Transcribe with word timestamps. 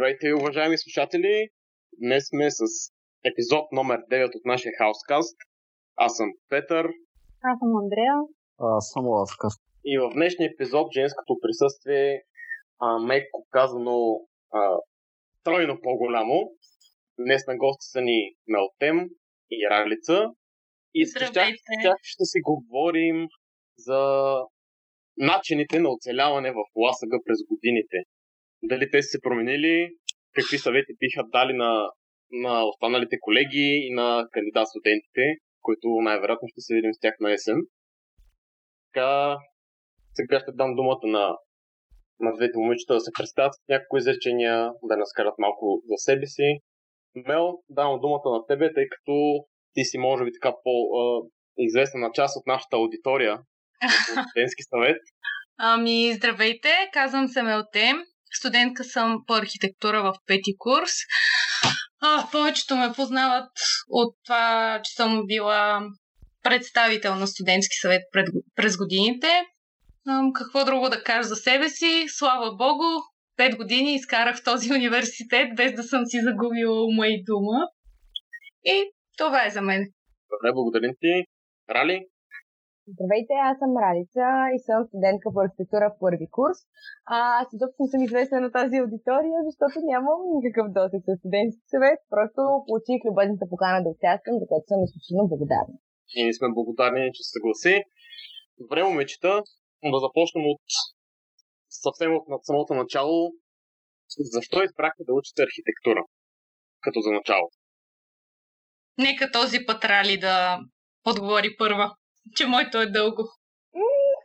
Здравейте, 0.00 0.34
уважаеми 0.34 0.78
слушатели! 0.78 1.48
Днес 2.02 2.28
сме 2.28 2.50
с 2.50 2.62
епизод 3.24 3.72
номер 3.72 3.98
9 4.10 4.36
от 4.36 4.44
нашия 4.44 4.72
хаускаст. 4.78 5.36
Аз 5.96 6.16
съм 6.16 6.28
Петър. 6.48 6.86
Аз 7.42 7.58
съм 7.58 7.76
Андрея. 7.82 8.16
Аз 8.58 8.90
съм 8.92 9.06
Ласка. 9.06 9.48
И 9.84 9.98
в 9.98 10.10
днешния 10.14 10.50
епизод 10.52 10.92
женското 10.92 11.38
присъствие, 11.42 12.22
а, 12.78 12.98
меко 12.98 13.46
казано, 13.50 14.20
а, 14.52 14.76
тройно 15.44 15.78
по-голямо. 15.82 16.52
Днес 17.18 17.46
на 17.46 17.56
гости 17.56 17.86
са 17.92 18.00
ни 18.00 18.34
Мелтем 18.48 19.08
и 19.50 19.68
Ралица. 19.70 20.26
И 20.94 21.06
с 21.06 21.32
тях, 21.32 21.48
ще 22.02 22.24
си 22.24 22.40
говорим 22.40 23.28
за 23.78 24.00
начините 25.16 25.80
на 25.80 25.88
оцеляване 25.90 26.50
в 26.50 26.62
ласъга 26.76 27.18
през 27.24 27.38
годините. 27.50 27.96
Дали 28.62 28.90
те 28.90 29.02
са 29.02 29.08
се 29.08 29.20
променили, 29.20 29.90
какви 30.34 30.58
съвети 30.58 30.92
биха 31.00 31.22
дали 31.32 31.52
на, 31.52 31.90
на 32.30 32.64
останалите 32.64 33.16
колеги 33.20 33.68
и 33.86 33.94
на 33.94 34.26
кандидат 34.32 34.68
студентите, 34.68 35.24
които 35.62 35.88
най-вероятно 35.88 36.48
ще 36.48 36.60
се 36.60 36.74
видим 36.74 36.94
с 36.94 37.00
тях 37.00 37.14
на 37.20 37.32
есен. 37.32 37.56
Така, 38.86 39.36
сега 40.14 40.40
ще 40.40 40.52
дам 40.52 40.74
думата 40.74 41.06
на, 41.16 41.36
на 42.20 42.36
двете 42.36 42.58
момичета 42.58 42.94
да 42.94 43.00
се 43.00 43.10
представят 43.18 43.54
с 43.54 43.68
някои 43.68 43.98
изречения, 43.98 44.70
да 44.82 44.96
разкажат 44.96 45.34
малко 45.38 45.82
за 45.88 45.96
себе 45.96 46.26
си. 46.26 46.58
Мел, 47.14 47.58
давам 47.68 48.00
думата 48.00 48.28
на 48.34 48.46
тебе, 48.46 48.74
тъй 48.74 48.86
като 48.88 49.44
ти 49.74 49.84
си 49.84 49.98
може 49.98 50.24
би 50.24 50.30
така 50.32 50.54
по-известна 50.64 52.00
на 52.00 52.10
част 52.12 52.36
от 52.36 52.46
нашата 52.46 52.76
аудитория 52.76 53.38
студентски 54.28 54.62
съвет. 54.62 55.02
Ами, 55.58 56.12
здравейте, 56.12 56.68
казвам 56.92 57.28
се 57.28 57.42
Мелтем. 57.42 57.96
Студентка 58.32 58.84
съм 58.84 59.18
по 59.26 59.34
архитектура 59.34 60.02
в 60.02 60.14
пети 60.26 60.56
курс. 60.58 60.92
А, 62.02 62.28
повечето 62.32 62.76
ме 62.76 62.92
познават 62.96 63.50
от 63.88 64.16
това, 64.24 64.80
че 64.84 64.94
съм 64.94 65.22
била 65.26 65.82
представител 66.42 67.14
на 67.14 67.26
студентски 67.26 67.76
съвет 67.80 68.02
пред, 68.12 68.28
през 68.56 68.76
годините. 68.76 69.44
А, 70.08 70.20
какво 70.34 70.64
друго 70.64 70.88
да 70.88 71.02
кажа 71.02 71.28
за 71.28 71.36
себе 71.36 71.68
си? 71.68 72.04
Слава 72.08 72.56
Богу, 72.56 72.84
пет 73.36 73.56
години 73.56 73.94
изкарах 73.94 74.36
в 74.36 74.44
този 74.44 74.72
университет, 74.78 75.48
без 75.56 75.72
да 75.72 75.82
съм 75.82 76.06
си 76.06 76.20
загубила 76.22 76.84
ума 76.84 77.08
и 77.08 77.24
дума. 77.24 77.68
И 78.64 78.90
това 79.18 79.46
е 79.46 79.50
за 79.50 79.62
мен. 79.62 79.86
Добре, 80.30 80.52
благодарим 80.52 80.92
ти. 81.00 81.24
Рали? 81.70 82.06
Здравейте, 82.94 83.34
аз 83.50 83.54
съм 83.62 83.72
Ралица 83.84 84.26
и 84.56 84.58
съм 84.66 84.78
студентка 84.88 85.26
по 85.34 85.38
архитектура 85.44 85.86
в 85.90 85.98
първи 86.04 86.28
курс. 86.36 86.58
А, 87.14 87.16
аз 87.40 87.46
изобщо 87.56 87.82
съм 87.92 88.00
известна 88.08 88.38
на 88.44 88.50
тази 88.58 88.76
аудитория, 88.84 89.38
защото 89.48 89.74
нямам 89.92 90.20
никакъв 90.36 90.66
досег 90.78 91.02
с 91.06 91.10
студентски 91.20 91.64
съвет. 91.74 91.98
Просто 92.14 92.40
получих 92.68 93.00
любезната 93.08 93.44
покана 93.52 93.78
да 93.84 93.88
участвам, 93.96 94.34
за 94.40 94.46
което 94.50 94.66
съм 94.70 94.78
изключително 94.86 95.30
благодарна. 95.32 95.76
И 96.14 96.18
ние 96.22 96.36
сме 96.38 96.56
благодарни, 96.58 97.14
че 97.16 97.22
се 97.22 97.34
съгласи. 97.36 97.74
Добре, 98.60 98.80
момичета, 98.90 99.32
да 99.92 99.98
започнем 100.06 100.44
от 100.52 100.64
съвсем 101.84 102.10
от 102.36 102.42
самото 102.48 102.72
начало. 102.82 103.18
Защо 104.36 104.56
избрахте 104.62 105.02
да 105.08 105.12
учите 105.18 105.40
архитектура? 105.48 106.02
Като 106.84 106.98
за 107.06 107.10
начало. 107.18 107.46
Нека 108.98 109.24
този 109.38 109.58
път 109.66 109.80
Рали 109.84 110.16
да 110.26 110.58
отговори 111.10 111.50
първа 111.58 111.86
че 112.36 112.46
моето 112.46 112.78
е 112.78 112.86
дълго. 112.86 113.22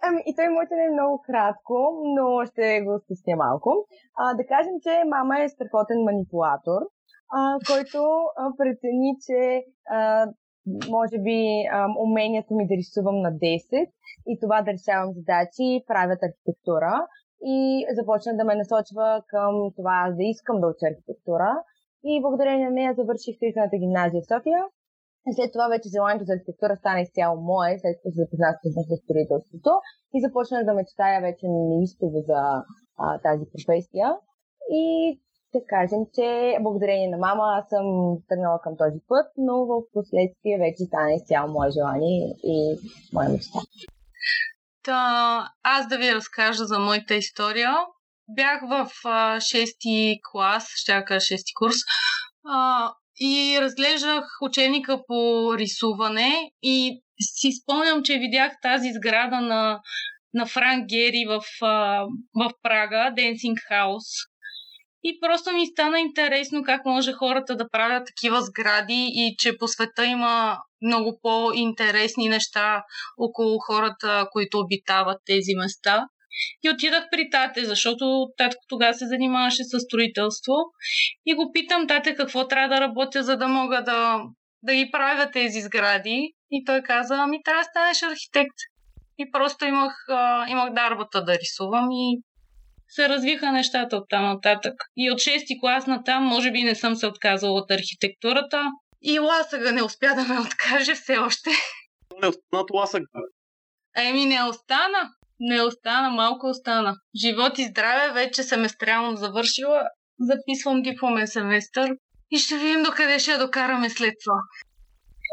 Ами, 0.08 0.22
и 0.26 0.36
той 0.36 0.48
моето 0.50 0.74
не 0.76 0.86
е 0.86 0.98
много 0.98 1.22
кратко, 1.28 1.76
но 2.16 2.46
ще 2.46 2.82
го 2.82 3.00
стесня 3.00 3.36
малко. 3.36 3.70
А, 4.18 4.34
да 4.34 4.44
кажем, 4.46 4.76
че 4.84 5.04
мама 5.16 5.42
е 5.42 5.50
страхотен 5.50 6.04
манипулатор, 6.04 6.82
а, 7.38 7.58
който 7.72 8.00
а, 8.38 8.44
прецени, 8.58 9.10
че 9.26 9.64
а, 9.90 10.28
може 10.90 11.18
би 11.28 11.40
а, 11.72 11.88
умението 12.06 12.56
ми 12.56 12.68
да 12.68 12.76
рисувам 12.76 13.22
на 13.22 13.32
10 13.32 13.92
и 14.28 14.40
това 14.42 14.62
да 14.62 14.72
решавам 14.72 15.14
задачи 15.14 15.84
правят 15.88 16.20
архитектура 16.28 17.08
и 17.44 17.86
започна 18.00 18.38
да 18.38 18.44
ме 18.46 18.56
насочва 18.56 19.24
към 19.28 19.54
това 19.76 19.98
да 20.18 20.24
искам 20.24 20.62
да 20.62 20.68
уча 20.68 20.86
архитектура. 20.92 21.50
И 22.04 22.22
благодарение 22.22 22.66
на 22.66 22.72
нея 22.72 22.94
завърших 22.94 23.36
строителната 23.36 23.78
гимназия 23.78 24.22
в 24.22 24.32
София 24.34 24.62
след 25.34 25.52
това 25.52 25.68
вече 25.68 25.94
желанието 25.96 26.26
за 26.26 26.34
архитектура 26.34 26.76
стана 26.76 27.02
изцяло 27.02 27.36
мое, 27.42 27.72
след 27.82 27.94
като 27.98 28.14
се 28.14 28.22
запознах 28.22 28.56
с 28.64 28.96
строителството 29.04 29.72
и 30.16 30.22
започнах 30.26 30.62
да 30.66 30.74
мечтая 30.74 31.22
вече 31.22 31.46
неистово 31.48 32.18
за 32.30 32.42
а, 32.98 33.20
тази 33.28 33.46
професия. 33.54 34.08
И 34.70 34.86
да 35.54 35.60
кажем, 35.74 36.02
че 36.16 36.58
благодарение 36.62 37.10
на 37.10 37.18
мама 37.18 37.44
аз 37.58 37.70
съм 37.70 37.86
тръгнала 38.30 38.60
към 38.64 38.74
този 38.78 39.00
път, 39.08 39.28
но 39.38 39.56
в 39.66 39.74
последствие 39.94 40.58
вече 40.66 40.84
стана 40.86 41.14
изцяло 41.14 41.52
мое 41.52 41.70
желание 41.78 42.26
и 42.44 42.56
моя 43.14 43.30
мечта. 43.30 43.60
Та, 44.84 45.00
аз 45.64 45.88
да 45.88 45.98
ви 45.98 46.16
разкажа 46.16 46.66
за 46.66 46.80
моята 46.80 47.16
история. 47.16 47.72
Бях 48.30 48.62
в 48.62 48.92
а, 49.06 49.38
6 49.38 50.20
клас, 50.32 50.66
ще 50.76 51.04
кажа 51.06 51.20
6 51.20 51.44
курс. 51.60 51.76
А, 52.48 52.92
и 53.20 53.58
разглеждах 53.62 54.26
ученика 54.42 55.02
по 55.08 55.52
рисуване 55.58 56.52
и 56.64 57.02
си 57.22 57.52
спомням, 57.52 58.04
че 58.04 58.18
видях 58.18 58.52
тази 58.62 58.90
сграда 58.94 59.42
на, 59.42 59.80
на 60.34 60.46
Франк 60.46 60.86
Гери 60.90 61.26
в, 61.28 61.42
в 62.36 62.52
Прага, 62.64 63.14
Dancing 63.18 63.58
House. 63.72 64.30
И 65.04 65.20
просто 65.22 65.54
ми 65.54 65.68
стана 65.68 66.00
интересно 66.00 66.64
как 66.64 66.86
може 66.86 67.14
хората 67.14 67.56
да 67.56 67.70
правят 67.70 68.08
такива 68.08 68.42
сгради 68.42 69.12
и 69.14 69.36
че 69.38 69.58
по 69.58 69.68
света 69.68 70.06
има 70.06 70.58
много 70.82 71.20
по-интересни 71.22 72.30
неща 72.30 72.84
около 73.18 73.60
хората, 73.60 74.28
които 74.32 74.60
обитават 74.60 75.18
тези 75.26 75.56
места. 75.58 76.08
И 76.64 76.70
отидах 76.70 77.04
при 77.12 77.30
тате, 77.30 77.66
защото 77.66 78.28
татко 78.38 78.62
тогава 78.68 78.94
се 78.94 79.08
занимаваше 79.08 79.64
с 79.64 79.80
строителство. 79.80 80.54
И 81.26 81.36
го 81.36 81.52
питам, 81.54 81.88
тате, 81.88 82.16
какво 82.16 82.48
трябва 82.48 82.76
да 82.76 82.82
работя, 82.82 83.24
за 83.24 83.38
да 83.38 83.48
мога 83.48 83.84
да, 83.84 84.22
да 84.64 84.76
ги 84.76 84.92
правя 84.92 85.32
тези 85.32 85.62
сгради. 85.62 86.34
И 86.52 86.64
той 86.66 86.82
каза, 86.82 87.16
ами 87.16 87.44
трябва 87.44 87.62
да 87.62 87.70
станеш 87.70 88.04
архитект. 88.04 88.58
И 89.18 89.32
просто 89.32 89.66
имах, 89.66 90.06
а, 90.10 90.50
имах 90.50 90.74
дарбата 90.74 91.24
да 91.24 91.34
рисувам 91.34 91.92
и 91.92 92.22
се 92.88 93.10
развиха 93.10 93.52
нещата 93.52 93.98
от 93.98 94.10
там 94.10 94.24
нататък. 94.24 94.74
И 94.98 95.12
от 95.12 95.20
6 95.20 95.60
клас 95.60 95.88
на 95.88 96.04
там, 96.04 96.24
може 96.24 96.52
би 96.52 96.64
не 96.64 96.76
съм 96.76 96.96
се 96.96 97.08
отказала 97.08 97.54
от 97.54 97.72
архитектурата. 97.72 98.72
И 99.02 99.20
ласъга 99.20 99.72
не 99.72 99.84
успя 99.84 100.16
да 100.16 100.24
ме 100.24 100.40
откаже 100.40 100.96
все 100.96 101.18
още. 101.18 101.50
Не 102.22 102.28
остана 102.28 102.62
от 102.62 102.72
ласъга. 102.72 103.06
Еми 103.98 104.26
не 104.26 104.44
остана 104.44 105.10
не 105.40 105.62
остана, 105.62 106.10
малко 106.10 106.48
остана. 106.48 106.96
Живот 107.26 107.60
и 107.60 107.64
здраве, 107.64 108.14
вече 108.14 108.44
семестрално 108.44 109.18
завършила. 109.18 109.82
Записвам 110.20 110.82
дипломен 110.82 111.28
семестър 111.28 111.98
и 112.32 112.38
ще 112.38 112.58
видим 112.58 112.84
докъде 112.84 113.20
ще 113.20 113.32
я 113.32 113.40
докараме 113.40 113.90
след 113.90 114.14
това. 114.24 114.40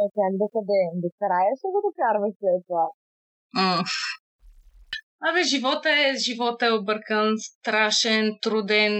Е, 0.00 0.04
как 0.16 0.32
докъде? 0.42 0.80
До 1.02 1.08
края 1.18 1.52
ще 1.58 1.68
го 1.74 1.80
докарваш 1.88 2.32
след 2.40 2.60
това. 2.66 2.86
Mm. 3.56 3.82
Абе, 5.28 5.42
живота 5.42 5.90
е, 5.90 6.14
живота 6.16 6.66
е 6.66 6.72
объркан, 6.72 7.34
страшен, 7.38 8.38
труден, 8.42 8.94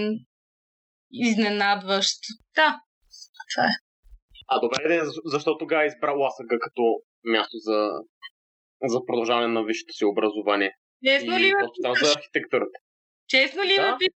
изненадващ. 1.11 2.19
Да, 2.55 2.79
това 3.53 3.65
е. 3.65 3.75
А 4.47 4.59
добре, 4.59 5.01
защо 5.25 5.57
тогава 5.57 5.85
избрал 5.85 6.19
Ласъга 6.19 6.57
като 6.59 6.83
място 7.23 7.57
за, 7.57 7.89
за 8.87 9.05
продължаване 9.05 9.47
на 9.47 9.63
висшето 9.63 9.93
си 9.93 10.05
образование? 10.05 10.71
Честно 11.07 11.39
ли 11.39 11.53
ме 11.53 11.63
питаш? 11.75 12.05
за 12.05 12.11
архитектурата. 12.11 12.79
Честно 13.27 13.63
ли 13.63 13.75
да? 13.75 13.91
ме 13.91 13.97
питаш? 13.99 14.15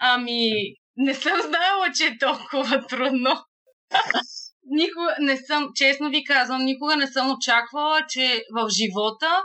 Ами, 0.00 0.50
не 0.96 1.14
съм 1.14 1.40
знала, 1.40 1.86
че 1.96 2.04
е 2.06 2.18
толкова 2.18 2.86
трудно. 2.86 3.44
никога 4.66 5.16
не 5.20 5.36
съм, 5.36 5.70
честно 5.74 6.10
ви 6.10 6.24
казвам, 6.24 6.64
никога 6.64 6.96
не 6.96 7.06
съм 7.06 7.30
очаквала, 7.30 8.00
че 8.08 8.44
в 8.54 8.68
живота 8.70 9.44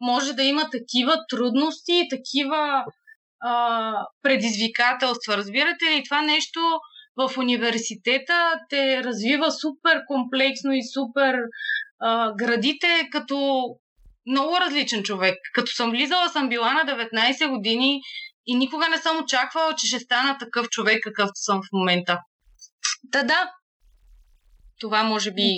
може 0.00 0.32
да 0.32 0.42
има 0.42 0.70
такива 0.70 1.16
трудности, 1.28 2.06
такива 2.10 2.84
а, 3.40 3.92
предизвикателства. 4.22 5.36
Разбирате 5.36 5.84
ли, 5.84 6.04
това 6.04 6.22
нещо 6.22 6.60
в 7.16 7.38
университета 7.38 8.54
те 8.70 9.04
развива 9.04 9.52
супер 9.52 10.02
комплексно 10.06 10.72
и 10.72 10.82
супер 10.94 11.38
а, 12.00 12.32
градите 12.34 13.08
като 13.12 13.66
много 14.28 14.52
различен 14.60 15.02
човек. 15.02 15.36
Като 15.54 15.70
съм 15.72 15.90
влизала, 15.90 16.28
съм 16.28 16.48
била 16.48 16.72
на 16.74 16.80
19 16.80 17.50
години 17.54 18.00
и 18.46 18.54
никога 18.54 18.88
не 18.88 18.98
съм 18.98 19.22
очаквала, 19.22 19.74
че 19.74 19.86
ще 19.86 19.98
стана 19.98 20.38
такъв 20.38 20.68
човек, 20.68 20.98
какъвто 21.04 21.38
съм 21.48 21.60
в 21.62 21.68
момента. 21.72 22.18
Та 23.12 23.22
да, 23.22 23.40
това 24.80 25.04
може 25.04 25.30
би 25.32 25.48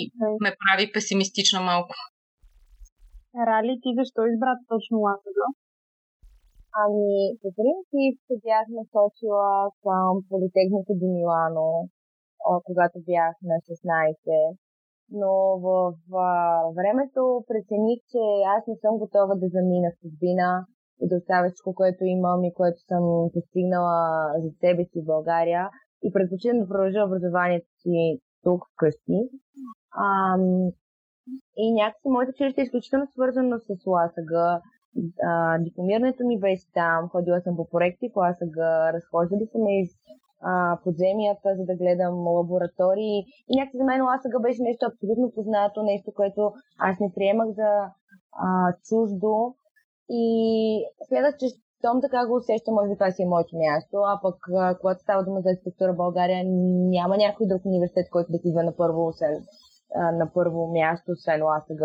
ме 0.43 0.51
прави 0.61 0.91
песимистична 0.91 1.61
малко. 1.61 1.93
Рали, 3.47 3.73
ти 3.81 3.89
защо 3.99 4.19
избра 4.31 4.53
точно 4.71 4.95
ласъга? 5.05 5.47
Ами, 6.83 7.13
по 7.41 7.49
принцип 7.57 8.13
се 8.27 8.35
бях 8.45 8.65
насочила 8.77 9.51
към 9.83 10.11
Политехника 10.29 10.93
до 11.01 11.07
Милано, 11.15 11.69
когато 12.67 12.97
бях 13.09 13.33
на 13.49 13.55
16. 13.67 14.57
Но 15.11 15.59
в 15.65 15.93
а, 16.13 16.27
времето 16.79 17.43
прецених, 17.47 17.99
че 18.11 18.23
аз 18.57 18.67
не 18.67 18.75
съм 18.75 18.97
готова 18.97 19.35
да 19.35 19.47
замина 19.55 19.89
в 19.91 19.99
чужбина 20.01 20.65
и 21.01 21.07
да 21.09 21.15
оставя 21.15 21.49
всичко, 21.49 21.75
което 21.75 22.03
имам 22.03 22.43
и 22.43 22.53
което 22.53 22.79
съм 22.91 23.03
постигнала 23.33 23.99
за 24.43 24.49
себе 24.59 24.83
си 24.85 25.01
в 25.01 25.05
България 25.05 25.69
и 26.03 26.13
предпочитам 26.13 26.59
да 26.59 26.67
продължа 26.67 27.05
образованието 27.05 27.69
си 27.81 28.19
тук 28.43 28.61
вкъщи. 28.73 29.19
Ам, 30.07 30.71
и 31.57 31.73
някакси 31.73 32.07
моето 32.09 32.31
училище 32.35 32.61
е 32.61 32.63
изключително 32.63 33.07
свързано 33.07 33.59
с 33.59 33.85
ЛАСАГ. 33.85 34.31
дипломирането 35.59 36.23
ми 36.23 36.39
беше 36.39 36.71
там, 36.73 37.09
ходила 37.09 37.41
съм 37.41 37.55
по 37.55 37.69
проекти 37.69 38.11
по 38.13 38.19
ЛАСАГ, 38.19 38.57
разхождали 38.95 39.45
съм 39.51 39.61
из 39.67 39.89
а, 40.41 40.77
подземията, 40.83 41.55
за 41.57 41.65
да 41.65 41.75
гледам 41.75 42.27
лаборатории. 42.27 43.17
И 43.49 43.51
някакси 43.59 43.77
за 43.77 43.83
мен 43.83 44.01
ЛАСАГ 44.05 44.41
беше 44.41 44.61
нещо 44.61 44.85
абсолютно 44.85 45.31
познато, 45.35 45.83
нещо, 45.83 46.11
което 46.15 46.41
аз 46.79 46.99
не 46.99 47.13
приемах 47.15 47.49
за 47.49 47.69
а, 48.45 48.47
чуждо. 48.87 49.55
И 50.09 50.25
следвах, 51.07 51.37
че 51.37 51.47
щом 51.77 52.01
така 52.01 52.27
го 52.27 52.35
усещам, 52.35 52.73
може 52.73 52.89
би 52.89 52.95
това 52.99 53.11
си 53.11 53.23
е 53.23 53.33
моето 53.33 53.53
място, 53.63 53.97
а 54.11 54.19
пък 54.23 54.37
когато 54.81 54.99
става 55.01 55.23
дума 55.23 55.41
за 55.41 55.49
архитектура 55.49 55.93
в 55.93 56.01
България, 56.03 56.43
няма 56.97 57.17
някой 57.17 57.47
друг 57.47 57.61
университет, 57.65 58.07
който 58.11 58.31
да 58.31 58.39
ти 58.41 58.47
идва 58.49 58.63
на 58.63 58.75
първо, 58.75 59.07
освен, 59.07 59.35
на 60.21 60.31
първо 60.33 60.71
място, 60.71 61.11
освен 61.11 61.43
ЛАСАГ. 61.43 61.81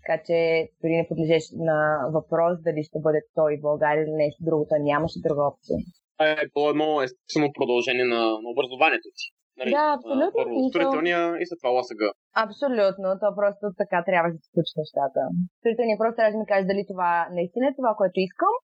Така 0.00 0.22
че 0.26 0.68
дори 0.82 0.96
не 0.96 1.08
подлежеш 1.08 1.44
на 1.56 1.78
въпрос 2.12 2.62
дали 2.66 2.82
ще 2.82 2.98
бъде 3.00 3.20
той 3.34 3.56
в 3.58 3.62
България 3.68 4.02
или 4.04 4.12
нещо 4.24 4.44
друго. 4.44 4.66
Той 4.68 4.80
нямаше 4.80 5.20
друга 5.26 5.42
опция. 5.50 5.78
Е 6.24 6.46
било 6.52 6.66
едно 6.70 6.88
естествено 7.06 7.56
продължение 7.58 8.06
на, 8.14 8.22
на 8.44 8.48
образованието 8.54 9.08
ти. 9.18 9.26
Нали? 9.58 9.70
Да, 9.78 9.86
абсолютно. 9.96 10.38
Първо 10.40 10.56
строителния 10.70 11.20
и 11.40 11.44
след 11.46 11.58
това 11.60 11.70
ЛАСАГ. 11.76 12.00
Абсолютно. 12.46 13.06
То 13.20 13.28
просто 13.40 13.64
така 13.82 13.98
трябва 14.08 14.28
да 14.32 14.38
се 14.42 14.48
случи 14.52 14.72
нещата. 14.82 15.20
Строителния 15.60 15.96
просто 16.00 16.16
трябва 16.16 16.32
да 16.34 16.40
ми 16.40 16.50
каже 16.52 16.70
дали 16.72 16.82
това 16.92 17.12
наистина 17.36 17.64
е 17.68 17.78
това, 17.80 17.92
което 18.00 18.16
искам 18.28 18.54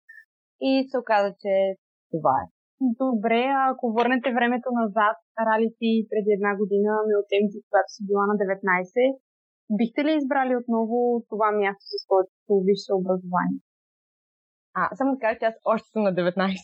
и 0.70 0.72
се 0.90 0.96
оказа, 1.02 1.30
че 1.42 1.52
това 2.14 2.36
е. 2.42 2.46
Добре, 3.02 3.42
ако 3.70 3.84
върнете 3.98 4.28
времето 4.38 4.68
назад, 4.82 5.16
рали 5.46 5.68
ти 5.80 5.90
преди 6.10 6.30
една 6.38 6.52
година 6.60 6.92
на 7.08 7.14
оценки, 7.22 7.58
когато 7.66 7.88
си 7.94 8.00
била 8.08 8.24
на 8.30 8.34
19, 8.34 9.16
бихте 9.78 10.00
ли 10.04 10.12
избрали 10.14 10.52
отново 10.60 10.96
това 11.32 11.48
място 11.60 11.84
с 11.90 11.94
своето 12.04 12.52
висше 12.66 12.92
образование? 13.00 13.60
А, 14.78 14.96
само 14.96 15.12
да 15.12 15.18
кажа, 15.18 15.38
че 15.38 15.44
аз 15.44 15.54
още 15.64 15.88
съм 15.88 16.02
на 16.02 16.14
19. 16.14 16.56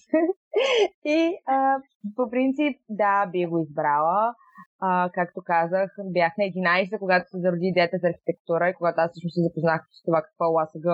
и 1.05 1.39
а, 1.47 1.77
по 2.17 2.31
принцип, 2.31 2.81
да, 2.89 3.27
би 3.27 3.47
го 3.47 3.59
избрала. 3.59 4.35
А, 4.81 5.11
както 5.15 5.41
казах, 5.45 5.91
бях 6.05 6.33
на 6.39 6.45
11, 6.45 6.99
когато 6.99 7.31
се 7.31 7.41
зароди 7.41 7.67
идеята 7.67 7.97
за 8.01 8.09
архитектура 8.09 8.69
и 8.69 8.75
когато 8.75 9.01
аз 9.01 9.11
всъщност 9.11 9.35
се 9.35 9.47
запознах 9.49 9.83
с 9.93 10.03
това 10.03 10.23
какво 10.23 10.45
е 10.45 10.55
ЛАСГ 10.55 10.87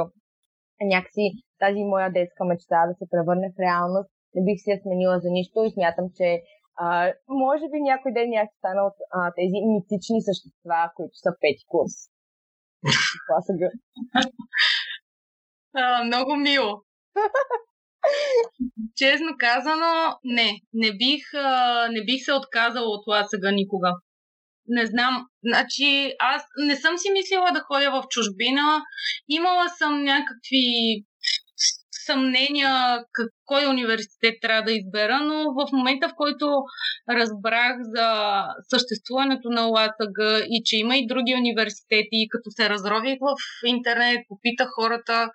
някакси 0.81 1.25
тази 1.59 1.85
моя 1.85 2.13
детска 2.13 2.45
мечта 2.45 2.87
да 2.87 2.95
се 2.95 3.11
превърне 3.11 3.53
в 3.53 3.61
реалност, 3.61 4.11
не 4.35 4.45
бих 4.45 4.59
си 4.61 4.71
я 4.71 4.81
сменила 4.81 5.21
за 5.21 5.31
нищо 5.31 5.65
и 5.65 5.71
смятам, 5.71 6.07
че 6.17 6.43
а, 6.77 7.13
може 7.29 7.65
би 7.73 7.81
някой 7.81 8.13
ден 8.13 8.31
някак 8.31 8.55
стана 8.59 8.83
от 8.83 8.97
а, 9.11 9.33
тези 9.39 9.59
митични 9.75 10.21
същества, 10.23 10.91
които 10.97 11.15
са 11.25 11.31
пети 11.41 11.65
курс. 11.69 11.95
Са 13.47 13.53
гъ. 13.61 13.69
много 16.05 16.37
мило. 16.37 16.83
Честно 18.97 19.29
казано, 19.39 20.19
не. 20.25 20.61
Не 20.73 20.93
бих, 20.93 21.25
не 21.91 22.05
бих 22.05 22.25
се 22.25 22.33
отказала 22.33 22.87
от 22.87 23.07
ласъга 23.07 23.51
никога 23.51 23.93
не 24.69 24.87
знам. 24.87 25.27
Значи, 25.45 26.13
аз 26.19 26.43
не 26.67 26.77
съм 26.77 26.99
си 26.99 27.11
мислила 27.13 27.51
да 27.53 27.61
ходя 27.61 27.91
в 27.91 28.05
чужбина. 28.11 28.83
Имала 29.29 29.69
съм 29.69 30.05
някакви 30.05 30.65
съмнения 32.07 33.05
кой 33.45 33.67
университет 33.67 34.35
трябва 34.43 34.63
да 34.63 34.73
избера, 34.73 35.21
но 35.21 35.53
в 35.53 35.73
момента, 35.73 36.09
в 36.09 36.15
който 36.17 36.47
разбрах 37.11 37.77
за 37.97 38.09
съществуването 38.69 39.49
на 39.51 39.63
ЛАСАГ 39.63 40.17
и 40.49 40.63
че 40.65 40.77
има 40.77 40.97
и 40.97 41.07
други 41.07 41.35
университети, 41.35 42.29
като 42.31 42.51
се 42.51 42.69
разрових 42.69 43.19
в 43.21 43.37
интернет, 43.67 44.19
попитах 44.29 44.69
хората, 44.81 45.31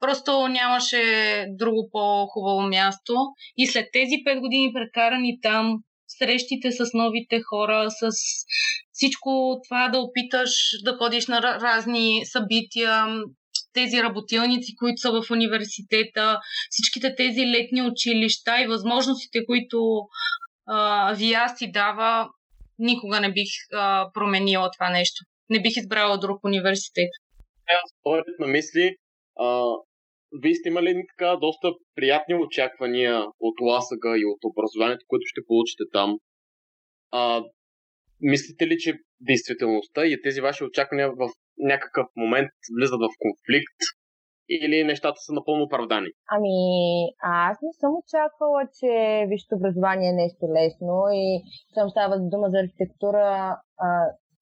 просто 0.00 0.48
нямаше 0.48 1.02
друго 1.48 1.88
по-хубаво 1.92 2.62
място. 2.62 3.14
И 3.56 3.66
след 3.66 3.86
тези 3.92 4.14
5 4.26 4.40
години 4.40 4.72
прекарани 4.72 5.40
там, 5.40 5.76
срещите 6.08 6.72
с 6.72 6.84
новите 6.94 7.40
хора, 7.40 7.86
с 7.90 8.10
всичко 8.92 9.60
това 9.68 9.88
да 9.88 9.98
опиташ 9.98 10.50
да 10.84 10.96
ходиш 10.96 11.26
на 11.26 11.42
разни 11.42 12.22
събития, 12.24 13.06
тези 13.72 14.02
работилници, 14.02 14.76
които 14.78 15.00
са 15.00 15.10
в 15.10 15.30
университета, 15.30 16.40
всичките 16.70 17.14
тези 17.14 17.46
летни 17.46 17.82
училища 17.82 18.62
и 18.62 18.66
възможностите, 18.66 19.46
които 19.46 19.78
а, 20.66 21.12
ВИА 21.14 21.48
си 21.48 21.70
дава, 21.72 22.28
никога 22.78 23.20
не 23.20 23.32
бих 23.32 23.48
а, 23.72 24.10
променила 24.14 24.70
това 24.70 24.90
нещо. 24.90 25.24
Не 25.50 25.62
бих 25.62 25.76
избрала 25.76 26.18
друг 26.18 26.44
университет. 26.44 27.08
Аз 27.84 27.90
на 28.38 28.46
мисли, 28.46 28.96
а, 29.40 29.64
вие 30.32 30.54
сте 30.54 30.68
имали 30.68 31.04
така 31.08 31.36
доста 31.36 31.72
приятни 31.94 32.34
очаквания 32.34 33.26
от 33.40 33.60
ласъга 33.60 34.18
и 34.18 34.24
от 34.26 34.38
образованието, 34.44 35.04
което 35.08 35.22
ще 35.26 35.46
получите 35.46 35.84
там. 35.92 36.18
А, 37.12 37.44
мислите 38.20 38.66
ли, 38.66 38.78
че 38.78 38.94
действителността 39.20 40.06
и 40.06 40.22
тези 40.22 40.40
ваши 40.40 40.64
очаквания 40.64 41.10
в 41.10 41.28
някакъв 41.58 42.06
момент 42.16 42.50
влизат 42.76 43.00
в 43.00 43.18
конфликт 43.24 43.78
или 44.48 44.84
нещата 44.84 45.16
са 45.20 45.32
напълно 45.32 45.64
оправдани? 45.64 46.10
Ами, 46.34 46.56
аз 47.22 47.58
не 47.62 47.72
съм 47.80 47.92
очаквала, 48.00 48.62
че 48.78 48.90
висшето 49.28 49.54
образование 49.56 50.10
е 50.10 50.20
нещо 50.22 50.44
лесно 50.56 50.94
и 51.12 51.26
съм 51.74 51.90
става 51.90 52.14
дума 52.18 52.46
за 52.50 52.58
архитектура, 52.58 53.56
а, 53.78 53.88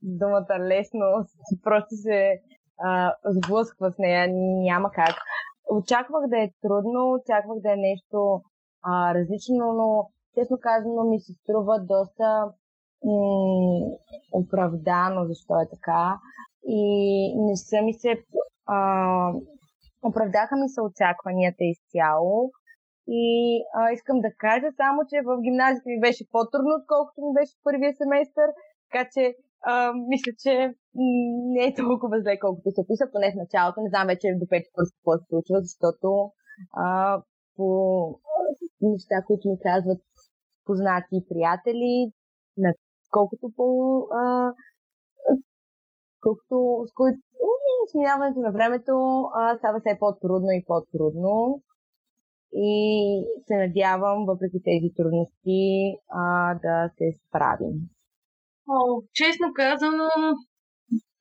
думата 0.02 0.54
лесно 0.60 1.06
просто 1.62 1.94
се 1.94 2.40
а, 2.78 3.14
сблъсква 3.36 3.92
с 3.92 3.98
нея, 3.98 4.28
няма 4.68 4.90
как. 4.90 5.14
Очаквах 5.70 6.28
да 6.28 6.38
е 6.38 6.50
трудно, 6.62 7.12
очаквах 7.12 7.58
да 7.60 7.72
е 7.72 7.76
нещо 7.76 8.42
а, 8.82 9.14
различно, 9.14 9.72
но 9.72 10.10
честно 10.34 10.58
казано 10.60 11.04
ми 11.04 11.20
се 11.20 11.32
струва 11.32 11.80
доста 11.80 12.52
м- 13.04 13.86
оправдано 14.32 15.24
защо 15.24 15.54
е 15.60 15.68
така. 15.70 16.18
И 16.64 16.82
не 17.36 17.56
са 17.56 17.82
ми 17.82 17.92
се. 17.92 18.24
А, 18.66 19.32
оправдаха 20.02 20.56
ми 20.56 20.68
се 20.68 20.80
очакванията 20.80 21.64
изцяло. 21.64 22.50
И 23.08 23.26
а, 23.74 23.92
искам 23.92 24.20
да 24.20 24.30
кажа 24.38 24.66
само, 24.76 25.00
че 25.10 25.16
в 25.26 25.40
гимназията 25.42 25.88
ми 25.90 26.00
беше 26.00 26.30
по-трудно, 26.32 26.72
отколкото 26.80 27.20
ми 27.20 27.32
беше 27.38 27.62
първия 27.64 27.92
семестър. 27.94 28.48
Така 28.90 29.10
че 29.14 29.34
а, 29.62 29.92
мисля, 30.08 30.32
че 30.42 30.74
не 31.54 31.64
е 31.64 31.74
толкова 31.74 32.20
зле, 32.20 32.38
колкото 32.38 32.70
се 32.70 32.80
описа, 32.80 33.04
поне 33.12 33.32
в 33.32 33.40
началото. 33.42 33.80
Не 33.80 33.88
знам 33.88 34.06
вече 34.06 34.36
до 34.40 34.48
пети 34.48 34.68
курс 34.74 34.88
какво 34.94 35.12
се 35.18 35.24
случва, 35.28 35.60
защото 35.60 36.30
а, 36.72 37.22
по 37.56 37.68
неща, 38.80 39.16
които 39.26 39.48
ми 39.48 39.58
казват 39.62 40.02
познати 40.64 41.16
приятели, 41.28 42.12
на 42.56 42.72
колкото 43.10 43.52
по 43.56 43.66
а, 44.20 44.52
колкото 46.20 46.84
с 46.88 46.92
които 46.94 47.18
сминаването 47.90 48.40
на 48.40 48.52
времето 48.52 48.92
а, 49.34 49.58
става 49.58 49.80
все 49.80 49.98
по-трудно 49.98 50.50
и 50.50 50.64
по-трудно. 50.66 51.62
И 52.52 52.72
се 53.46 53.56
надявам, 53.56 54.26
въпреки 54.26 54.62
тези 54.64 54.94
трудности, 54.96 55.94
а, 56.08 56.54
да 56.54 56.90
се 56.96 57.18
справим. 57.28 57.74
О, 58.68 59.02
честно 59.14 59.52
казано, 59.54 60.08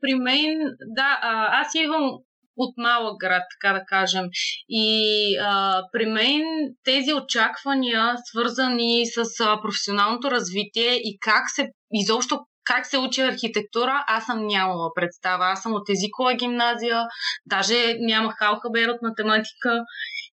при 0.02 0.16
мен, 0.16 0.76
да, 0.82 1.20
аз 1.52 1.76
идвам 1.76 2.12
от 2.58 2.74
малък 2.78 3.20
град, 3.20 3.44
така 3.56 3.74
да 3.74 3.86
кажем. 3.86 4.26
И 4.70 5.38
а, 5.42 5.84
при 5.92 6.06
мен 6.06 6.44
тези 6.84 7.14
очаквания, 7.14 8.16
свързани 8.26 9.06
с 9.06 9.40
а, 9.40 9.62
професионалното 9.62 10.32
развитие 10.32 10.94
и 10.94 11.18
как 11.22 11.44
се 11.50 11.72
изобщо 11.94 12.40
как 12.64 12.86
се 12.86 12.98
учи 12.98 13.22
архитектура, 13.22 14.04
аз 14.08 14.26
съм 14.26 14.48
нямала 14.48 14.94
представа. 14.96 15.46
Аз 15.46 15.62
съм 15.62 15.74
от 15.74 15.90
езикова 15.90 16.34
гимназия, 16.34 17.04
даже 17.46 17.96
нямах 18.00 18.42
алфабет 18.42 18.90
от 18.90 19.02
математика. 19.02 19.84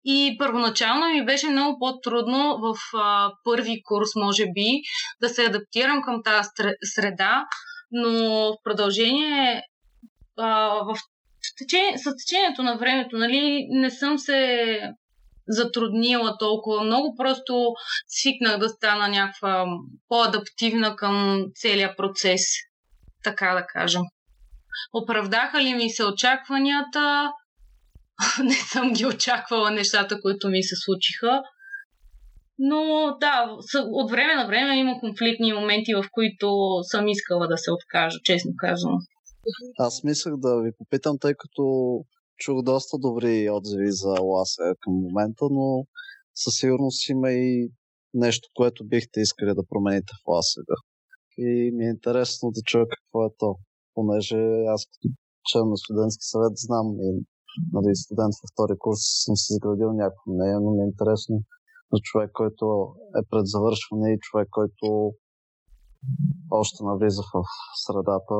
И 0.05 0.35
първоначално 0.39 1.09
ми 1.09 1.25
беше 1.25 1.49
много 1.49 1.79
по-трудно 1.79 2.57
в 2.61 2.97
а, 2.97 3.31
първи 3.43 3.81
курс, 3.83 4.09
може 4.15 4.43
би, 4.45 4.67
да 5.21 5.29
се 5.29 5.45
адаптирам 5.45 6.01
към 6.01 6.23
тази 6.23 6.49
среда, 6.83 7.45
но 7.91 8.09
в 8.53 8.55
продължение 8.63 9.63
а, 10.37 10.67
в 10.67 10.97
течение, 11.57 11.97
с 11.97 12.03
течението 12.03 12.63
на 12.63 12.77
времето, 12.77 13.17
нали, 13.17 13.67
не 13.69 13.91
съм 13.91 14.19
се 14.19 14.79
затруднила 15.47 16.37
толкова 16.37 16.83
много. 16.83 17.15
Просто 17.17 17.73
свикнах 18.07 18.57
да 18.57 18.69
стана 18.69 19.07
някаква 19.07 19.65
по-адаптивна 20.07 20.95
към 20.95 21.45
целия 21.55 21.95
процес, 21.95 22.41
така 23.23 23.53
да 23.53 23.65
кажем. 23.67 24.01
Оправдаха 24.93 25.61
ли 25.61 25.73
ми 25.73 25.89
се 25.89 26.05
очакванията? 26.05 27.31
Не 28.43 28.53
съм 28.53 28.93
ги 28.93 29.05
очаквала 29.05 29.71
нещата, 29.71 30.21
които 30.21 30.49
ми 30.49 30.63
се 30.63 30.75
случиха. 30.75 31.41
Но 32.59 32.81
да, 33.19 33.57
от 33.75 34.11
време 34.11 34.35
на 34.35 34.47
време 34.47 34.79
има 34.79 34.99
конфликтни 34.99 35.53
моменти, 35.53 35.93
в 35.93 36.05
които 36.11 36.79
съм 36.83 37.07
искала 37.07 37.47
да 37.47 37.57
се 37.57 37.71
откажа, 37.71 38.17
честно 38.23 38.51
казвам. 38.57 38.97
Аз 39.79 40.03
мислях 40.03 40.33
да 40.37 40.61
ви 40.61 40.71
попитам, 40.77 41.17
тъй 41.21 41.33
като 41.37 41.63
чух 42.37 42.61
доста 42.63 42.97
добри 42.97 43.49
отзиви 43.49 43.91
за 43.91 44.15
Ласе 44.21 44.73
към 44.79 44.93
момента, 44.93 45.45
но 45.51 45.85
със 46.35 46.53
сигурност 46.55 47.09
има 47.09 47.31
и 47.31 47.69
нещо, 48.13 48.49
което 48.53 48.87
бихте 48.87 49.21
искали 49.21 49.53
да 49.55 49.67
промените 49.69 50.13
в 50.13 50.27
Ласега. 50.27 50.75
И 51.37 51.71
ми 51.75 51.85
е 51.85 51.89
интересно 51.89 52.51
да 52.51 52.61
чуя 52.65 52.85
какво 52.87 53.25
е 53.25 53.29
то, 53.37 53.55
понеже 53.93 54.41
аз 54.67 54.85
като 54.85 55.13
член 55.51 55.69
на 55.69 55.77
студентски 55.77 56.23
съвет 56.23 56.53
знам 56.55 56.87
и 56.99 57.09
нали, 57.75 57.95
студент 58.03 58.33
във 58.39 58.49
втори 58.51 58.75
курс 58.83 59.01
съм 59.25 59.35
си 59.41 59.47
изградил 59.53 59.89
някакво 59.93 60.31
мнение, 60.31 60.59
но 60.63 60.69
ми 60.71 60.81
е 60.83 60.89
интересно 60.91 61.35
за 61.91 61.97
човек, 62.07 62.29
който 62.33 62.65
е 63.19 63.21
пред 63.29 63.45
завършване 63.53 64.07
и 64.13 64.21
човек, 64.25 64.47
който 64.51 64.87
още 66.51 66.83
навлиза 66.83 67.23
в 67.33 67.35
средата, 67.85 68.37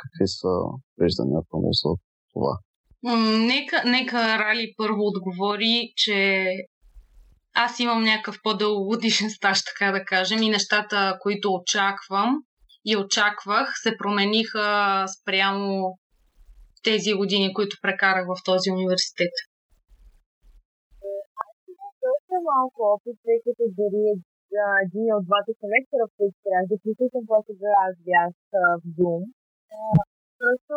какви 0.00 0.26
са 0.38 0.52
вижданията 1.00 1.54
му 1.62 1.70
за 1.80 1.90
това? 2.32 2.52
Нека, 3.52 3.82
нека 3.86 4.38
Рали 4.38 4.74
първо 4.76 5.00
отговори, 5.10 5.92
че 5.96 6.46
аз 7.54 7.80
имам 7.80 8.02
някакъв 8.04 8.36
по-дългогодишен 8.42 9.30
стаж, 9.30 9.62
така 9.64 9.92
да 9.92 10.04
кажем, 10.04 10.42
и 10.42 10.48
нещата, 10.48 11.18
които 11.20 11.52
очаквам 11.52 12.36
и 12.84 12.96
очаквах, 12.96 13.72
се 13.82 13.96
промениха 13.98 15.04
спрямо 15.20 15.98
тези 16.88 17.10
години, 17.20 17.54
които 17.56 17.74
прекарах 17.84 18.24
в 18.28 18.36
този 18.50 18.68
университет. 18.76 19.34
Доста 22.04 22.34
малко 22.50 22.78
опит, 22.94 23.16
тъй 23.24 23.38
като 23.44 23.64
дори 23.78 24.04
един 24.84 25.06
от 25.16 25.24
двата 25.28 25.52
семестра, 25.60 26.02
в 26.04 26.12
които 26.16 26.36
трябваше 26.44 26.70
да 26.72 26.82
присъствам, 26.82 27.24
когато 27.28 27.50
аз 27.86 27.94
бях 28.08 28.32
в 28.80 28.82
Zoom. 28.96 29.22
Просто 30.40 30.76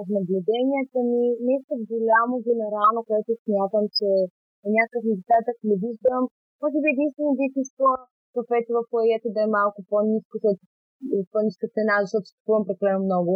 от 0.00 0.08
наблюденията 0.16 0.98
ми, 1.10 1.24
нещо 1.50 1.72
голямо 1.92 2.34
генерално, 2.48 3.00
което 3.08 3.30
смятам, 3.44 3.84
че 3.96 4.08
е 4.66 4.68
някакъв 4.76 5.02
недостатък 5.08 5.56
не 5.68 5.76
виждам. 5.84 6.22
Може 6.62 6.76
би 6.82 6.88
единствено 6.94 7.38
бих 7.40 7.52
искала 7.64 7.96
кафето 8.34 8.70
в 8.76 8.80
лаята 8.96 9.28
да 9.34 9.40
е 9.46 9.54
малко 9.58 9.78
по-низко, 9.90 10.34
по-ниска 11.32 11.66
цена, 11.74 11.96
защото 12.04 12.26
купувам 12.36 12.66
прекалено 12.68 13.04
много. 13.10 13.34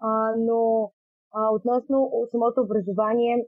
А, 0.00 0.34
но 0.38 0.90
а, 1.34 1.54
относно 1.54 2.10
самото 2.30 2.60
образование, 2.60 3.46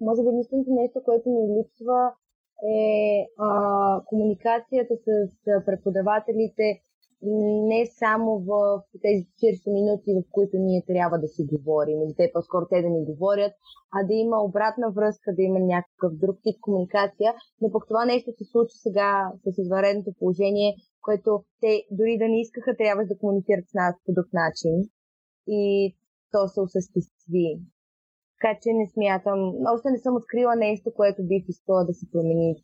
може 0.00 0.22
би 0.22 0.28
единственото 0.28 0.70
нещо, 0.70 1.02
което 1.04 1.30
ми 1.30 1.42
липсва 1.58 2.12
е 2.64 3.26
а, 3.38 4.02
комуникацията 4.06 4.94
с 4.96 5.28
преподавателите, 5.66 6.80
не 7.72 7.86
само 7.86 8.38
в 8.38 8.82
тези 9.02 9.24
40 9.24 9.72
минути, 9.72 10.14
в 10.14 10.30
които 10.30 10.56
ние 10.58 10.84
трябва 10.86 11.18
да 11.18 11.28
си 11.28 11.42
говорим, 11.52 12.02
или 12.02 12.14
те 12.16 12.30
по-скоро 12.34 12.66
те 12.70 12.82
да 12.82 12.88
ни 12.88 13.04
говорят, 13.04 13.52
а 13.92 14.06
да 14.06 14.14
има 14.14 14.42
обратна 14.42 14.90
връзка, 14.90 15.34
да 15.34 15.42
има 15.42 15.58
някакъв 15.60 16.12
друг 16.14 16.36
тип 16.42 16.60
комуникация. 16.60 17.34
Но 17.60 17.72
пък 17.72 17.84
това 17.88 18.04
нещо 18.04 18.30
се 18.32 18.44
случи 18.44 18.76
сега 18.78 19.32
с 19.44 19.58
изваредното 19.58 20.10
положение, 20.18 20.74
което 21.02 21.44
те 21.60 21.82
дори 21.90 22.18
да 22.18 22.28
не 22.28 22.40
искаха, 22.40 22.76
трябва 22.76 23.04
да 23.04 23.18
комуникират 23.18 23.64
с 23.68 23.74
нас 23.74 23.94
по 24.04 24.12
друг 24.12 24.28
начин. 24.32 24.72
И 25.46 25.94
то 26.32 26.48
се 26.48 26.60
осъществи. 26.60 27.60
Така 28.40 28.58
че 28.62 28.68
не 28.72 28.86
смятам, 28.94 29.38
още 29.74 29.90
не 29.90 29.98
съм 29.98 30.16
открила 30.16 30.56
нещо, 30.56 30.92
което 30.94 31.28
бих 31.30 31.44
искала 31.48 31.84
да 31.84 31.94
се 31.94 32.06
промени 32.12 32.54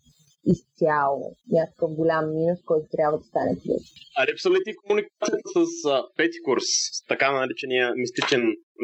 изцяло 0.47 1.37
някакъв 1.51 1.91
голям 1.95 2.35
минус, 2.35 2.59
който 2.65 2.87
трябва 2.91 3.19
да 3.19 3.25
стане 3.25 3.53
плюс. 3.63 3.83
А 4.19 4.27
липсва 4.27 4.51
ли 4.51 4.61
ти 4.65 4.77
комуникацията 4.77 5.49
с 5.55 5.89
а, 5.89 6.05
пети 6.17 6.39
курс, 6.45 6.65
с 6.97 7.05
така 7.09 7.33
наречения 7.33 7.93
мистичен 7.97 8.43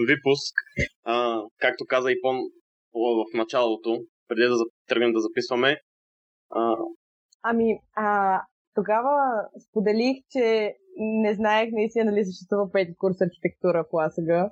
випуск, 0.08 0.54
а, 1.04 1.42
както 1.58 1.86
каза 1.86 2.12
и 2.12 2.20
Пон 2.22 2.36
в 2.94 3.36
началото, 3.36 3.90
преди 4.28 4.42
да 4.48 4.56
тръгнем 4.88 5.12
да 5.12 5.20
записваме? 5.20 5.80
А... 6.50 6.76
Ами, 7.42 7.78
а, 7.96 8.40
тогава 8.74 9.16
споделих, 9.66 10.16
че 10.32 10.74
не 11.24 11.34
знаех 11.34 11.68
наистина 11.72 12.04
дали 12.10 12.24
съществува 12.24 12.64
пети 12.72 12.94
курс 13.02 13.18
архитектура 13.26 13.78
в 13.84 13.92
Ласага, 13.92 14.50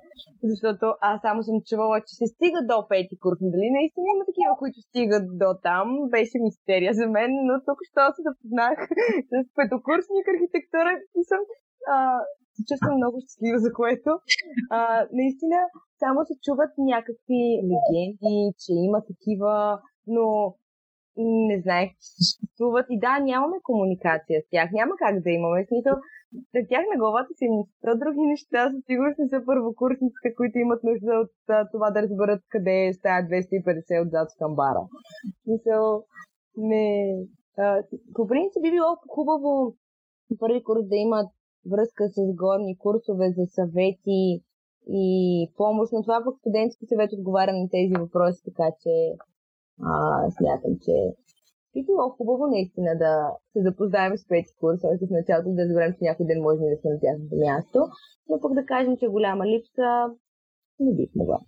защото 0.51 0.85
аз 1.11 1.21
само 1.21 1.39
съм 1.43 1.57
чувала, 1.69 1.97
че 2.07 2.13
се 2.19 2.25
стига 2.33 2.59
до 2.71 2.77
пети 2.91 3.15
курс. 3.23 3.39
Дали 3.41 3.67
наистина 3.77 4.07
има 4.09 4.23
такива, 4.31 4.53
които 4.61 4.79
стигат 4.87 5.25
до 5.41 5.49
там, 5.67 5.87
беше 6.15 6.45
мистерия 6.47 6.93
за 6.99 7.05
мен, 7.15 7.31
но 7.47 7.53
тук 7.67 7.79
що 7.89 8.03
се 8.15 8.21
запознах 8.27 8.77
с 9.31 9.33
петокурсник 9.57 10.25
архитектура 10.33 10.91
и 11.19 11.21
съм 11.31 11.41
а, 11.93 11.95
се 12.55 12.61
чувствам 12.69 12.95
много 12.97 13.17
щастлива 13.23 13.57
за 13.65 13.71
което. 13.79 14.11
А, 14.77 14.79
наистина, 15.19 15.57
само 16.01 16.19
се 16.29 16.35
чуват 16.45 16.71
някакви 16.93 17.41
легенди, 17.71 18.37
че 18.61 18.71
има 18.87 18.99
такива, 19.11 19.53
но 20.15 20.55
не 21.17 21.61
знаех, 21.61 21.89
че 21.99 22.07
съществуват. 22.17 22.85
И 22.89 22.99
да, 22.99 23.19
нямаме 23.19 23.57
комуникация 23.63 24.41
с 24.41 24.49
тях. 24.51 24.69
Няма 24.71 24.93
как 25.03 25.15
да 25.23 25.29
имаме. 25.29 25.65
Смисъл, 25.65 25.95
за 26.53 26.59
тях 26.69 26.83
на 26.91 26.97
главата 27.01 27.31
си 27.37 27.45
ми 27.49 27.59
други 28.01 28.23
неща. 28.33 28.59
Със 28.71 28.81
сигурност 28.85 29.19
не 29.19 29.29
са 29.29 29.39
първокурсниците, 29.45 30.27
които 30.37 30.55
имат 30.59 30.83
нужда 30.83 31.13
от 31.23 31.35
а, 31.49 31.69
това 31.73 31.91
да 31.91 32.01
разберат 32.01 32.41
къде 32.49 32.77
е 32.85 32.93
стая 32.93 33.21
250 33.23 34.05
отзад 34.05 34.27
в 34.31 34.39
камбара. 34.39 34.83
Мисъл, 35.47 36.03
не... 36.57 36.87
А, 37.57 37.83
по 38.15 38.27
принцип 38.27 38.61
би 38.63 38.71
било 38.71 38.91
хубаво 39.15 39.51
първи 40.39 40.63
курс 40.63 40.83
да 40.87 40.95
имат 40.95 41.29
връзка 41.71 42.03
с 42.09 42.35
горни 42.35 42.77
курсове 42.77 43.27
за 43.37 43.45
съвети 43.57 44.43
и 44.87 45.05
помощ, 45.57 45.93
но 45.93 46.01
това 46.01 46.21
пък 46.25 46.35
студентски 46.39 46.85
съвет 46.85 47.13
отговаря 47.13 47.53
на 47.53 47.67
тези 47.69 47.93
въпроси, 47.99 48.41
така 48.45 48.67
че 48.81 48.93
а, 49.89 49.93
смятам, 50.37 50.73
че 50.85 50.95
би 51.73 51.79
било 51.85 52.09
хубаво 52.17 52.43
наистина 52.47 52.91
да 53.03 53.13
се 53.53 53.59
запознаем 53.67 54.17
с 54.17 54.27
пети 54.27 54.51
курс, 54.59 54.79
още 54.89 55.05
в 55.07 55.15
началото 55.19 55.49
да 55.57 55.65
разберем, 55.65 55.93
че 55.93 56.07
някой 56.09 56.25
ден 56.29 56.39
може 56.41 56.59
да 56.71 56.77
сме 56.79 56.89
на 56.93 56.99
тяхното 57.03 57.35
място, 57.45 57.79
но 58.29 58.35
пък 58.41 58.51
да 58.59 58.65
кажем, 58.65 58.93
че 58.99 59.13
голяма 59.15 59.43
липса 59.51 59.89
не 60.79 60.91
бих 60.97 61.09
могла. 61.15 61.39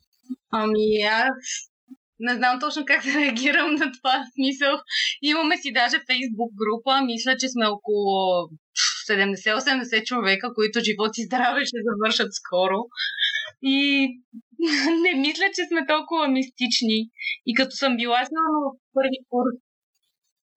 Ами 0.51 0.85
аз 1.23 1.37
не 2.19 2.33
знам 2.35 2.59
точно 2.59 2.85
как 2.85 3.01
да 3.03 3.19
реагирам 3.21 3.69
на 3.81 3.87
това 3.97 4.15
смисъл. 4.35 4.73
Имаме 5.21 5.55
си 5.57 5.69
даже 5.79 6.05
фейсбук 6.09 6.51
група, 6.61 6.93
мисля, 7.05 7.33
че 7.39 7.47
сме 7.49 7.65
около 7.75 8.13
70-80 9.09 10.03
човека, 10.03 10.53
които 10.55 10.85
живот 10.87 11.11
и 11.17 11.25
здраве 11.29 11.61
ще 11.65 11.77
завършат 11.87 12.31
скоро. 12.41 12.77
И 13.61 13.77
не 15.03 15.11
мисля, 15.19 15.47
че 15.55 15.67
сме 15.69 15.87
толкова 15.93 16.27
мистични. 16.27 16.99
И 17.45 17.53
като 17.53 17.71
съм 17.71 17.97
била 17.97 18.19
само 18.33 18.57
в 18.65 18.71
първи 18.93 19.19
курс, 19.29 19.55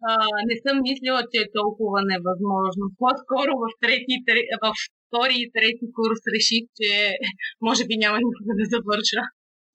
а, 0.08 0.12
не 0.48 0.54
съм 0.64 0.76
мислила, 0.88 1.22
че 1.32 1.38
е 1.42 1.52
толкова 1.60 1.98
невъзможно. 2.12 2.84
По-скоро 3.00 3.52
в, 3.62 3.66
трети, 3.82 4.14
в 4.62 4.72
втори 5.06 5.36
и 5.44 5.50
трети 5.54 5.86
курс 5.98 6.20
реших, 6.34 6.62
че 6.78 6.90
може 7.66 7.82
би 7.88 7.94
няма 7.96 8.16
никога 8.18 8.52
да 8.60 8.64
завърша. 8.72 9.22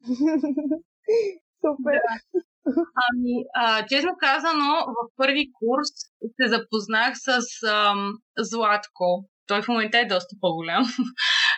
Супер! 1.61 1.99
Да. 2.05 2.13
Ами, 3.05 3.35
а, 3.55 3.85
честно 3.87 4.11
казано, 4.19 4.69
в 4.95 4.99
първи 5.17 5.45
курс 5.59 5.91
се 6.37 6.47
запознах 6.47 7.13
с 7.15 7.41
ам, 7.67 8.13
Златко. 8.39 9.25
Той 9.47 9.61
в 9.61 9.67
момента 9.67 9.99
е 9.99 10.05
доста 10.05 10.35
по-голям. 10.41 10.83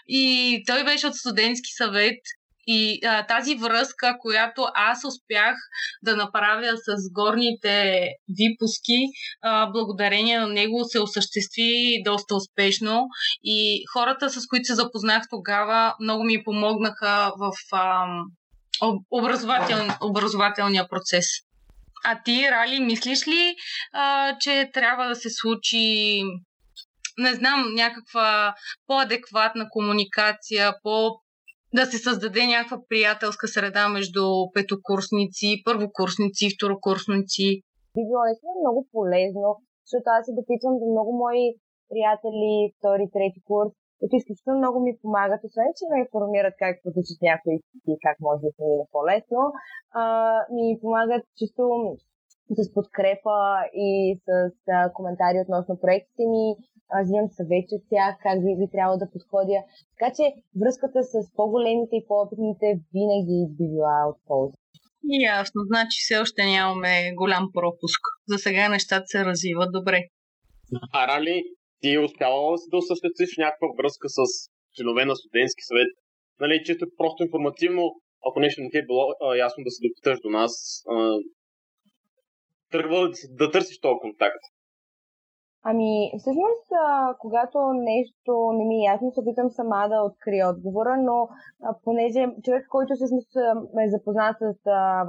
И 0.08 0.64
той 0.68 0.84
беше 0.84 1.08
от 1.08 1.16
студентски 1.16 1.72
съвет 1.78 2.20
и 2.68 3.00
а, 3.06 3.26
тази 3.26 3.56
връзка, 3.56 4.18
която 4.20 4.68
аз 4.76 5.04
успях 5.06 5.56
да 6.04 6.16
направя 6.16 6.78
с 6.78 7.12
горните 7.12 8.08
випуски, 8.30 9.00
а, 9.42 9.72
благодарение 9.72 10.40
на 10.40 10.48
него 10.48 10.84
се 10.86 11.00
осъществи 11.00 12.02
доста 12.06 12.36
успешно. 12.36 13.08
И 13.44 13.84
хората, 13.94 14.30
с 14.30 14.48
които 14.48 14.66
се 14.66 14.76
запознах 14.76 15.24
тогава, 15.30 15.96
много 16.00 16.24
ми 16.24 16.44
помогнаха 16.44 17.32
в 17.40 17.52
а, 17.72 18.06
образовател, 19.12 19.88
образователния 20.02 20.88
процес. 20.90 21.26
А 22.06 22.22
ти, 22.26 22.48
Рали, 22.52 22.80
мислиш 22.80 23.28
ли, 23.28 23.56
а, 23.94 24.36
че 24.40 24.70
трябва 24.74 25.08
да 25.08 25.16
се 25.16 25.30
случи 25.32 26.22
не 27.18 27.34
знам, 27.34 27.60
някаква 27.76 28.54
по-адекватна 28.88 29.66
комуникация, 29.70 30.76
по 30.84 30.96
да 31.78 31.86
се 31.86 31.98
създаде 31.98 32.44
някаква 32.48 32.78
приятелска 32.90 33.48
среда 33.48 33.84
между 33.98 34.24
петокурсници, 34.56 35.62
първокурсници, 35.68 36.54
второкурсници. 36.56 37.46
Би 37.96 38.02
било 38.08 38.22
наистина 38.26 38.54
много 38.64 38.80
полезно, 38.96 39.50
защото 39.86 40.08
аз 40.16 40.22
се 40.26 40.38
допитвам 40.40 40.76
до 40.80 40.86
много 40.94 41.12
мои 41.24 41.44
приятели, 41.92 42.54
втори, 42.78 43.06
трети 43.16 43.40
курс, 43.50 43.72
които 44.00 44.16
изключително 44.16 44.60
много 44.60 44.78
ми 44.86 44.92
помагат, 45.02 45.42
освен 45.48 45.72
че 45.78 45.84
ме 45.90 46.04
информират 46.06 46.56
как 46.64 46.74
протичат 46.84 47.20
някои 47.30 47.56
и 47.92 47.94
как 48.06 48.16
може 48.28 48.42
да 48.46 48.52
се 48.56 48.62
мине 48.70 48.86
по-лесно, 48.94 49.42
а, 50.02 50.04
ми 50.56 50.66
помагат 50.82 51.24
чисто 51.40 51.62
с 52.50 52.74
подкрепа 52.74 53.40
и 53.74 54.20
с 54.26 54.30
а, 54.70 54.94
коментари 54.94 55.44
относно 55.46 55.80
проектите 55.82 56.24
ми, 56.34 56.46
взимам 57.04 57.30
съвети 57.40 57.72
от 57.78 57.84
тях, 57.90 58.12
как 58.26 58.38
би, 58.44 58.52
би 58.60 58.68
трябвало 58.72 58.98
да 59.04 59.12
подходя. 59.14 59.60
Така 59.94 60.10
че 60.18 60.24
връзката 60.62 61.00
с 61.04 61.14
по-големите 61.38 61.96
и 61.96 62.06
по-опитните 62.08 62.68
винаги 62.96 63.38
би 63.58 63.66
била 63.72 63.98
от 64.10 64.18
полза. 64.28 64.58
Ясно, 65.40 65.60
значи 65.72 65.98
все 66.02 66.16
още 66.24 66.42
нямаме 66.56 66.94
голям 67.22 67.46
пропуск. 67.54 68.02
За 68.30 68.38
сега 68.38 68.70
нещата 68.70 69.08
се 69.08 69.26
развиват 69.26 69.72
добре. 69.72 70.00
А 70.94 71.08
Рали, 71.08 71.44
ти 71.82 71.98
успяла 71.98 72.54
ли 72.54 72.58
си 72.58 72.68
да 72.72 72.78
осъществиш 72.78 73.32
някаква 73.38 73.68
връзка 73.78 74.08
с 74.18 74.20
членове 74.76 75.06
на 75.06 75.16
студентски 75.16 75.64
съвет? 75.70 75.92
Нали, 76.40 76.64
чисто 76.66 76.86
просто 76.98 77.24
информативно, 77.24 77.84
ако 78.28 78.40
нещо 78.40 78.62
не 78.62 78.70
ти 78.70 78.78
е 78.78 78.86
било 78.90 79.04
а, 79.22 79.36
ясно 79.36 79.64
да 79.64 79.72
се 79.72 79.84
допиташ 79.88 80.18
до 80.26 80.30
нас, 80.30 80.52
а, 80.94 80.96
тръгва 82.74 83.00
да, 83.40 83.52
търсиш 83.52 83.80
този 83.80 84.00
контакт. 84.06 84.44
Ами, 85.70 86.12
всъщност, 86.20 86.68
когато 87.24 87.58
нещо 87.92 88.34
не 88.58 88.64
ми 88.66 88.76
е 88.80 88.90
ясно, 88.94 89.12
се 89.12 89.20
опитам 89.20 89.50
сама 89.50 89.82
да 89.90 90.08
открия 90.10 90.50
отговора, 90.50 90.94
но 91.08 91.18
понеже 91.84 92.22
човек, 92.46 92.64
който 92.70 92.92
всъщност 92.96 93.32
е 93.86 93.94
запознат 93.96 94.36
с 94.40 94.56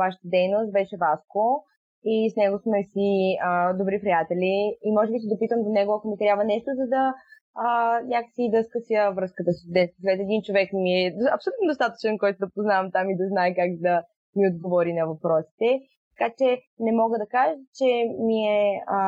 вашата 0.02 0.26
дейност, 0.34 0.72
беше 0.72 1.00
Васко 1.02 1.64
и 2.04 2.30
с 2.30 2.36
него 2.36 2.56
сме 2.58 2.78
си 2.92 3.08
а, 3.42 3.72
добри 3.72 4.00
приятели 4.00 4.54
и 4.86 4.88
може 4.92 5.12
би 5.12 5.18
се 5.18 5.34
допитам 5.34 5.60
до 5.62 5.70
него, 5.70 5.92
ако 5.92 6.08
ми 6.08 6.16
трябва 6.18 6.44
нещо, 6.44 6.70
за 6.80 6.86
да 6.94 7.14
а, 7.54 8.00
някакси 8.14 8.52
да 8.54 8.64
скъся 8.64 9.12
връзката 9.16 9.52
с 9.52 9.60
свет. 9.68 9.90
Един 10.26 10.42
човек 10.42 10.68
ми 10.72 10.92
е 11.04 11.14
абсолютно 11.36 11.70
достатъчен, 11.70 12.18
който 12.18 12.38
да 12.38 12.54
познавам 12.54 12.90
там 12.92 13.10
и 13.10 13.16
да 13.16 13.26
знае 13.28 13.54
как 13.54 13.70
да 13.86 14.02
ми 14.36 14.48
отговори 14.48 14.92
на 14.92 15.06
въпросите. 15.06 15.68
Така 16.14 16.34
че 16.38 16.48
не 16.78 16.92
мога 16.92 17.18
да 17.18 17.26
кажа, 17.26 17.54
че 17.78 17.88
ми 18.26 18.38
е 18.58 18.82
а, 18.86 18.98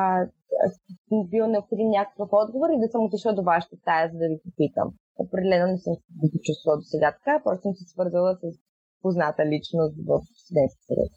бил 1.31 1.47
необходим 1.47 1.89
някакъв 1.89 2.29
отговор 2.31 2.69
и 2.71 2.79
да 2.79 2.87
съм 2.87 3.05
отишла 3.05 3.33
до 3.33 3.43
вашата 3.43 3.75
тая, 3.85 4.09
за 4.11 4.17
да 4.17 4.27
ви 4.31 4.37
попитам. 4.45 4.87
Определено 5.23 5.65
не 5.71 5.77
съм 5.77 5.93
се 5.95 6.31
почувствала 6.35 6.77
до 6.77 6.85
сега 6.93 7.09
така, 7.17 7.43
просто 7.43 7.61
съм 7.61 7.73
се 7.75 7.85
свързала 7.93 8.31
с 8.41 8.43
позната 9.01 9.45
личност 9.45 9.95
в 10.09 10.11
студентски 10.43 10.83
съвет. 10.89 11.13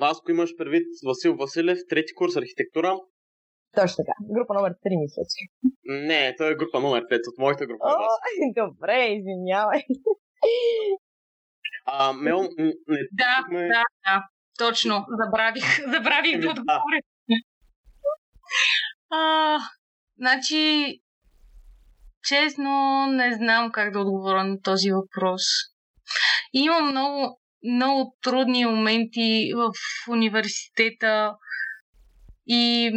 Васко 0.00 0.30
имаш 0.30 0.50
предвид 0.56 0.86
Васил 1.06 1.36
Василев, 1.36 1.78
трети 1.88 2.14
курс 2.14 2.36
архитектура. 2.36 2.90
Точно 3.76 3.96
така. 3.96 4.14
Група 4.36 4.54
номер 4.54 4.72
3, 4.72 5.00
мисля, 5.02 5.22
че. 5.32 5.40
Не, 5.84 6.34
той 6.38 6.52
е 6.52 6.54
група 6.54 6.80
номер 6.80 7.02
5 7.02 7.28
от 7.30 7.38
моята 7.38 7.66
група. 7.66 7.84
О, 7.84 7.96
добре, 8.60 9.06
извинявай. 9.18 9.80
А, 11.86 12.12
Мел, 12.12 12.40
не 12.58 12.72
Да, 13.12 13.34
да, 13.52 13.84
да. 14.04 14.28
Точно. 14.58 15.06
Забравих, 15.08 15.64
забравих 15.92 16.40
да 16.40 16.50
отговоря. 16.50 17.00
А, 19.10 19.58
значи, 20.18 21.00
честно, 22.28 23.06
не 23.06 23.34
знам 23.34 23.72
как 23.72 23.92
да 23.92 24.00
отговоря 24.00 24.44
на 24.44 24.62
този 24.62 24.90
въпрос. 24.90 25.42
Има 26.52 26.80
много, 26.80 27.40
много 27.64 28.16
трудни 28.22 28.66
моменти 28.66 29.52
в 29.54 29.72
университета 30.10 31.34
и 32.46 32.90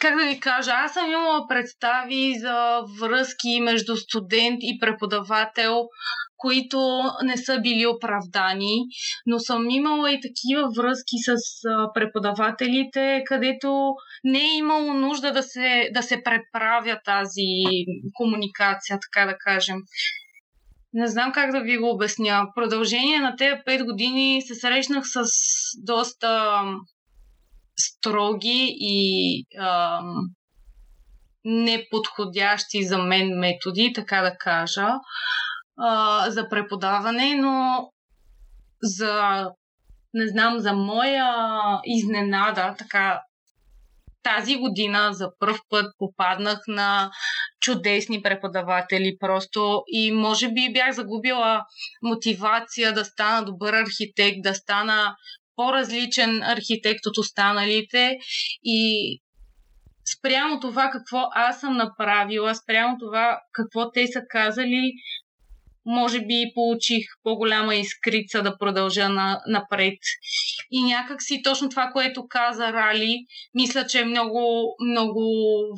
как 0.00 0.16
да 0.18 0.26
ви 0.26 0.40
кажа, 0.40 0.70
аз 0.74 0.92
съм 0.92 1.10
имала 1.10 1.48
представи 1.48 2.34
за 2.40 2.80
връзки 3.00 3.60
между 3.60 3.96
студент 3.96 4.58
и 4.60 4.78
преподавател, 4.80 5.88
които 6.36 7.02
не 7.22 7.36
са 7.36 7.60
били 7.60 7.86
оправдани, 7.86 8.76
но 9.26 9.38
съм 9.38 9.70
имала 9.70 10.12
и 10.12 10.20
такива 10.20 10.68
връзки 10.76 11.16
с 11.26 11.36
преподавателите, 11.94 13.22
където 13.26 13.94
не 14.24 14.38
е 14.38 14.56
имало 14.56 14.92
нужда 14.94 15.32
да 15.32 15.42
се, 15.42 15.88
да 15.94 16.02
се 16.02 16.22
преправя 16.22 17.00
тази 17.04 17.52
комуникация, 18.14 18.98
така 19.02 19.26
да 19.26 19.36
кажем. 19.38 19.76
Не 20.92 21.06
знам 21.06 21.32
как 21.32 21.52
да 21.52 21.60
ви 21.60 21.78
го 21.78 21.90
обясня. 21.90 22.46
В 22.46 22.54
продължение 22.54 23.20
на 23.20 23.36
тези 23.36 23.56
5 23.66 23.84
години 23.84 24.42
се 24.42 24.54
срещнах 24.54 25.04
с 25.06 25.22
доста 25.84 26.62
строги 27.80 28.76
и 28.80 29.44
ам, 29.58 30.14
неподходящи 31.44 32.84
за 32.84 32.98
мен 32.98 33.38
методи, 33.38 33.92
така 33.94 34.22
да 34.22 34.36
кажа, 34.36 34.88
а, 35.78 36.30
за 36.30 36.48
преподаване, 36.48 37.34
но 37.34 37.88
за, 38.82 39.46
не 40.14 40.28
знам, 40.28 40.58
за 40.58 40.72
моя 40.72 41.34
изненада, 41.84 42.74
така 42.78 43.20
тази 44.22 44.56
година 44.56 45.08
за 45.12 45.30
първ 45.38 45.58
път 45.68 45.86
попаднах 45.98 46.58
на 46.66 47.10
чудесни 47.60 48.22
преподаватели 48.22 49.16
просто 49.20 49.82
и 49.92 50.12
може 50.12 50.48
би 50.48 50.72
бях 50.72 50.92
загубила 50.92 51.64
мотивация 52.02 52.92
да 52.92 53.04
стана 53.04 53.44
добър 53.44 53.72
архитект, 53.72 54.36
да 54.42 54.54
стана 54.54 55.16
по-различен 55.58 56.42
архитект 56.42 57.06
от 57.06 57.18
останалите 57.18 58.18
и 58.64 58.80
спрямо 60.18 60.60
това 60.60 60.90
какво 60.90 61.18
аз 61.34 61.60
съм 61.60 61.76
направила, 61.76 62.54
спрямо 62.54 62.96
това 62.98 63.40
какво 63.52 63.90
те 63.90 64.06
са 64.06 64.20
казали, 64.30 64.92
може 65.86 66.20
би 66.20 66.50
получих 66.54 67.04
по-голяма 67.22 67.74
искрица 67.74 68.42
да 68.42 68.58
продължа 68.58 69.08
на, 69.08 69.40
напред. 69.46 69.98
И 70.70 70.82
някак 70.82 71.22
си 71.22 71.42
точно 71.42 71.68
това, 71.68 71.90
което 71.92 72.28
каза 72.28 72.72
Рали, 72.72 73.16
мисля, 73.54 73.86
че 73.86 74.00
е 74.00 74.04
много, 74.04 74.74
много 74.88 75.22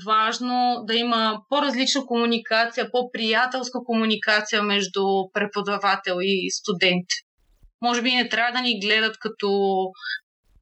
важно 0.06 0.84
да 0.86 0.94
има 0.94 1.40
по-различна 1.48 2.06
комуникация, 2.06 2.90
по-приятелска 2.90 3.78
комуникация 3.84 4.62
между 4.62 5.04
преподавател 5.32 6.16
и 6.20 6.50
студент 6.50 7.06
може 7.82 8.02
би 8.02 8.10
не 8.10 8.28
трябва 8.28 8.52
да 8.52 8.60
ни 8.60 8.80
гледат 8.80 9.18
като 9.18 9.48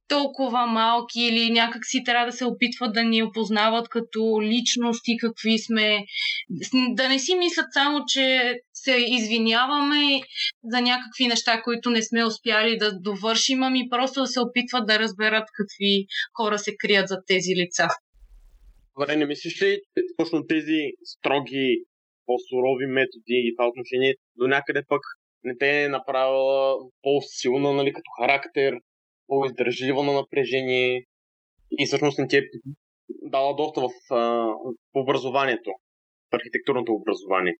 толкова 0.08 0.66
малки 0.66 1.20
или 1.20 1.50
някак 1.50 1.86
си 1.86 2.04
трябва 2.04 2.26
да 2.26 2.32
се 2.32 2.44
опитват 2.44 2.92
да 2.92 3.04
ни 3.04 3.22
опознават 3.22 3.88
като 3.88 4.42
личности, 4.42 5.16
какви 5.20 5.58
сме. 5.58 6.04
Да 6.90 7.08
не 7.08 7.18
си 7.18 7.34
мислят 7.34 7.66
само, 7.72 8.04
че 8.06 8.54
се 8.72 8.96
извиняваме 9.08 10.20
за 10.64 10.80
някакви 10.80 11.26
неща, 11.26 11.62
които 11.62 11.90
не 11.90 12.02
сме 12.02 12.24
успяли 12.24 12.76
да 12.76 12.98
довършим, 13.00 13.62
ами 13.62 13.88
просто 13.90 14.20
да 14.20 14.26
се 14.26 14.40
опитват 14.40 14.86
да 14.86 14.98
разберат 14.98 15.48
какви 15.56 16.06
хора 16.36 16.58
се 16.58 16.76
крият 16.78 17.08
за 17.08 17.16
тези 17.26 17.50
лица. 17.56 17.88
Добре, 18.98 19.16
не 19.16 19.26
мислиш 19.26 19.62
ли 19.62 19.80
точно 20.16 20.46
тези 20.46 20.80
строги, 21.04 21.76
по-сурови 22.26 22.86
методи 22.86 23.36
и 23.46 23.54
това 23.56 23.68
отношение 23.68 24.14
до 24.36 24.46
някъде 24.46 24.82
пък 24.88 25.00
не 25.44 25.58
те 25.58 25.82
е 25.82 25.88
направила 25.88 26.76
по-силна, 27.02 27.72
нали, 27.72 27.92
като 27.92 28.10
характер, 28.20 28.74
по-издържлива 29.26 30.02
на 30.02 30.12
напрежение 30.12 31.04
и 31.78 31.86
всъщност 31.86 32.18
не 32.18 32.28
ти 32.28 32.36
е 32.36 32.42
дала 33.22 33.54
доста 33.54 33.80
в, 33.80 33.90
а, 34.10 34.16
в 34.94 34.94
образованието, 34.94 35.70
в 36.32 36.34
архитектурното 36.34 36.92
образование. 36.92 37.54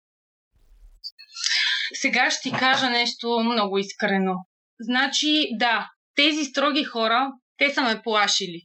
Сега 1.95 2.31
ще 2.31 2.51
ти 2.51 2.57
кажа 2.57 2.91
нещо 2.91 3.41
много 3.41 3.79
искрено. 3.79 4.35
Значи, 4.81 5.49
да, 5.53 5.91
тези 6.14 6.45
строги 6.45 6.85
хора, 6.85 7.33
те 7.59 7.71
са 7.71 7.83
ме 7.83 8.03
плашили. 8.03 8.62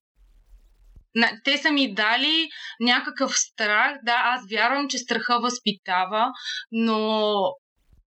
Те 1.43 1.57
са 1.57 1.71
ми 1.71 1.93
дали 1.93 2.49
някакъв 2.79 3.31
страх. 3.35 3.97
Да, 4.03 4.21
аз 4.23 4.41
вярвам, 4.51 4.89
че 4.89 4.97
страха 4.97 5.39
възпитава, 5.39 6.31
но 6.71 7.33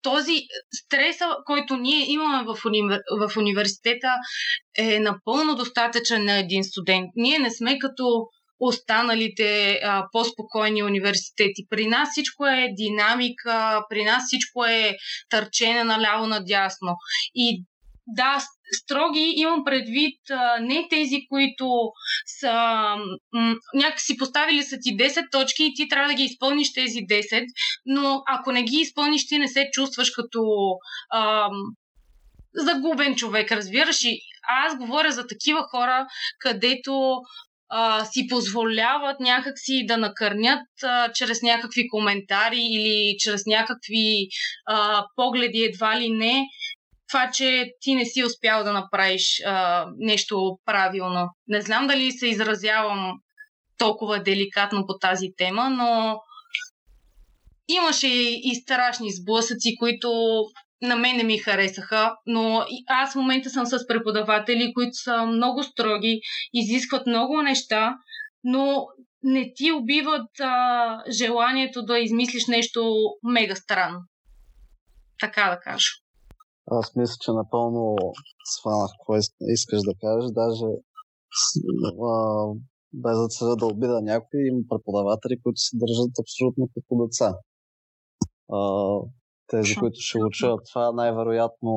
този 0.05 0.37
стрес, 0.73 1.17
който 1.47 1.77
ние 1.77 2.13
имаме 2.13 2.45
в, 2.45 2.65
универ... 2.67 3.01
в 3.21 3.37
университета, 3.37 4.09
е 4.79 5.01
напълно 5.01 5.55
достатъчен 5.55 6.25
на 6.25 6.39
един 6.39 6.65
студент. 6.65 7.11
Ние 7.17 7.39
не 7.39 7.51
сме 7.51 7.79
като 7.79 8.27
останалите 8.61 9.81
а, 9.85 10.07
по-спокойни 10.13 10.83
университети. 10.83 11.67
При 11.71 11.87
нас 11.87 12.09
всичко 12.11 12.47
е 12.47 12.69
динамика, 12.77 13.85
при 13.91 14.05
нас 14.05 14.23
всичко 14.27 14.65
е 14.65 14.97
търчене 15.29 15.85
наляво-надясно. 15.85 16.95
И 17.35 17.65
да, 18.07 18.45
строги 18.83 19.33
имам 19.37 19.65
предвид 19.65 20.19
не 20.61 20.87
тези, 20.91 21.27
които 21.29 21.69
са 22.41 22.53
м- 23.33 23.55
някакси 23.75 24.17
поставили 24.17 24.63
са 24.63 24.77
ти 24.83 24.97
10 24.97 25.31
точки 25.33 25.65
и 25.65 25.75
ти 25.75 25.89
трябва 25.89 26.09
да 26.09 26.15
ги 26.15 26.23
изпълниш 26.23 26.73
тези 26.73 26.99
10, 26.99 27.45
но 27.87 28.23
ако 28.27 28.53
не 28.53 28.63
ги 28.63 28.77
изпълниш, 28.77 29.27
ти 29.27 29.39
не 29.39 29.49
се 29.49 29.69
чувстваш 29.73 30.11
като 30.11 30.43
а, 31.11 31.49
загубен 32.55 33.17
човек, 33.17 33.53
разбираш? 33.53 34.05
И 34.05 34.21
аз 34.49 34.77
говоря 34.77 35.13
за 35.13 35.27
такива 35.27 35.63
хора, 35.71 36.07
където 36.39 37.21
а, 37.69 38.05
си 38.05 38.27
позволяват 38.31 39.21
някакси 39.21 39.87
да 39.87 39.97
накърнят 39.97 40.67
а, 40.83 41.13
чрез 41.13 41.43
някакви 41.43 41.89
коментари 41.89 42.61
или 42.61 43.17
чрез 43.19 43.47
някакви 43.47 44.29
а, 44.67 45.07
погледи 45.17 45.59
едва 45.59 46.01
ли 46.01 46.11
не 46.11 46.47
това, 47.09 47.31
че 47.31 47.73
ти 47.81 47.95
не 47.95 48.05
си 48.05 48.25
успял 48.25 48.65
да 48.65 48.73
направиш 48.73 49.43
а, 49.47 49.87
нещо 49.99 50.59
правилно. 50.65 51.29
Не 51.49 51.61
знам 51.61 51.87
дали 51.87 52.13
се 52.13 52.27
изразявам 52.27 53.13
толкова 53.79 54.23
деликатно 54.23 54.87
по 54.87 54.99
тази 54.99 55.29
тема, 55.37 55.71
но 55.71 56.21
имаше 57.69 58.09
и 58.09 58.55
страшни 58.63 59.13
сблъсъци, 59.13 59.77
които 59.79 60.11
на 60.83 60.97
мен 60.97 61.17
не 61.17 61.25
ми 61.25 61.39
харесаха, 61.39 62.17
но 62.27 62.67
аз 62.89 63.13
в 63.13 63.17
момента 63.17 63.51
съм 63.51 63.67
с 63.67 63.87
преподаватели, 63.87 64.73
които 64.75 64.95
са 64.95 65.27
много 65.27 65.63
строги, 65.63 66.21
изискват 66.53 67.07
много 67.07 67.43
неща, 67.43 67.95
но 68.45 68.87
не 69.23 69.53
ти 69.55 69.73
убиват 69.73 70.41
а, 70.41 70.99
желанието 71.11 71.83
да 71.83 71.99
измислиш 71.99 72.47
нещо 72.47 72.95
мега 73.23 73.55
странно. 73.55 73.99
Така 75.21 75.51
да 75.51 75.61
кажа. 75.61 75.91
Аз 76.67 76.97
мисля, 76.97 77.17
че 77.21 77.33
напълно 77.33 77.97
схванах 78.45 78.91
какво 78.99 79.17
искаш 79.41 79.81
да 79.89 79.95
кажеш. 80.01 80.31
Даже 80.33 80.67
а, 82.03 82.47
без 82.93 83.19
да 83.19 83.29
целя 83.29 83.57
да 83.57 83.67
обида 83.67 84.01
някой, 84.03 84.41
има 84.41 84.63
преподаватели, 84.69 85.43
които 85.43 85.61
се 85.61 85.77
държат 85.77 86.19
абсолютно 86.21 86.69
като 86.75 87.05
деца. 87.05 87.39
А, 88.53 88.61
тези, 89.47 89.75
които 89.77 89.97
ще 89.99 90.19
учат 90.25 90.61
това, 90.73 90.93
най-вероятно 90.93 91.73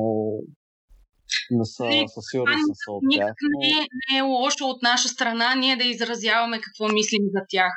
не 1.50 1.64
са 1.64 1.84
със 2.14 2.24
сигурност 2.30 2.80
са 2.84 2.92
от 2.92 3.02
тях. 3.12 3.34
Но... 3.42 3.58
Не, 3.60 3.80
не 3.80 4.18
е 4.18 4.20
лошо 4.20 4.64
от 4.64 4.82
наша 4.82 5.08
страна 5.08 5.54
ние 5.54 5.76
да 5.76 5.84
изразяваме 5.84 6.60
какво 6.60 6.88
мислим 6.88 7.22
за 7.34 7.40
тях. 7.48 7.72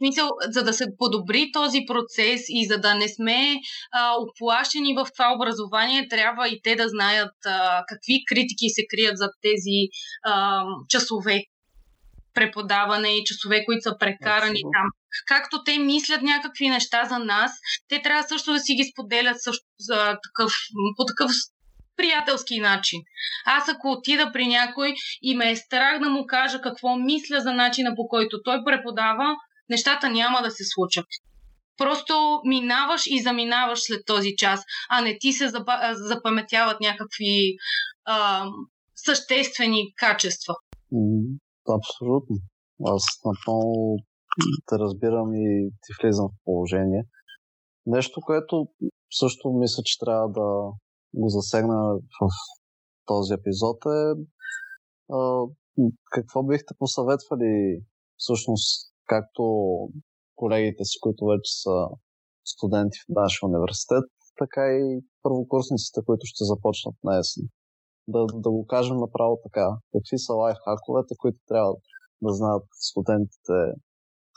Мисъл, 0.00 0.28
за 0.48 0.64
да 0.64 0.72
се 0.72 0.84
подобри 0.98 1.50
този 1.52 1.80
процес 1.86 2.40
и 2.48 2.66
за 2.66 2.78
да 2.78 2.94
не 2.94 3.08
сме 3.08 3.56
а, 3.92 4.14
оплашени 4.20 4.94
в 4.94 5.06
това 5.12 5.34
образование, 5.36 6.08
трябва 6.08 6.48
и 6.48 6.60
те 6.62 6.76
да 6.76 6.88
знаят 6.88 7.34
а, 7.46 7.84
какви 7.88 8.24
критики 8.28 8.68
се 8.68 8.82
крият 8.90 9.18
за 9.18 9.28
тези 9.42 9.78
а, 10.24 10.64
часове 10.88 11.42
преподаване 12.34 13.08
и 13.08 13.24
часове, 13.24 13.64
които 13.64 13.82
са 13.82 13.96
прекарани 13.98 14.50
Абсолютно. 14.50 14.70
там. 14.72 14.86
Както 15.26 15.64
те 15.64 15.78
мислят 15.78 16.22
някакви 16.22 16.68
неща 16.68 17.04
за 17.04 17.18
нас, 17.18 17.52
те 17.88 18.02
трябва 18.02 18.28
също 18.28 18.52
да 18.52 18.60
си 18.60 18.74
ги 18.74 18.90
споделят 18.92 19.42
също 19.42 19.66
за 19.78 19.96
такъв, 19.96 20.52
по 20.96 21.04
такъв 21.04 21.30
приятелски 22.00 22.60
начин. 22.60 23.00
Аз 23.46 23.68
ако 23.68 23.90
отида 23.90 24.30
при 24.32 24.46
някой 24.46 24.94
и 25.22 25.36
ме 25.36 25.50
е 25.50 25.56
страх 25.56 26.00
да 26.00 26.08
му 26.10 26.26
кажа 26.26 26.60
какво 26.60 26.96
мисля 26.96 27.40
за 27.40 27.52
начина 27.52 27.94
по 27.96 28.08
който 28.08 28.42
той 28.44 28.64
преподава, 28.64 29.36
нещата 29.68 30.10
няма 30.10 30.42
да 30.42 30.50
се 30.50 30.64
случат. 30.64 31.06
Просто 31.76 32.40
минаваш 32.44 33.06
и 33.06 33.22
заминаваш 33.22 33.78
след 33.82 34.00
този 34.06 34.36
час, 34.36 34.60
а 34.90 35.00
не 35.00 35.18
ти 35.18 35.32
се 35.32 35.48
запаметяват 35.94 36.80
някакви 36.80 37.56
а, 38.04 38.46
съществени 38.94 39.94
качества. 39.96 40.54
Абсолютно. 41.78 42.36
Аз 42.84 43.04
напълно 43.24 43.96
те 44.68 44.74
разбирам 44.78 45.34
и 45.34 45.70
ти 45.82 45.92
влизам 46.02 46.28
в 46.28 46.44
положение. 46.44 47.02
Нещо, 47.86 48.20
което 48.20 48.66
също 49.10 49.50
мисля, 49.50 49.82
че 49.84 49.98
трябва 49.98 50.28
да 50.28 50.46
го 51.14 51.28
засегна 51.28 51.98
в 52.20 52.28
този 53.06 53.32
епизод 53.34 53.78
е 53.86 54.14
какво 56.10 56.42
бихте 56.42 56.74
посъветвали 56.78 57.82
всъщност 58.16 58.92
както 59.06 59.42
колегите 60.36 60.84
си, 60.84 60.98
които 61.00 61.26
вече 61.26 61.52
са 61.62 61.88
студенти 62.44 62.98
в 62.98 63.12
нашия 63.20 63.48
университет, 63.48 64.04
така 64.38 64.64
и 64.66 65.00
първокурсниците, 65.22 66.00
които 66.06 66.26
ще 66.26 66.44
започнат 66.44 66.94
на 67.04 67.18
есен. 67.18 67.48
Да, 68.08 68.26
да 68.34 68.50
го 68.50 68.66
кажем 68.66 68.96
направо 68.96 69.40
така. 69.42 69.66
Какви 69.92 70.18
са 70.18 70.32
лайфхаковете, 70.32 71.14
които 71.18 71.38
трябва 71.48 71.74
да 72.22 72.32
знаят 72.32 72.62
студентите 72.70 73.58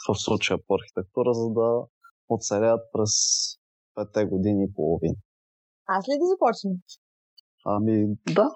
в 0.07 0.15
случая 0.15 0.59
по 0.67 0.75
архитектура, 0.75 1.33
за 1.33 1.49
да 1.49 1.81
оцелят 2.29 2.81
през 2.93 3.11
петте 3.95 4.25
години 4.25 4.63
и 4.63 4.73
половина. 4.73 5.15
Аз 5.87 6.07
ли 6.07 6.13
да 6.19 6.25
започна? 6.33 6.71
Ами, 7.65 7.95
да. 8.35 8.47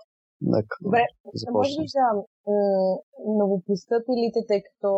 Нека 0.42 0.76
Добре, 0.82 1.06
да 1.46 1.52
може 1.52 1.74
би 1.82 1.88
за 1.96 2.06
новопостъпилите, 3.40 4.40
тъй 4.48 4.62
като 4.68 4.90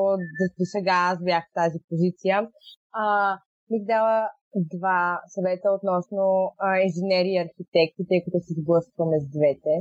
до 0.60 0.66
сега 0.76 0.96
аз 1.12 1.18
бях 1.24 1.44
в 1.48 1.54
тази 1.54 1.80
позиция, 1.90 2.36
а, 2.92 3.38
бих 3.72 3.84
дала 3.86 4.30
два 4.56 5.22
съвета 5.36 5.68
относно 5.78 6.24
а, 6.58 6.68
инженери 6.88 7.32
и 7.34 7.44
архитекти, 7.46 8.08
тъй 8.10 8.20
като 8.26 8.38
се 8.46 8.54
сблъскваме 8.60 9.18
с 9.20 9.28
двете. 9.38 9.74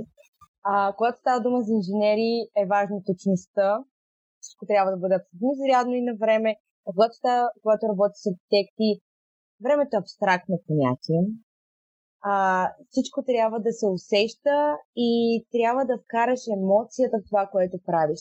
А, 0.62 0.92
когато 0.96 1.18
става 1.18 1.40
дума 1.40 1.58
за 1.66 1.72
инженери, 1.80 2.30
е 2.62 2.70
важна 2.74 2.98
точността. 3.08 3.84
Всичко 4.40 4.66
трябва 4.66 4.90
да 4.92 4.98
бъде 5.02 5.14
абсолютно 5.20 5.60
зарядно 5.60 5.94
и 5.96 6.02
на 6.08 6.14
време. 6.22 6.50
А 6.86 6.88
когато, 6.94 7.14
става, 7.20 7.50
когато 7.62 7.82
работи 7.92 8.16
с 8.22 8.24
архитекти, 8.32 8.88
времето 9.64 9.92
е 9.94 10.02
абстрактно 10.02 10.54
понятие 10.66 11.20
а, 12.22 12.68
всичко 12.90 13.22
трябва 13.22 13.60
да 13.60 13.72
се 13.72 13.86
усеща 13.86 14.76
и 14.96 15.44
трябва 15.52 15.84
да 15.84 15.98
вкараш 15.98 16.40
емоцията 16.52 17.18
в 17.18 17.26
това, 17.28 17.46
което 17.52 17.78
правиш. 17.86 18.20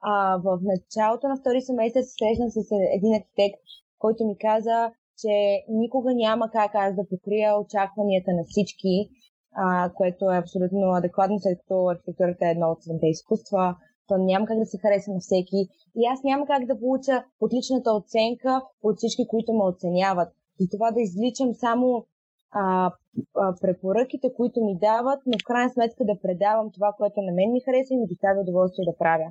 А, 0.00 0.36
в 0.36 0.58
началото 0.62 1.28
на 1.28 1.36
втори 1.36 1.60
семестър 1.60 2.02
се 2.02 2.14
срещна 2.18 2.50
с 2.50 2.56
един 2.96 3.14
архитект, 3.14 3.60
който 3.98 4.26
ми 4.26 4.38
каза, 4.38 4.92
че 5.22 5.64
никога 5.68 6.14
няма 6.14 6.50
как 6.50 6.74
аз 6.74 6.94
да 6.94 7.08
покрия 7.08 7.60
очакванията 7.60 8.30
на 8.32 8.44
всички, 8.44 9.08
а, 9.54 9.92
което 9.94 10.30
е 10.30 10.38
абсолютно 10.38 10.92
адекватно, 10.92 11.38
след 11.38 11.58
като 11.58 11.88
архитектурата 11.88 12.46
е 12.46 12.50
едно 12.50 12.70
от 12.70 12.82
седемте 12.82 13.06
изкуства, 13.06 13.76
то 14.08 14.18
няма 14.18 14.46
как 14.46 14.58
да 14.58 14.66
се 14.66 14.78
хареса 14.78 15.10
на 15.12 15.20
всеки. 15.20 15.68
И 15.96 16.06
аз 16.12 16.22
няма 16.24 16.46
как 16.46 16.66
да 16.66 16.78
получа 16.78 17.24
отличната 17.40 17.90
оценка 17.92 18.62
от 18.82 18.96
всички, 18.96 19.28
които 19.28 19.52
ме 19.52 19.64
оценяват. 19.64 20.28
Затова 20.60 20.90
да 20.90 21.00
изличам 21.00 21.54
само 21.54 22.06
а, 22.52 22.92
а, 23.36 23.54
препоръките, 23.60 24.34
които 24.36 24.64
ми 24.64 24.78
дават, 24.78 25.20
но 25.26 25.34
в 25.38 25.46
крайна 25.46 25.70
сметка 25.70 26.04
да 26.04 26.20
предавам 26.22 26.68
това, 26.72 26.90
което 26.98 27.20
на 27.22 27.32
мен 27.32 27.52
ми 27.52 27.60
хареса 27.60 27.94
и 27.94 28.00
ми 28.00 28.06
доставя 28.06 28.40
удоволствие 28.40 28.90
да 28.90 28.98
правя. 29.02 29.28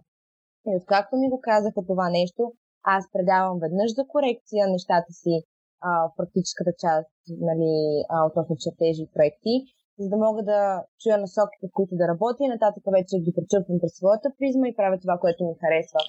И 0.67 0.75
откакто 0.79 1.17
ми 1.17 1.29
го 1.29 1.39
казаха 1.49 1.81
това 1.87 2.09
нещо, 2.09 2.53
аз 2.83 3.03
предавам 3.13 3.59
веднъж 3.59 3.89
за 3.95 4.03
корекция 4.07 4.67
нещата 4.67 5.11
си 5.21 5.33
а, 5.81 5.89
в 6.07 6.11
практическата 6.17 6.71
част, 6.83 7.11
нали, 7.49 7.73
а, 8.09 8.25
относно 8.29 8.55
чертежи 8.63 9.01
и 9.03 9.13
проекти, 9.15 9.55
за 9.99 10.09
да 10.09 10.17
мога 10.25 10.43
да 10.43 10.59
чуя 11.01 11.17
насоките, 11.17 11.65
в 11.67 11.75
които 11.77 11.93
да 11.95 12.07
работя 12.07 12.41
и 12.43 12.53
нататък 12.55 12.83
вече 12.97 13.23
ги 13.25 13.35
пречупвам 13.37 13.79
през 13.81 13.93
своята 13.95 14.29
призма 14.37 14.67
и 14.67 14.77
правя 14.79 14.97
това, 14.99 15.15
което 15.23 15.45
ми 15.45 15.53
харесва. 15.61 16.01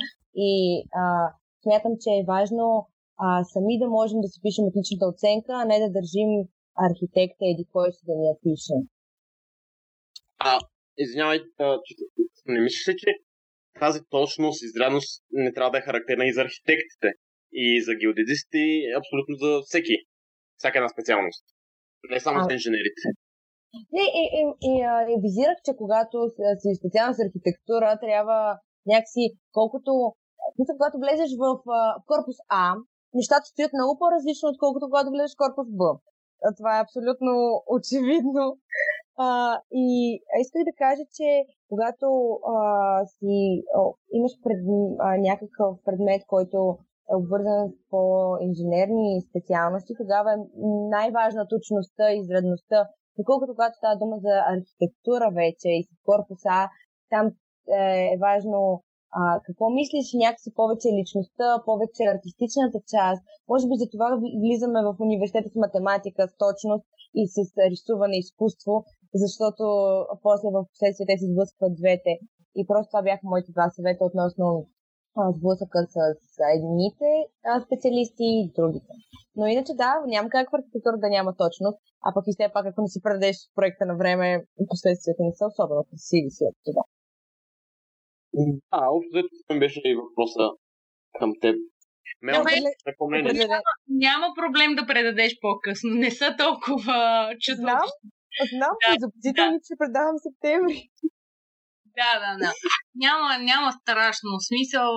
И 0.48 0.50
а, 1.02 1.04
смятам, 1.62 1.92
че 2.02 2.10
е 2.10 2.28
важно 2.34 2.66
а, 3.24 3.44
сами 3.52 3.78
да 3.82 3.88
можем 3.98 4.18
да 4.20 4.28
си 4.28 4.38
пишем 4.44 4.64
отличната 4.64 5.06
оценка, 5.12 5.52
а 5.60 5.64
не 5.70 5.78
да 5.84 5.88
държим 5.98 6.30
архитекта 6.86 7.42
еди 7.52 7.64
кой 7.72 7.92
си 7.92 8.02
да 8.06 8.14
ни 8.18 8.26
я 8.30 8.34
пише. 8.42 8.76
А, 10.38 10.58
извинявай, 10.98 11.38
не 12.46 12.60
мислиш 12.60 12.88
ли, 12.88 12.94
че 12.96 13.10
тази 13.80 14.00
точност, 14.10 14.62
изрядност 14.62 15.22
не 15.32 15.52
трябва 15.52 15.70
да 15.70 15.78
е 15.78 15.86
характерна 15.88 16.24
и 16.26 16.32
за 16.32 16.40
архитектите, 16.42 17.08
и 17.52 17.82
за 17.86 17.92
геодезистите, 18.00 18.58
и 18.58 18.76
абсолютно 19.00 19.34
за 19.42 19.50
всеки, 19.66 19.94
всяка 20.58 20.78
една 20.78 20.88
специалност. 20.88 21.44
Не 22.10 22.20
само 22.20 22.38
а... 22.40 22.44
за 22.44 22.52
инженерите. 22.52 23.06
Не, 23.96 24.04
и, 24.22 24.24
и, 24.38 24.42
и, 24.70 24.74
и 25.12 25.14
визирах, 25.24 25.58
че 25.66 25.72
когато 25.82 26.16
си 26.62 26.68
специално 26.80 27.14
с 27.14 27.24
архитектура, 27.26 27.98
трябва 28.06 28.38
някакси, 28.92 29.24
колкото, 29.58 29.92
когато 30.78 30.96
влезеш 31.02 31.30
в, 31.42 31.44
в 31.68 31.70
корпус 32.10 32.38
А, 32.62 32.64
нещата 33.14 33.44
стоят 33.46 33.72
много 33.74 33.92
по-различно, 34.00 34.48
отколкото 34.48 34.84
когато 34.90 35.10
влезеш 35.14 35.34
в 35.34 35.42
корпус 35.42 35.68
Б. 35.80 35.84
Това 36.58 36.78
е 36.78 36.82
абсолютно 36.82 37.32
очевидно. 37.76 38.44
А, 39.20 39.60
и 39.72 40.20
исках 40.40 40.62
да 40.64 40.78
кажа, 40.84 41.04
че 41.16 41.28
когато 41.68 42.08
а, 42.56 42.58
си 43.06 43.62
а, 43.76 43.80
имаш 44.12 44.32
пред, 44.44 44.60
а, 44.98 45.16
някакъв 45.16 45.70
предмет, 45.84 46.22
който 46.26 46.78
е 47.12 47.14
обвързан 47.16 47.72
по 47.90 48.00
инженерни 48.40 49.22
специалности, 49.30 49.98
тогава 49.98 50.32
е 50.32 50.44
най-важна 50.96 51.48
точността 51.48 52.12
и 52.12 52.18
изредността 52.18 52.88
Доколкото 53.18 53.54
когато 53.54 53.76
става 53.76 53.96
дума 53.96 54.16
за 54.18 54.34
архитектура 54.54 55.30
вече 55.34 55.68
и 55.68 55.84
с 55.84 55.90
корпуса, 56.04 56.68
там 57.10 57.26
е, 57.26 58.12
е 58.14 58.18
важно 58.20 58.82
а, 59.10 59.40
какво 59.46 59.70
мислиш 59.70 60.06
някакси 60.14 60.50
повече 60.54 60.88
личността, 60.98 61.62
повече 61.64 62.02
артистичната 62.14 62.78
част. 62.92 63.20
Може 63.48 63.64
би 63.68 63.74
за 63.82 63.86
това 63.94 64.08
влизаме 64.40 64.80
в 64.86 64.96
университета 65.06 65.48
с 65.50 65.62
математика, 65.64 66.28
с 66.28 66.36
точност 66.44 66.84
и 67.14 67.22
с 67.34 67.36
рисуване 67.70 68.18
изкуство, 68.18 68.84
защото 69.14 69.64
после 70.22 70.48
в 70.56 70.66
последствие 70.72 71.06
те 71.06 71.18
се 71.18 71.30
сблъскват 71.32 71.72
двете. 71.80 72.12
И 72.58 72.66
просто 72.66 72.90
това 72.90 73.02
бяха 73.02 73.24
моите 73.24 73.52
два 73.52 73.66
съвета 73.70 74.04
относно 74.04 74.66
сблъсъка 75.36 75.78
с 75.90 76.36
едните 76.56 77.08
специалисти 77.66 78.26
и 78.40 78.52
другите. 78.56 78.92
Но 79.36 79.46
иначе 79.46 79.72
да, 79.74 79.90
няма 80.06 80.28
как 80.28 80.50
в 80.50 80.58
архитектура 80.58 80.96
да 80.98 81.08
няма 81.08 81.36
точност, 81.36 81.78
а 82.06 82.14
пък 82.14 82.24
и 82.26 82.32
все 82.32 82.52
пак, 82.52 82.66
ако 82.66 82.80
не 82.82 82.88
си 82.88 83.02
предадеш 83.02 83.36
проекта 83.54 83.86
на 83.86 83.96
време, 83.96 84.44
последствията 84.68 85.22
не 85.22 85.32
са 85.34 85.46
особено 85.46 85.84
красиви 85.90 86.30
след 86.30 86.54
това. 86.64 86.82
А, 88.70 88.88
общо 88.90 89.28
това 89.48 89.58
беше 89.58 89.80
и 89.84 89.96
въпроса 89.96 90.44
към 91.18 91.32
теб. 91.40 91.56
Мел, 92.22 92.38
Добре, 92.38 93.32
няма, 93.34 93.62
няма 93.88 94.26
проблем 94.36 94.74
да 94.74 94.86
предадеш 94.86 95.32
по-късно. 95.40 95.90
Не 95.94 96.10
са 96.10 96.36
толкова 96.38 97.30
чудовищни. 97.40 97.54
Знам, 97.54 97.88
знам 98.52 98.74
да, 98.86 98.94
запозителни, 98.98 99.58
да. 99.58 99.64
че 99.66 99.78
предавам 99.78 100.16
септември. 100.26 100.88
Да, 101.98 102.10
да, 102.22 102.44
да. 102.44 102.52
Няма, 102.94 103.38
няма 103.38 103.72
страшно 103.72 104.30
смисъл. 104.48 104.90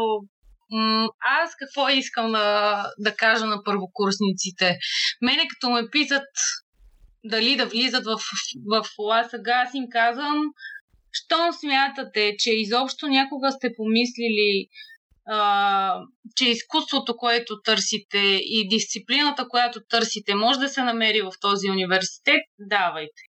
Аз 1.20 1.56
какво 1.56 1.90
искам 1.90 2.32
да, 2.32 2.86
да 3.00 3.16
кажа 3.16 3.46
на 3.46 3.64
първокурсниците? 3.64 4.78
Мене 5.22 5.48
като 5.50 5.70
ме 5.70 5.90
питат 5.92 6.28
дали 7.24 7.56
да 7.56 7.66
влизат 7.66 8.06
в, 8.06 8.18
в, 8.72 8.86
в 8.98 9.30
сега 9.30 9.64
аз 9.66 9.74
им 9.74 9.86
казвам, 9.90 10.38
щом 11.12 11.54
смятате, 11.54 12.36
че 12.40 12.52
изобщо 12.52 13.08
някога 13.08 13.52
сте 13.52 13.74
помислили, 13.78 14.68
а, 15.28 16.00
че 16.36 16.50
изкуството, 16.50 17.18
което 17.18 17.62
търсите 17.62 18.18
и 18.42 18.68
дисциплината, 18.70 19.48
която 19.48 19.80
търсите, 19.90 20.36
може 20.36 20.60
да 20.60 20.70
се 20.70 20.84
намери 20.84 21.22
в 21.22 21.32
този 21.42 21.70
университет, 21.70 22.42
давайте. 22.60 23.22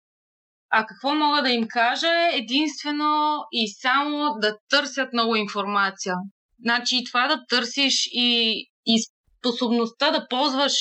А 0.70 0.86
какво 0.86 1.16
мога 1.16 1.42
да 1.42 1.50
им 1.50 1.68
кажа 1.70 2.30
единствено 2.34 3.38
и 3.52 3.74
само 3.82 4.36
да 4.42 4.58
търсят 4.70 5.14
много 5.14 5.36
информация. 5.36 6.16
Значи 6.60 7.04
това 7.08 7.28
да 7.28 7.46
търсиш 7.50 8.08
и, 8.12 8.62
и 8.86 9.04
способността 9.42 10.12
да 10.12 10.28
ползваш, 10.30 10.74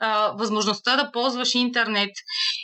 а, 0.00 0.32
възможността 0.38 0.96
да 0.96 1.10
ползваш 1.12 1.54
интернет 1.54 2.10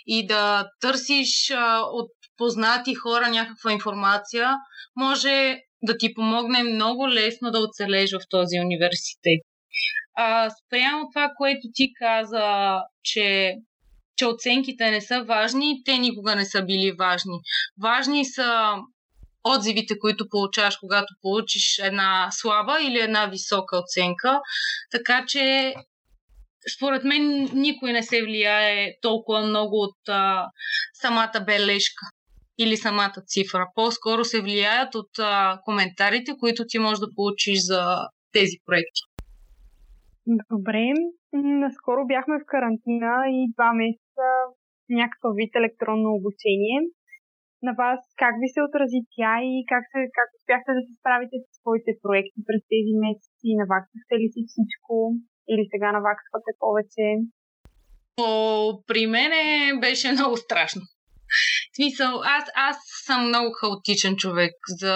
и 0.07 0.27
да 0.27 0.69
търсиш 0.81 1.51
а, 1.51 1.81
от 1.81 2.11
познати 2.37 2.95
хора 2.95 3.29
някаква 3.29 3.73
информация, 3.73 4.55
може 4.97 5.57
да 5.83 5.99
ти 5.99 6.15
помогне 6.15 6.63
много 6.63 7.09
лесно 7.09 7.51
да 7.51 7.61
оцелеш 7.61 8.13
в 8.13 8.21
този 8.31 8.61
университет. 8.61 9.41
А, 10.17 10.51
спрямо 10.51 11.09
това, 11.13 11.31
което 11.39 11.69
ти 11.75 11.93
каза, 12.01 12.79
че 13.03 13.55
че 14.17 14.27
оценките 14.27 14.91
не 14.91 15.01
са 15.01 15.25
важни, 15.25 15.83
те 15.85 15.99
никога 15.99 16.37
не 16.37 16.45
са 16.45 16.63
били 16.63 16.93
важни. 16.99 17.39
Важни 17.83 18.25
са 18.25 18.75
отзивите, 19.45 19.99
които 19.99 20.29
получаваш, 20.31 20.77
когато 20.77 21.15
получиш 21.23 21.79
една 21.79 22.29
слаба 22.31 22.79
или 22.83 22.99
една 22.99 23.27
висока 23.27 23.79
оценка. 23.79 24.41
Така 24.91 25.25
че, 25.29 25.75
според 26.77 27.05
мен, 27.05 27.51
никой 27.55 27.93
не 27.93 28.03
се 28.03 28.23
влияе 28.23 28.95
толкова 29.03 29.43
много 29.43 29.77
от 29.77 30.09
а, 30.09 30.47
самата 30.95 31.45
бележка 31.47 32.07
или 32.59 32.77
самата 32.77 33.23
цифра. 33.27 33.69
По-скоро 33.75 34.25
се 34.25 34.41
влияят 34.41 34.95
от 34.95 35.19
а, 35.19 35.59
коментарите, 35.65 36.33
които 36.41 36.65
ти 36.69 36.79
можеш 36.79 36.99
да 36.99 37.15
получиш 37.17 37.59
за 37.59 38.09
тези 38.33 38.57
проекти. 38.67 39.03
Добре. 40.27 40.85
Наскоро 41.33 42.07
бяхме 42.07 42.35
в 42.39 42.47
карантина 42.47 43.13
и 43.29 43.53
два 43.55 43.73
месеца 43.73 44.27
някакъв 44.91 45.33
вид 45.37 45.51
електронно 45.57 46.09
обучение. 46.15 46.79
На 47.67 47.73
вас 47.83 48.01
как 48.23 48.35
ви 48.43 48.49
се 48.55 48.61
отрази 48.67 49.01
тя 49.15 49.35
и 49.51 49.53
как, 49.71 49.85
се, 49.93 50.01
как 50.19 50.29
успяхте 50.39 50.71
да 50.77 50.83
се 50.87 50.93
справите 51.01 51.37
с 51.41 51.47
своите 51.61 51.91
проекти 52.05 52.41
през 52.49 52.63
тези 52.73 52.93
месеци? 53.05 53.59
Наваксахте 53.63 54.15
ли 54.21 54.29
си 54.35 54.41
всичко 54.51 54.95
или 55.53 55.65
сега 55.73 55.89
наваксвате 55.93 56.53
повече? 56.63 57.07
О, 58.21 58.29
при 58.89 59.05
мен 59.15 59.33
беше 59.81 60.13
много 60.13 60.37
страшно. 60.37 60.83
В 61.73 61.77
смисъл, 61.77 62.13
аз, 62.37 62.45
аз 62.69 62.77
съм 63.07 63.21
много 63.29 63.49
хаотичен 63.61 64.15
човек. 64.17 64.55
За 64.81 64.95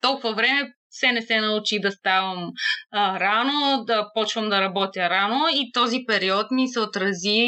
толкова 0.00 0.34
време 0.34 0.60
все 0.98 1.12
не 1.12 1.22
се 1.22 1.40
научих 1.40 1.80
да 1.80 1.92
ставам 1.92 2.50
а, 2.92 3.20
рано, 3.20 3.84
да 3.84 4.10
почвам 4.14 4.48
да 4.48 4.60
работя 4.60 5.10
рано 5.10 5.46
и 5.54 5.72
този 5.72 6.04
период 6.06 6.46
ми 6.50 6.68
се 6.68 6.80
отрази 6.80 7.46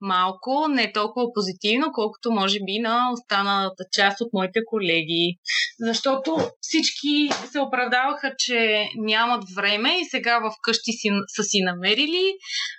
малко, 0.00 0.66
не 0.68 0.92
толкова 0.92 1.26
позитивно, 1.34 1.92
колкото 1.92 2.30
може 2.30 2.58
би 2.66 2.78
на 2.78 3.10
останалата 3.12 3.84
част 3.92 4.20
от 4.20 4.28
моите 4.32 4.60
колеги. 4.66 5.38
Защото 5.80 6.38
всички 6.60 7.28
се 7.50 7.60
оправдаваха, 7.60 8.32
че 8.38 8.88
нямат 8.96 9.44
време 9.56 10.00
и 10.00 10.04
сега 10.04 10.38
в 10.38 10.52
къщи 10.62 10.92
си, 10.92 11.08
са 11.36 11.42
си 11.42 11.60
намерили, 11.62 12.32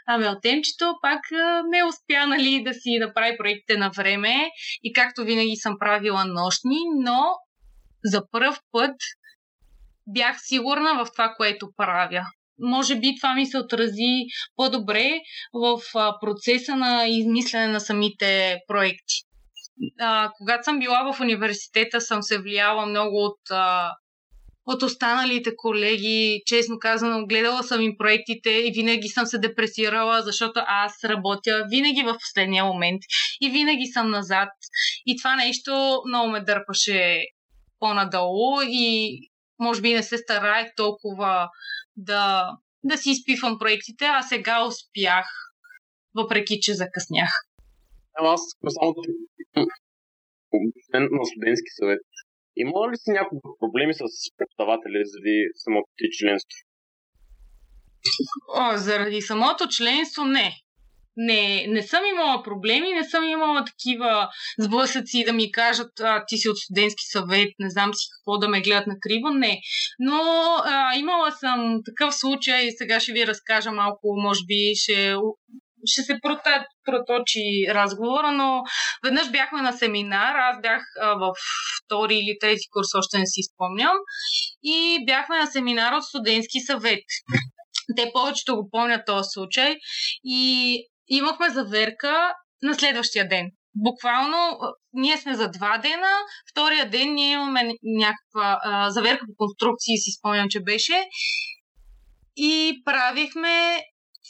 а 0.07 0.17
Мелтемчето 0.17 0.93
пак 1.01 1.19
не 1.71 1.83
успя 1.83 2.27
нали, 2.27 2.63
да 2.63 2.73
си 2.73 2.97
направи 2.99 3.37
проектите 3.37 3.77
на 3.77 3.89
време 3.89 4.49
и 4.83 4.93
както 4.93 5.23
винаги 5.23 5.55
съм 5.55 5.75
правила 5.79 6.25
нощни, 6.25 6.79
но 7.03 7.21
за 8.05 8.21
първ 8.31 8.57
път 8.71 8.95
бях 10.07 10.37
сигурна 10.39 11.05
в 11.05 11.11
това, 11.11 11.33
което 11.37 11.69
правя. 11.77 12.25
Може 12.59 12.95
би 12.95 13.15
това 13.21 13.33
ми 13.33 13.45
се 13.45 13.57
отрази 13.57 14.25
по-добре 14.55 15.11
в 15.53 15.81
процеса 16.21 16.75
на 16.75 17.07
измислене 17.07 17.67
на 17.67 17.79
самите 17.79 18.57
проекти. 18.67 19.15
А, 19.99 20.31
когато 20.37 20.63
съм 20.63 20.79
била 20.79 21.13
в 21.13 21.19
университета, 21.19 22.01
съм 22.01 22.23
се 22.23 22.37
влияла 22.37 22.85
много 22.85 23.15
от, 23.15 23.39
а, 23.51 23.91
от 24.65 24.83
останалите 24.83 25.51
колеги. 25.55 26.41
Честно 26.45 26.79
казано, 26.79 27.25
гледала 27.25 27.63
съм 27.63 27.81
им 27.81 27.93
проектите 27.97 28.49
и 28.49 28.71
винаги 28.75 29.07
съм 29.07 29.25
се 29.25 29.37
депресирала, 29.39 30.21
защото 30.21 30.61
аз 30.67 31.03
работя 31.03 31.65
винаги 31.69 32.03
в 32.03 32.17
последния 32.19 32.65
момент 32.65 33.01
и 33.41 33.49
винаги 33.49 33.85
съм 33.85 34.09
назад. 34.09 34.49
И 35.05 35.17
това 35.17 35.35
нещо 35.35 36.01
много 36.07 36.31
ме 36.31 36.41
дърпаше 36.41 37.21
по-надолу 37.79 38.61
и 38.61 39.17
може 39.63 39.81
би 39.81 39.93
не 39.93 40.03
се 40.03 40.17
стараех 40.17 40.67
толкова 40.75 41.49
да, 41.95 42.51
да 42.83 42.97
си 42.97 43.09
изпивам 43.09 43.59
проектите, 43.59 44.05
а 44.05 44.21
сега 44.21 44.65
успях, 44.65 45.27
въпреки 46.15 46.59
че 46.61 46.73
закъснях. 46.73 47.29
Аз 48.13 48.41
само 48.79 48.95
на 50.93 51.25
студентски 51.25 51.71
съвет. 51.79 52.01
Има 52.55 52.91
ли 52.91 52.97
си 52.97 53.09
някакви 53.11 53.37
проблеми 53.59 53.93
с 53.93 54.03
преподаватели 54.37 54.99
заради 55.11 55.37
самото 55.55 55.89
ти 55.97 56.05
членство? 56.17 56.57
О, 58.55 58.77
заради 58.77 59.21
самото 59.21 59.67
членство 59.69 60.23
не 60.25 60.62
не, 61.17 61.65
не 61.67 61.83
съм 61.83 62.05
имала 62.05 62.43
проблеми, 62.43 62.93
не 62.93 63.09
съм 63.09 63.23
имала 63.23 63.65
такива 63.65 64.29
сблъсъци 64.59 65.23
да 65.25 65.33
ми 65.33 65.51
кажат, 65.51 65.99
а, 65.99 66.23
ти 66.27 66.37
си 66.37 66.49
от 66.49 66.57
студентски 66.57 67.03
съвет, 67.11 67.49
не 67.59 67.69
знам 67.69 67.93
си 67.93 68.05
какво 68.11 68.37
да 68.37 68.47
ме 68.47 68.61
гледат 68.61 68.87
на 68.87 68.95
криво, 69.01 69.29
не. 69.29 69.59
Но 69.99 70.21
а, 70.65 70.95
имала 70.95 71.31
съм 71.31 71.79
такъв 71.85 72.15
случай, 72.15 72.69
сега 72.77 72.99
ще 72.99 73.11
ви 73.11 73.27
разкажа 73.27 73.71
малко, 73.71 74.15
може 74.17 74.39
би 74.47 74.75
ще 74.75 75.15
ще 75.85 76.01
се 76.01 76.19
проточи 76.85 77.65
разговора, 77.69 78.31
но 78.31 78.61
веднъж 79.03 79.31
бяхме 79.31 79.61
на 79.61 79.73
семинар, 79.73 80.35
аз 80.35 80.61
бях 80.61 80.81
а, 81.01 81.13
в 81.13 81.33
втори 81.85 82.15
или 82.15 82.37
трети 82.41 82.69
курс, 82.71 82.87
още 82.95 83.17
не 83.17 83.27
си 83.27 83.41
спомням, 83.53 83.97
и 84.63 85.05
бяхме 85.05 85.37
на 85.37 85.47
семинар 85.47 85.93
от 85.93 86.03
студентски 86.03 86.59
съвет. 86.59 87.03
Те 87.97 88.11
повечето 88.13 88.55
го 88.55 88.69
помнят 88.71 89.05
този 89.05 89.27
случай 89.33 89.75
и 90.23 90.77
имахме 91.07 91.49
заверка 91.49 92.33
на 92.63 92.73
следващия 92.73 93.27
ден. 93.27 93.45
Буквално 93.75 94.59
ние 94.93 95.17
сме 95.17 95.35
за 95.35 95.49
два 95.49 95.77
дена, 95.77 96.11
втория 96.51 96.89
ден 96.89 97.13
ние 97.13 97.33
имаме 97.33 97.73
някаква 97.83 98.59
а, 98.63 98.89
заверка 98.89 99.25
по 99.25 99.33
конструкции, 99.37 99.97
си 99.97 100.11
спомням, 100.19 100.47
че 100.49 100.59
беше. 100.59 101.05
И 102.35 102.81
правихме 102.85 103.83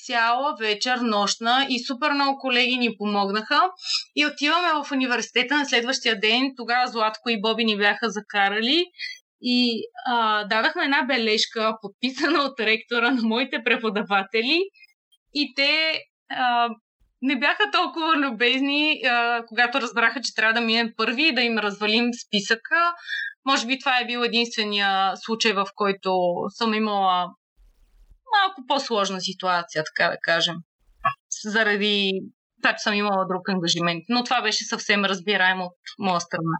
цяла 0.05 0.55
вечер, 0.59 0.97
нощна 0.97 1.67
и 1.69 1.85
супер 1.85 2.11
много 2.11 2.37
колеги 2.39 2.77
ни 2.77 2.97
помогнаха. 2.97 3.69
И 4.15 4.25
отиваме 4.25 4.67
в 4.83 4.91
университета 4.91 5.57
на 5.57 5.65
следващия 5.65 6.19
ден. 6.19 6.53
Тогава 6.57 6.87
Златко 6.87 7.29
и 7.29 7.41
Боби 7.41 7.65
ни 7.65 7.77
бяха 7.77 8.09
закарали. 8.09 8.85
И 9.41 9.81
а, 10.07 10.43
дадахме 10.43 10.83
една 10.83 11.03
бележка, 11.03 11.77
подписана 11.81 12.43
от 12.43 12.59
ректора 12.59 13.11
на 13.11 13.21
моите 13.21 13.57
преподаватели. 13.65 14.61
И 15.33 15.53
те 15.55 16.01
а, 16.29 16.69
не 17.21 17.39
бяха 17.39 17.71
толкова 17.71 18.17
любезни, 18.17 19.01
а, 19.05 19.43
когато 19.47 19.81
разбраха, 19.81 20.21
че 20.21 20.35
трябва 20.35 20.53
да 20.53 20.61
минем 20.61 20.93
първи 20.97 21.27
и 21.27 21.35
да 21.35 21.41
им 21.41 21.57
развалим 21.57 22.09
списъка. 22.27 22.93
Може 23.45 23.67
би 23.67 23.79
това 23.79 23.99
е 23.99 24.05
бил 24.05 24.19
единствения 24.19 25.17
случай, 25.17 25.53
в 25.53 25.65
който 25.75 26.33
съм 26.49 26.73
имала 26.73 27.29
малко 28.41 28.61
по-сложна 28.67 29.21
ситуация, 29.21 29.83
така 29.83 30.09
да 30.09 30.17
кажем. 30.21 30.55
Заради 31.43 32.11
това, 32.63 32.73
че 32.75 32.83
съм 32.83 32.93
имала 32.93 33.25
друг 33.29 33.49
ангажимент. 33.49 34.03
Но 34.09 34.23
това 34.23 34.41
беше 34.41 34.65
съвсем 34.65 35.05
разбираемо 35.05 35.63
от 35.63 35.77
моя 35.99 36.21
страна. 36.21 36.57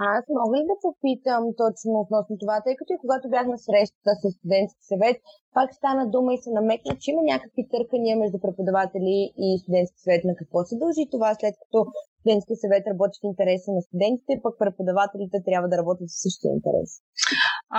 Аз 0.00 0.24
мога 0.38 0.54
ли 0.58 0.64
да 0.70 0.76
попитам 0.86 1.42
точно 1.62 1.94
относно 2.04 2.34
това, 2.42 2.56
тъй 2.64 2.74
като 2.76 2.90
и 2.92 3.02
когато 3.02 3.24
бях 3.34 3.46
на 3.52 3.58
срещата 3.66 4.12
с 4.20 4.24
студентски 4.36 4.82
съвет, 4.92 5.16
пак 5.56 5.68
стана 5.74 6.04
дума 6.14 6.30
и 6.34 6.42
се 6.44 6.50
намекна, 6.58 6.92
че 7.00 7.10
има 7.10 7.22
някакви 7.32 7.62
търкания 7.72 8.14
между 8.16 8.38
преподаватели 8.44 9.16
и 9.46 9.48
студентски 9.62 9.98
съвет. 10.04 10.22
На 10.24 10.34
какво 10.40 10.58
се 10.64 10.80
дължи 10.82 11.04
това, 11.14 11.30
след 11.34 11.54
като 11.62 11.78
студентски 12.18 12.54
съвет 12.62 12.84
работи 12.92 13.16
в 13.20 13.28
интереса 13.30 13.68
на 13.76 13.82
студентите, 13.88 14.42
пък 14.44 14.54
преподавателите 14.62 15.38
трябва 15.48 15.68
да 15.68 15.78
работят 15.80 16.08
в 16.10 16.20
същия 16.24 16.50
интерес? 16.58 16.90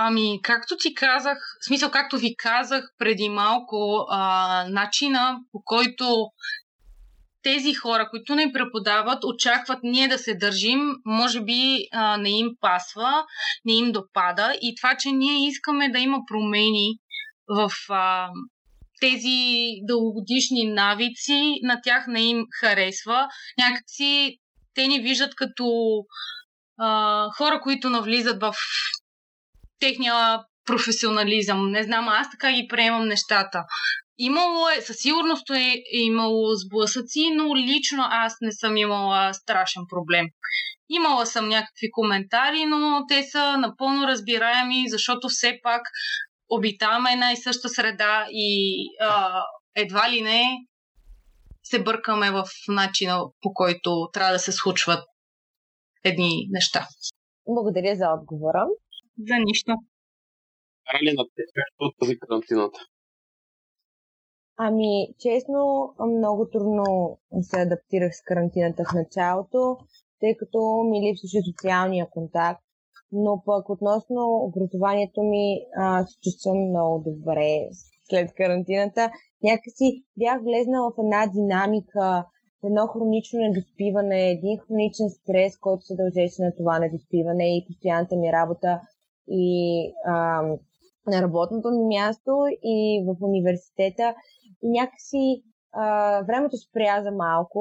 Ами, 0.04 0.26
както 0.50 0.72
ти 0.82 0.90
казах, 0.94 1.38
в 1.60 1.64
смисъл, 1.68 1.88
както 1.98 2.14
ви 2.24 2.30
казах 2.48 2.84
преди 2.98 3.28
малко, 3.28 3.78
а, 4.10 4.20
начина 4.80 5.22
по 5.52 5.58
който 5.72 6.04
тези 7.42 7.74
хора, 7.74 8.08
които 8.10 8.34
не 8.34 8.52
преподават, 8.52 9.24
очакват 9.24 9.78
ние 9.82 10.08
да 10.08 10.18
се 10.18 10.34
държим, 10.34 10.80
може 11.04 11.40
би 11.40 11.78
а, 11.92 12.16
не 12.16 12.30
им 12.30 12.48
пасва, 12.60 13.24
не 13.64 13.72
им 13.72 13.92
допада. 13.92 14.54
И 14.62 14.74
това, 14.76 14.96
че 14.96 15.08
ние 15.12 15.48
искаме 15.48 15.88
да 15.88 15.98
има 15.98 16.18
промени 16.28 16.98
в 17.48 17.70
а, 17.88 18.28
тези 19.00 19.68
дългогодишни 19.82 20.64
навици, 20.64 21.54
на 21.62 21.80
тях 21.82 22.06
не 22.06 22.22
им 22.22 22.44
харесва. 22.60 23.28
Някакси 23.58 24.38
те 24.74 24.86
ни 24.86 25.00
виждат 25.00 25.34
като 25.34 25.66
а, 26.78 27.28
хора, 27.36 27.60
които 27.60 27.90
навлизат 27.90 28.40
в 28.40 28.54
техния 29.80 30.40
професионализъм. 30.64 31.70
Не 31.70 31.82
знам, 31.82 32.08
аз 32.08 32.30
така 32.30 32.52
ги 32.52 32.68
приемам 32.68 33.08
нещата. 33.08 33.62
Имало 34.18 34.68
е, 34.68 34.80
със 34.80 34.96
сигурност 34.96 35.50
е, 35.50 35.82
имало 35.92 36.54
сблъсъци, 36.54 37.30
но 37.34 37.56
лично 37.56 38.02
аз 38.06 38.36
не 38.40 38.52
съм 38.52 38.76
имала 38.76 39.34
страшен 39.34 39.82
проблем. 39.88 40.26
Имала 40.88 41.26
съм 41.26 41.48
някакви 41.48 41.90
коментари, 41.90 42.64
но 42.64 43.04
те 43.08 43.22
са 43.22 43.56
напълно 43.56 44.06
разбираеми, 44.06 44.84
защото 44.88 45.28
все 45.28 45.60
пак 45.62 45.82
обитаваме 46.48 47.12
една 47.12 47.32
и 47.32 47.36
съща 47.36 47.68
среда 47.68 48.26
и 48.30 48.76
а, 49.00 49.42
едва 49.74 50.10
ли 50.10 50.22
не 50.22 50.44
се 51.62 51.82
бъркаме 51.82 52.30
в 52.30 52.44
начина 52.68 53.24
по 53.40 53.52
който 53.52 54.08
трябва 54.12 54.32
да 54.32 54.38
се 54.38 54.52
случват 54.52 55.04
едни 56.04 56.46
неща. 56.50 56.86
Благодаря 57.46 57.96
за 57.96 58.06
отговора. 58.20 58.66
За 59.28 59.34
нищо. 59.46 59.72
Рали 60.94 61.14
на 61.16 61.24
от 61.78 61.94
тази 62.00 62.18
карантината? 62.18 62.78
Ами, 64.60 65.14
честно, 65.18 65.90
много 66.16 66.48
трудно 66.48 67.18
се 67.40 67.60
адаптирах 67.60 68.16
с 68.16 68.22
карантината 68.22 68.84
в 68.84 68.94
началото, 68.94 69.76
тъй 70.20 70.36
като 70.36 70.82
ми 70.90 71.00
липсваше 71.00 71.38
социалния 71.50 72.10
контакт. 72.10 72.62
Но 73.12 73.42
пък 73.46 73.68
относно 73.68 74.34
образованието 74.42 75.22
ми 75.22 75.60
а, 75.76 76.06
се 76.06 76.16
чувствам 76.22 76.68
много 76.68 77.04
добре 77.06 77.68
след 78.10 78.34
карантината. 78.34 79.10
Някакси 79.42 80.04
бях 80.16 80.42
влезнала 80.42 80.90
в 80.90 80.98
една 80.98 81.26
динамика, 81.26 82.24
едно 82.64 82.86
хронично 82.86 83.40
недоспиване, 83.40 84.30
един 84.30 84.58
хроничен 84.58 85.10
стрес, 85.10 85.58
който 85.58 85.82
се 85.82 85.94
дължеше 85.94 86.42
на 86.42 86.52
това 86.56 86.78
недоспиване 86.78 87.56
и 87.56 87.64
постоянната 87.66 88.16
ми 88.16 88.32
работа 88.32 88.80
и 89.28 89.82
а, 90.06 90.42
на 91.06 91.22
работното 91.22 91.70
ми 91.70 91.96
място 91.96 92.30
и 92.62 93.04
в 93.06 93.16
университета 93.20 94.14
някакси 94.62 95.42
а, 95.72 96.22
времето 96.22 96.56
спря 96.56 97.02
за 97.02 97.10
малко, 97.10 97.60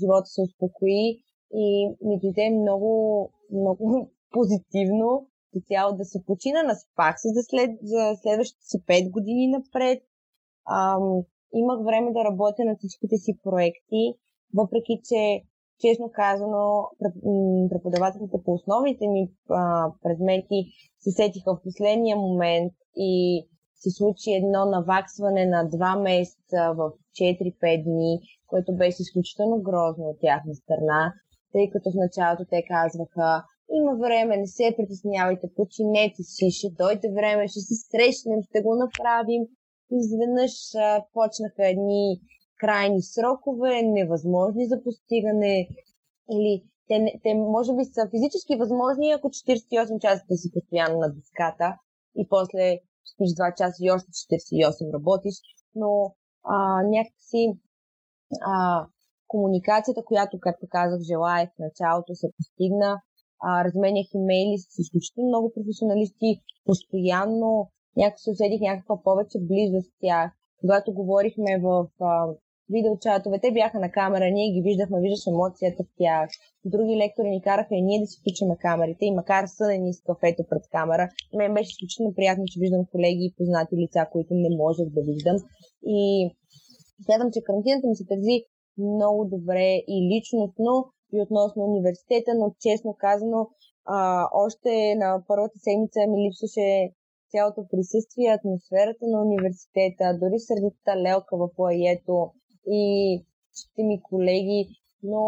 живота 0.00 0.26
се 0.26 0.42
успокои 0.42 1.22
и 1.54 1.88
ми 2.04 2.20
дойде 2.20 2.50
много, 2.50 3.30
много 3.52 4.10
позитивно 4.30 5.26
цяло 5.60 5.96
да 5.96 6.04
се 6.04 6.24
почина 6.26 6.62
на 6.62 6.74
спах 6.74 7.14
се 7.18 7.28
за, 7.28 7.42
след, 7.42 7.70
за 7.82 8.16
следващите 8.22 8.64
си 8.66 8.78
5 8.78 9.10
години 9.10 9.46
напред. 9.46 10.02
Ам, 10.70 11.22
имах 11.54 11.84
време 11.84 12.12
да 12.12 12.24
работя 12.24 12.64
на 12.64 12.76
всичките 12.76 13.16
си 13.16 13.38
проекти, 13.42 14.14
въпреки 14.54 15.00
че, 15.04 15.42
честно 15.80 16.10
казано, 16.12 16.88
преподавателите 17.70 18.36
по 18.44 18.52
основните 18.52 19.08
ми 19.08 19.30
а, 19.50 19.92
предмети 20.02 20.64
се 21.00 21.10
сетиха 21.10 21.54
в 21.54 21.62
последния 21.62 22.16
момент 22.16 22.72
и 22.96 23.44
се 23.82 23.90
случи 23.90 24.32
едно 24.32 24.62
наваксване 24.76 25.46
на 25.46 25.68
два 25.74 25.96
месеца 25.96 26.60
в 26.78 26.92
4-5 27.20 27.84
дни, 27.84 28.20
което 28.46 28.76
беше 28.76 29.02
изключително 29.02 29.62
грозно 29.62 30.04
от 30.04 30.20
тяхна 30.20 30.54
страна, 30.54 31.12
тъй 31.52 31.70
като 31.70 31.90
в 31.90 32.00
началото 32.04 32.44
те 32.50 32.62
казваха 32.68 33.28
има 33.80 33.94
време, 34.04 34.36
не 34.36 34.46
се 34.46 34.74
притеснявайте, 34.76 35.54
починете 35.56 36.22
си, 36.22 36.50
ще 36.50 36.68
дойде 36.70 37.08
време, 37.18 37.48
ще 37.48 37.60
се 37.60 37.74
срещнем, 37.90 38.40
ще 38.48 38.62
го 38.62 38.72
направим. 38.84 39.42
Изведнъж 40.00 40.52
почнаха 41.12 41.62
едни 41.74 42.20
крайни 42.60 43.02
срокове, 43.02 43.82
невъзможни 43.82 44.66
за 44.66 44.82
постигане, 44.84 45.68
или 46.30 46.64
те, 46.88 47.20
те 47.22 47.34
може 47.34 47.72
би 47.76 47.84
са 47.84 48.10
физически 48.10 48.56
възможни, 48.56 49.10
ако 49.10 49.28
48 49.28 49.98
часа 49.98 50.36
си 50.36 50.52
постоянно 50.52 50.98
на 50.98 51.08
диската 51.14 51.76
и 52.16 52.28
после 52.28 52.78
спиш 53.10 53.30
2 53.30 53.54
часа 53.58 53.78
и 53.80 53.90
още 53.90 54.10
48 54.10 54.94
работиш, 54.94 55.34
но 55.74 56.14
а, 56.44 56.82
някакси 56.82 57.42
а, 58.40 58.86
комуникацията, 59.28 60.04
която, 60.04 60.40
както 60.40 60.66
казах, 60.70 61.00
желаях 61.00 61.48
в 61.50 61.58
началото, 61.58 62.14
се 62.14 62.28
постигна. 62.36 63.00
А, 63.44 63.64
разменях 63.64 64.06
имейли 64.14 64.58
с 64.58 64.78
изключително 64.78 65.28
много 65.28 65.52
професионалисти, 65.54 66.40
постоянно 66.64 67.70
някак 67.96 68.20
се 68.20 68.30
усетих 68.30 68.60
някаква 68.60 69.02
повече 69.02 69.38
близост 69.40 69.90
с 69.90 69.98
тях. 70.00 70.32
Когато 70.60 70.92
говорихме 70.92 71.60
в 71.62 71.86
а, 72.00 72.26
видеочатове, 72.72 73.38
те 73.38 73.50
бяха 73.52 73.78
на 73.80 73.90
камера, 73.90 74.30
ние 74.30 74.52
ги 74.54 74.62
виждахме, 74.68 75.00
виждаш 75.00 75.26
емоцията 75.26 75.82
в 75.84 75.92
тях. 75.98 76.28
Други 76.64 76.96
лектори 76.96 77.28
ни 77.30 77.42
караха 77.42 77.74
и 77.74 77.82
ние 77.82 78.00
да 78.00 78.06
си 78.06 78.16
включим 78.20 78.48
камерите 78.60 79.04
и 79.06 79.18
макар 79.20 79.44
съдени 79.46 79.94
с 79.94 80.00
кафето 80.08 80.42
пред 80.50 80.64
камера, 80.76 81.08
мен 81.38 81.54
беше 81.54 81.72
изключително 81.72 82.14
приятно, 82.14 82.44
че 82.46 82.60
виждам 82.60 82.86
колеги 82.92 83.24
и 83.26 83.34
познати 83.38 83.74
лица, 83.82 84.06
които 84.12 84.32
не 84.34 84.56
можех 84.56 84.88
да 84.96 85.02
виждам. 85.08 85.36
И 85.86 86.00
смятам, 87.04 87.28
че 87.32 87.46
карантината 87.46 87.86
ми 87.88 87.96
се 87.96 88.04
тързи 88.10 88.36
много 88.78 89.20
добре 89.34 89.68
и 89.94 89.96
личностно, 90.12 90.72
и 91.14 91.16
относно 91.26 91.64
университета, 91.64 92.30
но 92.34 92.54
честно 92.60 92.96
казано, 92.98 93.40
а, 93.84 94.28
още 94.44 94.94
на 94.94 95.08
първата 95.28 95.58
седмица 95.58 96.00
ми 96.08 96.16
липсваше 96.24 96.92
цялото 97.32 97.60
присъствие, 97.70 98.36
атмосферата 98.38 99.04
на 99.12 99.18
университета, 99.26 100.18
дори 100.20 100.38
сърдитата 100.38 100.92
лелка 101.04 101.34
в 101.36 101.48
лаето 101.58 102.16
и 102.66 103.24
всичките 103.52 103.82
ми 103.82 104.02
колеги, 104.02 104.68
но 105.02 105.24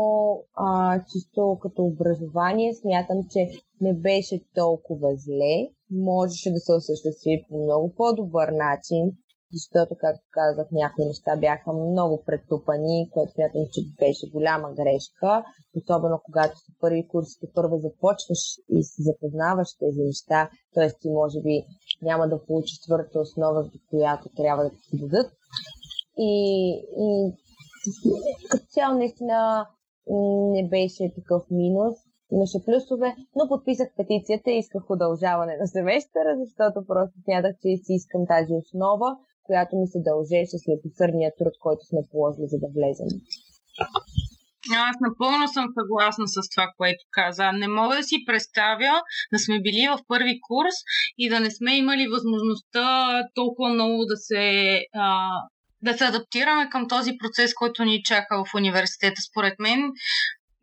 а, 0.54 1.00
чисто 1.12 1.58
като 1.62 1.82
образование 1.84 2.74
смятам, 2.74 3.18
че 3.30 3.50
не 3.80 3.94
беше 3.94 4.40
толкова 4.54 5.08
зле. 5.16 5.68
Можеше 5.90 6.50
да 6.50 6.60
се 6.60 6.72
осъществи 6.72 7.44
по 7.48 7.64
много 7.64 7.94
по-добър 7.94 8.48
начин, 8.48 9.12
защото, 9.52 9.94
както 10.00 10.26
казах, 10.30 10.66
някои 10.72 11.04
неща 11.04 11.36
бяха 11.36 11.72
много 11.72 12.22
претупани, 12.26 13.10
което 13.12 13.32
смятам, 13.32 13.64
че 13.72 13.80
беше 13.98 14.30
голяма 14.30 14.68
грешка, 14.72 15.44
особено 15.76 16.20
когато 16.24 16.58
са 16.58 16.72
първи 16.80 17.08
курсите, 17.08 17.46
първо 17.54 17.78
започваш 17.78 18.42
и 18.68 18.82
се 18.82 19.02
запознаваш 19.02 19.68
тези 19.78 20.02
неща, 20.02 20.50
т.е. 20.74 20.88
ти 21.00 21.08
може 21.10 21.40
би 21.40 21.64
няма 22.02 22.28
да 22.28 22.44
получиш 22.46 22.80
твърдата 22.80 23.20
основа, 23.20 23.70
която 23.90 24.28
трябва 24.36 24.64
да 24.64 24.70
ти 24.70 24.98
дадат. 24.98 25.32
И, 26.18 26.32
и 26.98 27.32
като 28.50 28.64
цяло 28.68 28.98
наистина 28.98 29.66
не 30.54 30.68
беше 30.68 31.12
такъв 31.14 31.42
минус. 31.50 31.94
Имаше 32.32 32.64
плюсове, 32.66 33.16
но 33.36 33.48
подписах 33.48 33.88
петицията 33.96 34.50
и 34.50 34.58
исках 34.58 34.90
удължаване 34.90 35.56
на 35.60 35.66
семестъра, 35.66 36.32
защото 36.42 36.86
просто 36.86 37.14
смятах, 37.24 37.54
че 37.62 37.68
си 37.84 37.92
искам 38.00 38.22
тази 38.26 38.52
основа, 38.62 39.08
която 39.46 39.76
ми 39.76 39.86
се 39.86 39.98
дължеше 40.08 40.56
след 40.64 40.80
усърдния 40.88 41.30
труд, 41.38 41.54
който 41.60 41.82
сме 41.90 42.00
положили, 42.10 42.46
за 42.52 42.58
да 42.58 42.68
влезем. 42.76 43.10
Аз 44.90 44.96
напълно 45.06 45.48
съм 45.48 45.66
съгласна 45.78 46.26
с 46.28 46.36
това, 46.52 46.66
което 46.76 47.02
каза. 47.10 47.52
Не 47.52 47.68
мога 47.68 47.96
да 47.96 48.02
си 48.02 48.16
представя 48.26 48.94
да 49.32 49.38
сме 49.38 49.56
били 49.60 49.84
в 49.92 50.04
първи 50.08 50.40
курс 50.48 50.76
и 51.18 51.28
да 51.28 51.40
не 51.40 51.50
сме 51.50 51.76
имали 51.76 52.12
възможността 52.14 52.86
толкова 53.34 53.68
много 53.68 54.04
да 54.04 54.16
се 54.16 54.44
а, 54.94 55.28
да 55.84 55.94
се 55.94 56.04
адаптираме 56.04 56.68
към 56.70 56.88
този 56.88 57.12
процес, 57.18 57.54
който 57.54 57.84
ни 57.84 58.02
чака 58.02 58.44
в 58.44 58.54
университета. 58.54 59.22
Според 59.30 59.54
мен 59.58 59.90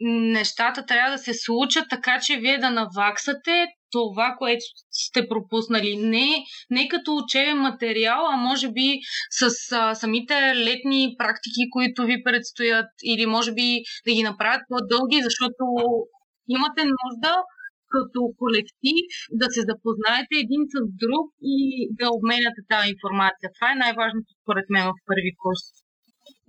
нещата 0.09 0.86
трябва 0.86 1.11
да 1.11 1.17
се 1.17 1.34
случат 1.34 1.86
така, 1.89 2.19
че 2.19 2.38
вие 2.38 2.57
да 2.57 2.69
наваксате 2.69 3.67
това, 3.91 4.36
което 4.38 4.61
сте 4.91 5.28
пропуснали. 5.28 5.97
Не, 5.97 6.43
не 6.69 6.88
като 6.88 7.15
учебен 7.15 7.57
материал, 7.57 8.26
а 8.26 8.36
може 8.36 8.72
би 8.72 8.99
с 9.30 9.72
а, 9.72 9.95
самите 9.95 10.55
летни 10.55 11.15
практики, 11.17 11.69
които 11.72 12.03
ви 12.03 12.24
предстоят, 12.24 12.86
или 13.03 13.26
може 13.26 13.53
би 13.53 13.82
да 14.07 14.13
ги 14.13 14.24
направят 14.24 14.61
по-дълги, 14.69 15.22
защото 15.24 15.63
имате 16.47 16.82
нужда 16.82 17.36
като 17.93 18.19
колектив 18.41 19.05
да 19.41 19.47
се 19.55 19.61
запознаете 19.71 20.33
един 20.45 20.63
с 20.73 20.75
друг 21.03 21.25
и 21.55 21.57
да 21.99 22.05
обменяте 22.17 22.61
тази 22.71 22.91
информация. 22.95 23.47
Това 23.55 23.67
е 23.71 23.81
най-важното 23.83 24.31
според 24.41 24.65
мен 24.73 24.83
в 24.91 25.01
първи 25.09 25.31
курс. 25.43 25.65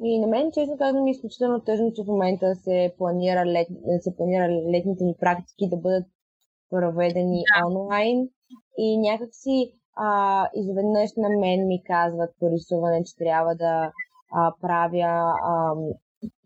И 0.08 0.20
на 0.22 0.26
мен, 0.34 0.44
честно 0.56 0.74
казвам, 0.78 1.06
е 1.06 1.14
изключително 1.16 1.58
тъжно, 1.68 1.92
че 1.94 2.02
в 2.02 2.12
момента 2.14 2.46
се 2.64 2.76
планира, 2.98 3.42
лет, 3.54 3.68
се 4.00 4.16
планира 4.16 4.44
летните 4.74 5.04
ни 5.04 5.14
практики 5.20 5.64
да 5.72 5.76
бъдат 5.76 6.06
проведени 6.70 7.40
да. 7.48 7.66
онлайн. 7.68 8.18
И 8.78 8.98
някакси 9.08 9.56
а, 9.96 10.10
изведнъж 10.60 11.10
на 11.16 11.28
мен 11.28 11.66
ми 11.66 11.78
казват 11.84 12.30
по 12.38 12.50
рисуване, 12.50 13.04
че 13.04 13.16
трябва 13.16 13.54
да 13.54 13.92
а, 14.32 14.54
правя 14.60 15.34
а, 15.52 15.74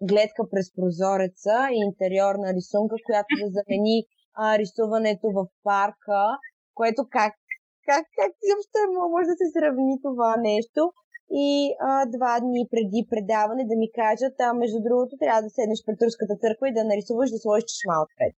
гледка 0.03 0.42
през 0.51 0.66
прозореца 0.76 1.57
и 1.72 1.78
интериорна 1.88 2.49
рисунка, 2.57 2.94
която 3.07 3.32
да 3.42 3.47
замени 3.57 3.97
а, 4.37 4.59
рисуването 4.59 5.26
в 5.37 5.41
парка, 5.64 6.22
което 6.78 7.01
как, 7.16 7.32
как, 7.89 8.05
как 8.18 8.30
изобщо 8.45 8.76
е 8.84 8.93
може 9.14 9.26
да 9.32 9.37
се 9.41 9.49
сравни 9.55 9.97
това 10.07 10.32
нещо. 10.51 10.82
И 11.47 11.51
а, 11.89 12.07
два 12.16 12.34
дни 12.45 12.62
преди 12.72 13.01
предаване 13.12 13.64
да 13.70 13.76
ми 13.82 13.89
кажат, 14.01 14.34
а 14.47 14.49
между 14.62 14.78
другото 14.87 15.12
трябва 15.22 15.43
да 15.47 15.51
седнеш 15.57 15.80
пред 15.87 15.99
турската 16.03 16.34
църква 16.43 16.64
и 16.68 16.76
да 16.78 16.89
нарисуваш 16.91 17.28
да 17.34 17.39
сложиш 17.39 17.64
чешма 17.72 17.97
отпред. 18.05 18.37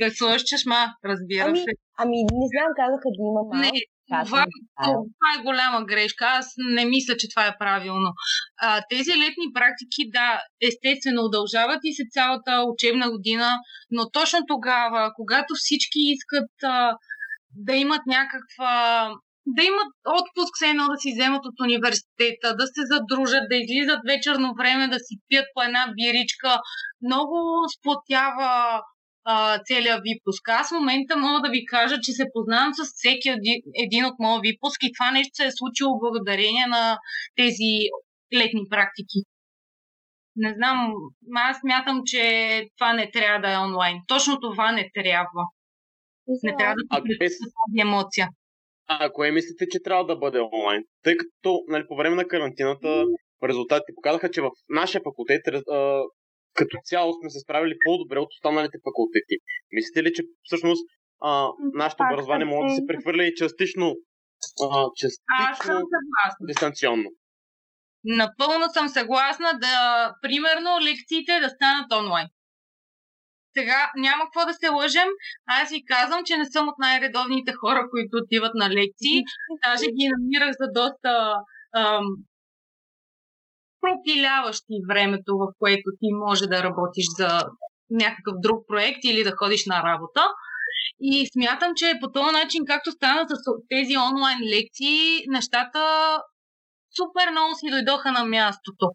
Да 0.00 0.06
сложиш 0.18 0.42
чешма, 0.50 0.82
разбира 1.10 1.48
ами, 1.48 1.58
се. 1.64 1.72
Ами, 2.02 2.18
не 2.40 2.46
знам, 2.52 2.68
казаха 2.80 3.08
да 3.16 3.20
има 3.30 3.42
малко. 3.48 3.56
Не, 3.64 3.70
това, 4.08 4.24
това 4.24 5.28
е 5.38 5.42
голяма 5.42 5.84
грешка. 5.84 6.24
Аз 6.24 6.46
не 6.58 6.84
мисля, 6.84 7.16
че 7.16 7.28
това 7.28 7.46
е 7.46 7.58
правилно. 7.58 8.12
А, 8.60 8.82
тези 8.90 9.10
летни 9.10 9.46
практики, 9.54 10.10
да, 10.12 10.40
естествено 10.68 11.22
удължават 11.22 11.80
и 11.84 11.94
се 11.94 12.02
цялата 12.10 12.64
учебна 12.72 13.10
година, 13.10 13.50
но 13.90 14.10
точно 14.10 14.38
тогава, 14.48 15.12
когато 15.16 15.54
всички 15.54 15.98
искат 15.98 16.50
а, 16.64 16.96
да 17.56 17.74
имат 17.74 18.02
някаква 18.06 19.10
да 19.46 19.62
имат 19.62 19.90
отпуск 20.20 20.52
все 20.54 20.66
едно 20.70 20.86
да 20.92 20.96
си 21.02 21.12
вземат 21.12 21.44
от 21.44 21.60
университета, 21.66 22.56
да 22.60 22.66
се 22.74 22.82
задружат, 22.92 23.44
да 23.50 23.56
излизат 23.56 24.00
вечерно 24.12 24.54
време, 24.58 24.88
да 24.88 24.98
си 24.98 25.14
пият 25.28 25.46
по 25.54 25.62
една 25.62 25.82
биричка. 25.96 26.50
Много 27.08 27.36
сплотява 27.74 28.82
а, 29.24 29.58
целият 29.64 30.00
випуск. 30.08 30.48
Аз 30.48 30.68
в 30.68 30.78
момента 30.78 31.16
мога 31.16 31.40
да 31.40 31.50
ви 31.50 31.64
кажа, 31.64 31.96
че 32.02 32.12
се 32.12 32.24
познавам 32.32 32.72
с 32.74 32.82
всеки 32.94 33.28
един 33.84 34.04
от 34.04 34.14
моят 34.18 34.42
випуск 34.42 34.78
и 34.82 34.92
това 34.96 35.10
нещо 35.10 35.30
се 35.34 35.46
е 35.46 35.58
случило 35.60 35.98
благодарение 35.98 36.66
на 36.66 36.98
тези 37.36 37.72
летни 38.38 38.62
практики. 38.70 39.18
Не 40.36 40.54
знам, 40.54 40.92
аз 41.36 41.60
смятам, 41.60 42.00
че 42.06 42.22
това 42.78 42.92
не 42.92 43.10
трябва 43.10 43.48
да 43.48 43.54
е 43.54 43.58
онлайн. 43.58 43.96
Точно 44.08 44.40
това 44.40 44.72
не 44.72 44.90
трябва. 44.94 45.42
Не 46.42 46.56
трябва 46.56 46.74
да 46.74 47.24
е... 47.24 47.28
тази 47.28 47.80
емоция. 47.80 48.28
А 48.86 49.10
кое 49.12 49.30
мислите, 49.30 49.66
че 49.70 49.82
трябва 49.84 50.06
да 50.06 50.16
бъде 50.16 50.40
онлайн? 50.40 50.82
Тъй 51.02 51.16
като 51.16 51.60
нали, 51.68 51.84
по 51.88 51.96
време 51.96 52.16
на 52.16 52.28
карантината 52.28 53.04
резултатите 53.48 53.92
показаха, 53.94 54.30
че 54.30 54.40
в 54.40 54.50
нашия 54.68 55.00
факултет 55.04 55.40
като 56.54 56.76
цяло 56.84 57.12
сме 57.12 57.30
се 57.30 57.40
справили 57.40 57.74
по-добре 57.86 58.18
от 58.18 58.32
останалите 58.32 58.78
факултети. 58.88 59.36
Мислите 59.72 60.02
ли, 60.02 60.12
че 60.12 60.22
всъщност 60.42 60.86
а, 61.20 61.48
нашето 61.74 62.02
образование 62.02 62.46
може 62.46 62.68
да 62.68 62.74
се 62.74 62.86
прехвърля 62.86 63.24
и 63.24 63.34
частично, 63.34 63.94
а, 64.64 64.86
частично 64.96 65.80
дистанционно? 66.40 67.10
Напълно 68.04 68.64
съм 68.72 68.88
съгласна 68.88 69.58
да, 69.60 69.76
примерно, 70.22 70.80
лекциите 70.80 71.40
да 71.40 71.48
станат 71.48 71.92
онлайн. 71.92 72.28
Сега 73.56 73.90
няма 73.96 74.24
какво 74.24 74.46
да 74.46 74.54
се 74.54 74.68
лъжем. 74.68 75.08
Аз 75.46 75.70
ви 75.70 75.84
казвам, 75.84 76.24
че 76.24 76.36
не 76.36 76.46
съм 76.50 76.68
от 76.68 76.74
най-редовните 76.78 77.52
хора, 77.52 77.88
които 77.90 78.16
отиват 78.22 78.54
на 78.54 78.70
лекции. 78.70 79.18
Даже 79.64 79.86
ги 79.86 80.10
намирах 80.14 80.52
за 80.60 80.68
доста 80.80 81.34
ам, 81.76 82.04
пропиляващи 83.82 84.74
времето, 84.90 85.32
в 85.42 85.44
което 85.58 85.90
ти 86.00 86.08
може 86.26 86.46
да 86.46 86.62
работиш 86.62 87.06
за 87.18 87.30
някакъв 87.90 88.34
друг 88.42 88.58
проект 88.68 89.04
или 89.04 89.24
да 89.24 89.36
ходиш 89.36 89.66
на 89.66 89.82
работа. 89.82 90.22
И 91.00 91.26
смятам, 91.32 91.72
че 91.76 91.98
по 92.00 92.12
този 92.12 92.32
начин, 92.32 92.62
както 92.66 92.90
стана 92.90 93.26
с 93.28 93.34
тези 93.68 93.94
онлайн 93.96 94.38
лекции, 94.54 95.24
нещата 95.28 95.80
супер 96.98 97.26
много 97.30 97.52
си 97.54 97.66
дойдоха 97.70 98.12
на 98.12 98.24
мястото. 98.24 98.86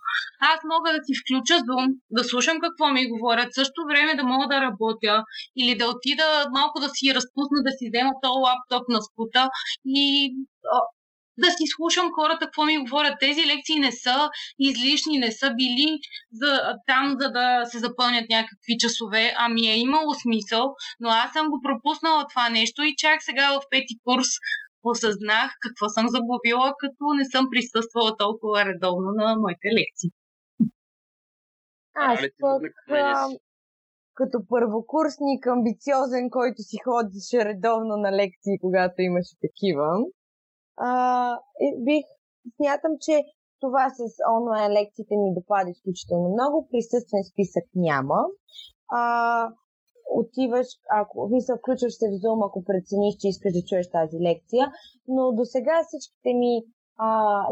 Аз 0.51 0.59
мога 0.73 0.89
да 0.95 1.01
си 1.05 1.13
включа 1.19 1.55
Zoom, 1.67 1.85
да 2.17 2.23
слушам 2.23 2.57
какво 2.65 2.85
ми 2.93 3.11
говорят, 3.13 3.53
също 3.53 3.79
време 3.89 4.15
да 4.15 4.23
мога 4.23 4.45
да 4.47 4.61
работя 4.61 5.23
или 5.61 5.77
да 5.77 5.85
отида 5.93 6.27
малко 6.57 6.79
да 6.79 6.89
си 6.95 7.15
разпусна, 7.17 7.57
да 7.67 7.71
си 7.77 7.85
взема 7.89 8.13
този 8.23 8.41
лаптоп 8.45 8.83
на 8.89 8.99
скута 9.07 9.43
и 9.85 10.05
да 11.37 11.49
си 11.51 11.63
слушам 11.75 12.11
хората 12.15 12.45
какво 12.45 12.65
ми 12.65 12.77
говорят. 12.77 13.15
Тези 13.19 13.47
лекции 13.47 13.79
не 13.79 13.91
са 13.91 14.29
излишни, 14.59 15.17
не 15.17 15.31
са 15.31 15.53
били 15.53 15.99
за, 16.31 16.51
там, 16.87 17.15
за 17.19 17.31
да 17.31 17.65
се 17.65 17.79
запълнят 17.79 18.29
някакви 18.29 18.77
часове, 18.79 19.33
ами 19.37 19.67
е 19.67 19.77
имало 19.77 20.13
смисъл, 20.13 20.75
но 20.99 21.09
аз 21.09 21.31
съм 21.33 21.47
го 21.49 21.61
пропуснала 21.63 22.27
това 22.29 22.49
нещо 22.49 22.83
и 22.83 22.95
чак 22.97 23.23
сега 23.23 23.53
в 23.53 23.61
пети 23.69 23.95
курс 24.03 24.27
осъзнах 24.83 25.51
какво 25.61 25.89
съм 25.89 26.05
загубила, 26.09 26.73
като 26.79 27.03
не 27.17 27.25
съм 27.25 27.47
присъствала 27.51 28.17
толкова 28.17 28.65
редовно 28.65 29.09
на 29.15 29.35
моите 29.35 29.67
лекции. 29.79 30.09
Аз 31.95 32.19
пък, 32.39 32.61
като 34.13 34.37
първокурсник, 34.49 35.47
амбициозен, 35.47 36.29
който 36.29 36.59
си 36.69 36.77
ходеше 36.85 37.45
редовно 37.49 37.93
на 37.97 38.11
лекции, 38.11 38.61
когато 38.61 39.01
имаше 39.01 39.35
такива, 39.45 39.87
а, 40.77 41.39
бих 41.77 42.05
смятам, 42.55 42.91
че 43.01 43.23
това 43.59 43.89
с 43.89 44.01
онлайн 44.37 44.71
лекциите 44.71 45.15
ми 45.17 45.33
допада 45.33 45.69
изключително 45.69 46.29
много. 46.29 46.67
Присъствен 46.71 47.23
списък 47.23 47.65
няма. 47.75 48.19
А, 48.91 49.01
отиваш, 50.21 50.67
ако 50.99 51.29
се 51.39 51.53
включваш 51.59 51.93
се 51.93 52.07
в 52.09 52.19
Zoom, 52.23 52.39
ако 52.47 52.63
прецениш, 52.63 53.15
че 53.19 53.27
искаш 53.27 53.53
да 53.53 53.67
чуеш 53.69 53.89
тази 53.89 54.17
лекция, 54.19 54.71
но 55.07 55.31
до 55.31 55.45
сега 55.45 55.75
всичките 55.87 56.33
ми 56.33 56.53
а, 56.97 57.07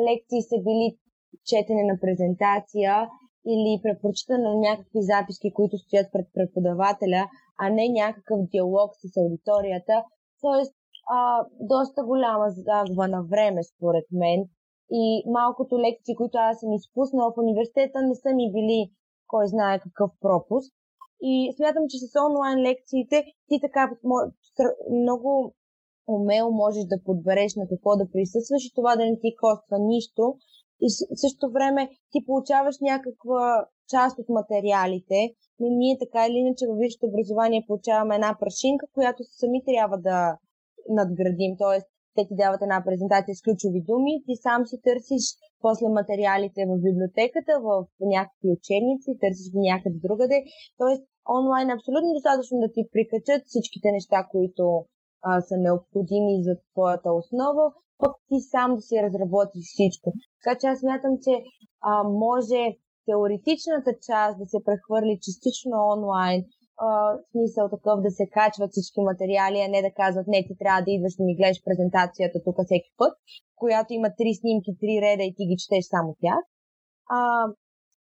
лекции 0.07 0.41
са 0.41 0.57
били 0.67 0.97
четене 1.45 1.84
на 1.84 1.95
презентация 2.01 3.09
или 3.53 3.82
препоръчване 3.84 4.43
на 4.43 4.55
някакви 4.55 5.01
записки, 5.13 5.53
които 5.53 5.78
стоят 5.78 6.07
пред 6.13 6.28
преподавателя, 6.34 7.30
а 7.61 7.69
не 7.69 7.89
някакъв 7.89 8.39
диалог 8.51 8.91
с 9.01 9.17
аудиторията. 9.17 10.03
Тоест, 10.41 10.73
а, 11.08 11.45
доста 11.60 12.03
голяма 12.03 12.45
загуба 12.49 13.08
на 13.08 13.24
време, 13.24 13.64
според 13.64 14.06
мен. 14.12 14.45
И 14.91 15.24
малкото 15.28 15.80
лекции, 15.80 16.16
които 16.16 16.38
аз 16.38 16.60
съм 16.60 16.74
изпуснала 16.74 17.32
в 17.32 17.38
университета, 17.38 18.01
не 18.01 18.16
са 18.16 18.30
ми 18.30 18.51
били 18.51 18.91
кой 19.28 19.47
знае 19.47 19.80
какъв 19.80 20.12
пропуск. 20.22 20.74
И 21.22 21.53
смятам, 21.56 21.84
че 21.89 21.97
с 21.97 22.12
онлайн 22.30 22.60
лекциите 22.60 23.26
ти 23.47 23.60
така 23.62 23.91
много 24.91 25.53
умело 26.08 26.51
можеш 26.51 26.84
да 26.86 27.03
подбереш 27.06 27.56
на 27.56 27.68
какво 27.68 27.95
да 27.95 28.12
присъстваш 28.12 28.66
и 28.66 28.76
това 28.76 28.95
да 28.95 29.06
не 29.06 29.20
ти 29.20 29.36
коства 29.41 29.78
нищо. 29.80 30.36
И 30.82 30.88
в 31.16 31.20
същото 31.20 31.51
време 31.51 31.89
ти 32.12 32.26
получаваш 32.26 32.76
някаква 32.82 33.66
част 33.89 34.20
от 34.20 34.30
материалите, 34.30 35.34
но 35.60 35.68
ние 35.70 35.97
така 35.97 36.28
или 36.28 36.38
иначе 36.38 36.68
във 36.68 36.78
висшето 36.78 37.06
образование 37.06 37.66
получаваме 37.68 38.16
една 38.16 38.38
прашинка, 38.39 38.86
която 38.93 39.24
сами 39.24 39.64
трябва 39.66 39.97
да 39.97 40.38
надградим. 40.89 41.53
Тоест, 41.57 41.88
те 42.15 42.21
ти 42.27 42.36
дават 42.43 42.61
една 42.61 42.79
презентация 42.88 43.36
с 43.36 43.43
ключови 43.45 43.81
думи, 43.89 44.23
ти 44.25 44.33
сам 44.45 44.61
си 44.69 44.75
търсиш 44.88 45.25
после 45.63 45.88
материалите 45.99 46.61
в 46.69 46.73
библиотеката, 46.88 47.53
в 47.67 47.69
някакви 48.15 48.47
учебници, 48.57 49.19
търсиш 49.21 49.47
ги 49.53 49.61
някъде 49.71 49.97
другаде. 50.05 50.38
Тоест, 50.81 51.03
онлайн 51.38 51.69
е 51.69 51.77
абсолютно 51.77 52.15
достатъчно 52.17 52.55
да 52.63 52.69
ти 52.75 52.81
прикачат 52.93 53.41
всичките 53.45 53.88
неща, 53.97 54.19
които 54.33 54.63
а, 55.27 55.41
са 55.47 55.55
необходими 55.57 56.43
за 56.47 56.53
твоята 56.71 57.09
основа, 57.21 57.65
пък 58.01 58.13
ти 58.27 58.38
сам 58.53 58.69
да 58.75 58.81
си 58.88 58.95
разработиш 59.05 59.65
всичко. 59.73 60.07
Така 60.38 60.53
че 60.59 60.67
аз 60.67 60.79
мятам, 60.83 61.13
че 61.25 61.33
а, 61.81 61.91
може 62.25 62.61
теоретичната 63.09 63.91
част 64.07 64.33
да 64.39 64.45
се 64.45 64.59
прехвърли 64.67 65.23
частично 65.25 65.75
онлайн, 65.95 66.39
смисъл 67.32 67.65
такъв 67.76 67.97
да 68.05 68.11
се 68.11 68.26
качват 68.38 68.71
всички 68.71 68.99
материали, 69.09 69.57
а 69.61 69.67
не 69.67 69.82
да 69.82 69.91
казват, 70.01 70.28
не, 70.28 70.47
ти 70.47 70.53
трябва 70.61 70.82
да 70.82 70.91
идваш 70.91 71.13
да 71.15 71.23
ми 71.23 71.38
гледаш 71.39 71.59
презентацията 71.65 72.38
тук 72.45 72.57
всеки 72.65 72.91
път, 72.97 73.13
която 73.61 73.93
има 73.93 74.09
три 74.17 74.32
снимки, 74.41 74.71
три 74.82 74.93
реда 75.05 75.23
и 75.23 75.36
ти 75.38 75.43
ги 75.49 75.57
четеш 75.61 75.86
само 75.93 76.09
тях. 76.21 76.41
а, 77.17 77.19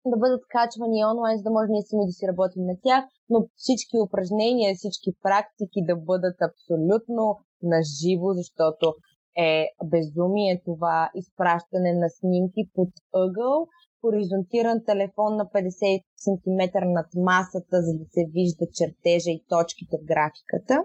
да 0.05 0.17
бъдат 0.17 0.43
качвани 0.49 1.05
онлайн, 1.05 1.37
за 1.37 1.43
да 1.43 1.51
може 1.55 1.71
ние 1.71 1.87
сами 1.89 2.05
да 2.05 2.15
си 2.17 2.27
работим 2.31 2.63
на 2.71 2.75
тях, 2.83 3.03
но 3.29 3.37
всички 3.55 3.95
упражнения, 4.05 4.75
всички 4.75 5.09
практики 5.25 5.79
да 5.89 5.95
бъдат 5.95 6.37
абсолютно 6.49 7.23
наживо, 7.73 8.27
защото 8.39 8.85
е 9.37 9.67
безумие 9.91 10.61
това 10.65 11.11
изпращане 11.15 11.93
на 11.93 12.09
снимки 12.09 12.63
под 12.73 12.89
ъгъл, 13.13 13.67
хоризонтиран 14.01 14.79
телефон 14.85 15.35
на 15.35 15.45
50 15.45 16.01
см 16.25 16.61
над 16.97 17.09
масата, 17.15 17.75
за 17.85 17.93
да 17.99 18.05
се 18.05 18.23
вижда 18.35 18.65
чертежа 18.77 19.31
и 19.31 19.45
точките 19.49 19.97
в 19.97 20.05
графиката. 20.05 20.75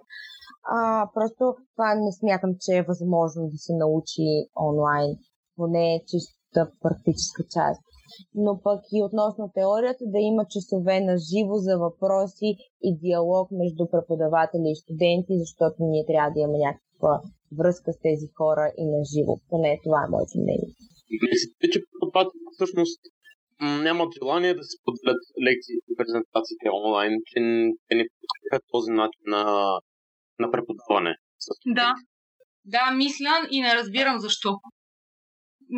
А, 0.78 1.08
просто 1.14 1.44
това 1.74 1.94
не 1.94 2.12
смятам, 2.12 2.52
че 2.60 2.72
е 2.76 2.88
възможно 2.92 3.42
да 3.52 3.58
се 3.58 3.72
научи 3.74 4.28
онлайн, 4.68 5.10
поне 5.56 5.94
е 5.94 6.04
чиста 6.10 6.70
практическа 6.82 7.42
част. 7.54 7.82
Но 8.34 8.60
пък 8.62 8.80
и 8.92 9.02
относно 9.02 9.50
теорията 9.54 10.04
да 10.06 10.18
има 10.18 10.44
часове 10.54 11.00
на 11.00 11.16
живо 11.18 11.54
за 11.66 11.78
въпроси 11.78 12.56
и 12.82 12.98
диалог 12.98 13.50
между 13.50 13.88
преподаватели 13.92 14.68
и 14.70 14.76
студенти, 14.76 15.38
защото 15.38 15.76
ние 15.80 16.06
трябва 16.06 16.30
да 16.30 16.40
имаме 16.40 16.58
някаква 16.58 17.20
връзка 17.58 17.92
с 17.92 17.98
тези 17.98 18.26
хора 18.36 18.72
и 18.78 18.84
на 18.86 19.00
живо. 19.12 19.38
Поне 19.50 19.80
това 19.84 19.98
е 20.04 20.10
моето 20.10 20.38
мнение. 20.38 20.70
Мислите, 21.10 21.64
че 21.72 21.80
преподаватели 21.90 22.40
всъщност 22.52 23.00
нямат 23.60 24.10
желание 24.18 24.54
да 24.54 24.64
се 24.70 24.76
поделят 24.84 25.22
лекции 25.46 25.76
и 25.90 25.96
презентациите 25.98 26.66
онлайн, 26.78 27.12
че 27.26 27.38
не 27.98 28.04
подкрепят 28.20 28.64
този 28.74 28.90
начин 28.90 29.24
на, 29.34 29.42
на 30.38 30.46
преподаване? 30.50 31.12
Да. 31.66 31.90
Да, 32.74 32.84
мисля 33.02 33.32
и 33.50 33.58
не 33.60 33.76
разбирам 33.78 34.16
защо. 34.26 34.50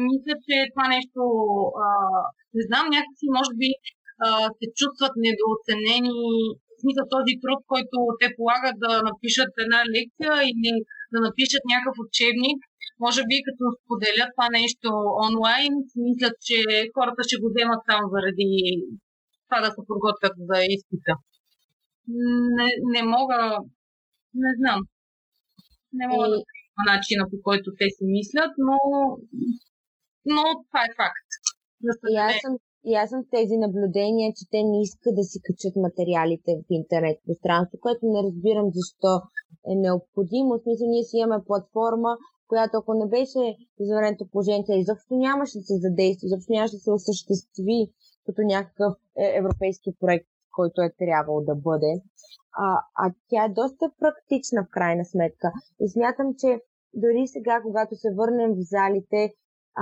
Мисля, 0.09 0.35
че 0.45 0.55
това 0.73 0.87
нещо, 0.97 1.23
а, 1.87 1.89
не 2.57 2.63
знам, 2.69 2.85
някакси 2.97 3.27
може 3.39 3.53
би 3.61 3.69
а, 4.25 4.27
се 4.59 4.67
чувстват 4.79 5.15
недооценени. 5.27 6.13
В 6.75 6.81
смисъл 6.83 7.05
този 7.17 7.33
труд, 7.43 7.61
който 7.73 7.97
те 8.21 8.29
полагат 8.39 8.77
да 8.85 8.93
напишат 9.09 9.53
една 9.65 9.81
лекция 9.97 10.33
или 10.51 10.73
да 11.13 11.19
напишат 11.27 11.65
някакъв 11.73 11.97
учебник, 12.07 12.59
може 13.05 13.21
би 13.29 13.37
като 13.47 13.65
споделят 13.81 14.31
това 14.33 14.49
нещо 14.59 14.89
онлайн, 15.27 15.73
мислят, 16.07 16.37
че 16.47 16.59
хората 16.97 17.21
ще 17.27 17.41
го 17.41 17.47
вземат 17.51 17.81
само 17.89 18.05
заради 18.15 18.51
това 19.47 19.59
да 19.65 19.71
се 19.75 19.81
подготвят 19.89 20.35
за 20.49 20.59
изпита. 20.77 21.13
Не, 22.59 22.69
не 22.95 23.03
мога, 23.15 23.39
не 24.43 24.51
знам. 24.59 24.81
Не 25.99 26.05
мога 26.13 26.27
и... 26.29 26.31
да 26.33 26.39
кажа 26.49 26.69
начина 26.93 27.23
по 27.31 27.37
който 27.47 27.69
те 27.79 27.87
си 27.97 28.05
мислят, 28.17 28.53
но, 28.67 28.77
но 30.33 30.43
това 30.67 30.81
е 30.89 30.97
факт. 31.01 31.29
И 32.13 32.17
аз 32.17 32.35
съм 32.45 32.53
и 32.85 32.95
аз 32.95 33.11
съм 33.11 33.25
тези 33.31 33.57
наблюдения, 33.57 34.33
че 34.37 34.51
те 34.51 34.63
не 34.63 34.83
искат 34.83 35.15
да 35.15 35.25
си 35.25 35.39
качат 35.47 35.77
материалите 35.77 36.51
в 36.57 36.65
интернет 36.71 37.19
пространство, 37.27 37.79
което 37.81 38.07
не 38.07 38.23
разбирам 38.23 38.71
защо 38.75 39.13
е 39.71 39.75
необходимо. 39.75 40.51
В 40.59 40.63
смисъл, 40.63 40.87
ние 40.89 41.05
си 41.05 41.17
имаме 41.17 41.45
платформа, 41.47 42.17
която 42.49 42.77
ако 42.77 42.95
не 42.95 43.07
беше 43.07 43.57
извънредното 43.81 44.31
положение, 44.33 44.65
изобщо 44.69 45.15
нямаше 45.17 45.59
да 45.59 45.65
се 45.65 45.77
задейства, 45.87 46.27
изобщо 46.27 46.53
нямаше 46.53 46.77
да 46.77 46.85
се 46.85 46.93
осъществи 46.99 47.81
като 48.27 48.43
някакъв 48.43 48.93
е, 49.19 49.25
европейски 49.41 49.91
проект, 50.01 50.29
който 50.57 50.83
е 50.83 50.95
трябвало 50.99 51.41
да 51.41 51.55
бъде. 51.55 51.93
А, 52.53 52.67
а 53.03 53.13
тя 53.29 53.45
е 53.45 53.57
доста 53.61 53.85
практична 54.01 54.65
в 54.65 54.71
крайна 54.71 55.05
сметка. 55.05 55.53
И 55.81 55.89
смятам, 55.89 56.35
че 56.39 56.61
дори 56.95 57.27
сега, 57.27 57.61
когато 57.63 57.97
се 57.97 58.09
върнем 58.15 58.51
в 58.55 58.63
залите, 58.75 59.35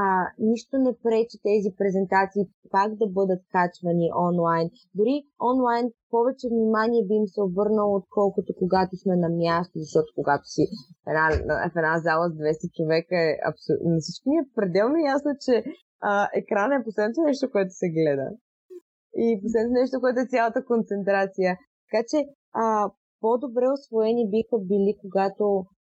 а, 0.03 0.05
нищо 0.39 0.75
не 0.79 0.93
пречи 1.05 1.37
тези 1.49 1.71
презентации 1.79 2.45
пак 2.75 2.89
да 3.01 3.07
бъдат 3.19 3.43
качвани 3.55 4.09
онлайн. 4.29 4.67
Дори 4.99 5.17
онлайн 5.51 5.87
повече 6.15 6.47
внимание 6.49 7.07
би 7.09 7.15
им 7.15 7.27
се 7.35 7.41
обърнало, 7.49 7.97
отколкото 7.97 8.51
когато 8.63 8.93
сме 9.03 9.15
на 9.25 9.31
място, 9.43 9.75
защото 9.85 10.09
когато 10.19 10.45
си 10.55 10.63
в 11.03 11.07
една, 11.11 11.27
в 11.73 11.77
една 11.81 11.95
зала 12.07 12.25
с 12.31 12.33
200 12.33 12.77
човека 12.77 13.17
е 13.29 13.39
абсолютно... 13.51 13.87
На 13.93 13.99
всички 14.01 14.29
ни 14.31 14.37
е 14.39 14.51
пределно 14.59 14.97
ясно, 15.15 15.31
че 15.45 15.55
а, 16.01 16.29
екрана 16.41 16.75
е 16.75 16.85
последното 16.87 17.21
нещо, 17.29 17.51
което 17.55 17.73
се 17.81 17.89
гледа. 17.97 18.29
И 19.25 19.27
последното 19.43 19.81
нещо, 19.81 20.01
което 20.01 20.19
е 20.21 20.33
цялата 20.35 20.61
концентрация. 20.73 21.51
Така 21.87 22.03
че 22.11 22.19
а, 22.63 22.65
по-добре 23.21 23.67
освоени 23.77 24.31
биха 24.35 24.57
били, 24.71 24.93
когато 25.03 25.45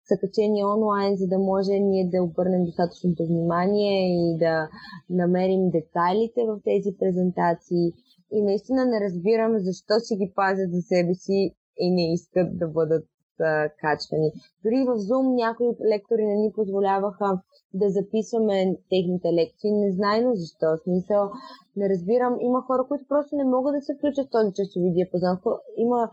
са 0.08 0.18
качени 0.22 0.66
онлайн, 0.66 1.16
за 1.16 1.28
да 1.28 1.39
може 1.39 1.72
ние 1.72 2.10
да 2.14 2.24
обърнем 2.24 2.64
достатъчното 2.66 3.26
внимание 3.26 3.97
и 4.16 4.38
да 4.38 4.70
намерим 5.10 5.70
детайлите 5.70 6.41
в 6.47 6.60
тези 6.64 6.97
презентации. 6.99 7.93
И 8.32 8.41
наистина 8.41 8.86
не 8.86 9.01
разбирам 9.06 9.60
защо 9.60 9.93
си 9.99 10.16
ги 10.16 10.32
пазят 10.36 10.72
за 10.72 10.82
себе 10.82 11.14
си 11.14 11.51
и 11.80 11.91
не 11.91 12.14
искат 12.14 12.58
да 12.58 12.68
бъдат 12.68 13.06
а, 13.39 13.70
качвани. 13.82 14.32
Дори 14.64 14.80
в 14.89 14.91
Zoom 15.08 15.36
някои 15.36 15.68
лектори 15.91 16.26
не 16.26 16.36
ни 16.36 16.51
позволяваха 16.56 17.41
да 17.74 17.89
записваме 17.89 18.78
техните 18.89 19.34
лекции, 19.34 19.72
незнайно 19.72 20.36
защо. 20.36 20.68
Смисъл, 20.84 21.30
не 21.76 21.89
разбирам. 21.89 22.38
Има 22.41 22.62
хора, 22.62 22.84
които 22.88 23.06
просто 23.08 23.36
не 23.36 23.43
могат 23.43 23.76
да 23.76 23.82
се 23.82 23.95
включат 23.95 24.28
в 24.28 24.32
този 24.32 24.53
часови 24.53 24.91
диапазон. 24.91 25.38
Има 25.78 26.10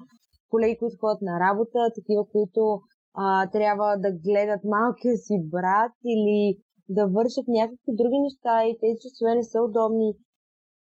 колеги, 0.51 0.79
които 0.79 0.97
ходят 1.01 1.23
на 1.23 1.41
работа, 1.41 1.79
такива, 1.95 2.25
които 2.33 2.81
а, 3.15 3.51
трябва 3.51 3.97
да 4.05 4.11
гледат 4.27 4.63
малкия 4.65 5.17
си 5.17 5.35
брат 5.55 5.93
или 6.15 6.59
да 6.89 7.03
вършат 7.07 7.47
някакви 7.49 7.93
други 8.01 8.19
неща 8.27 8.55
и 8.65 8.79
тези 8.81 9.03
часове 9.05 9.35
не 9.35 9.45
са 9.45 9.59
удобни. 9.69 10.11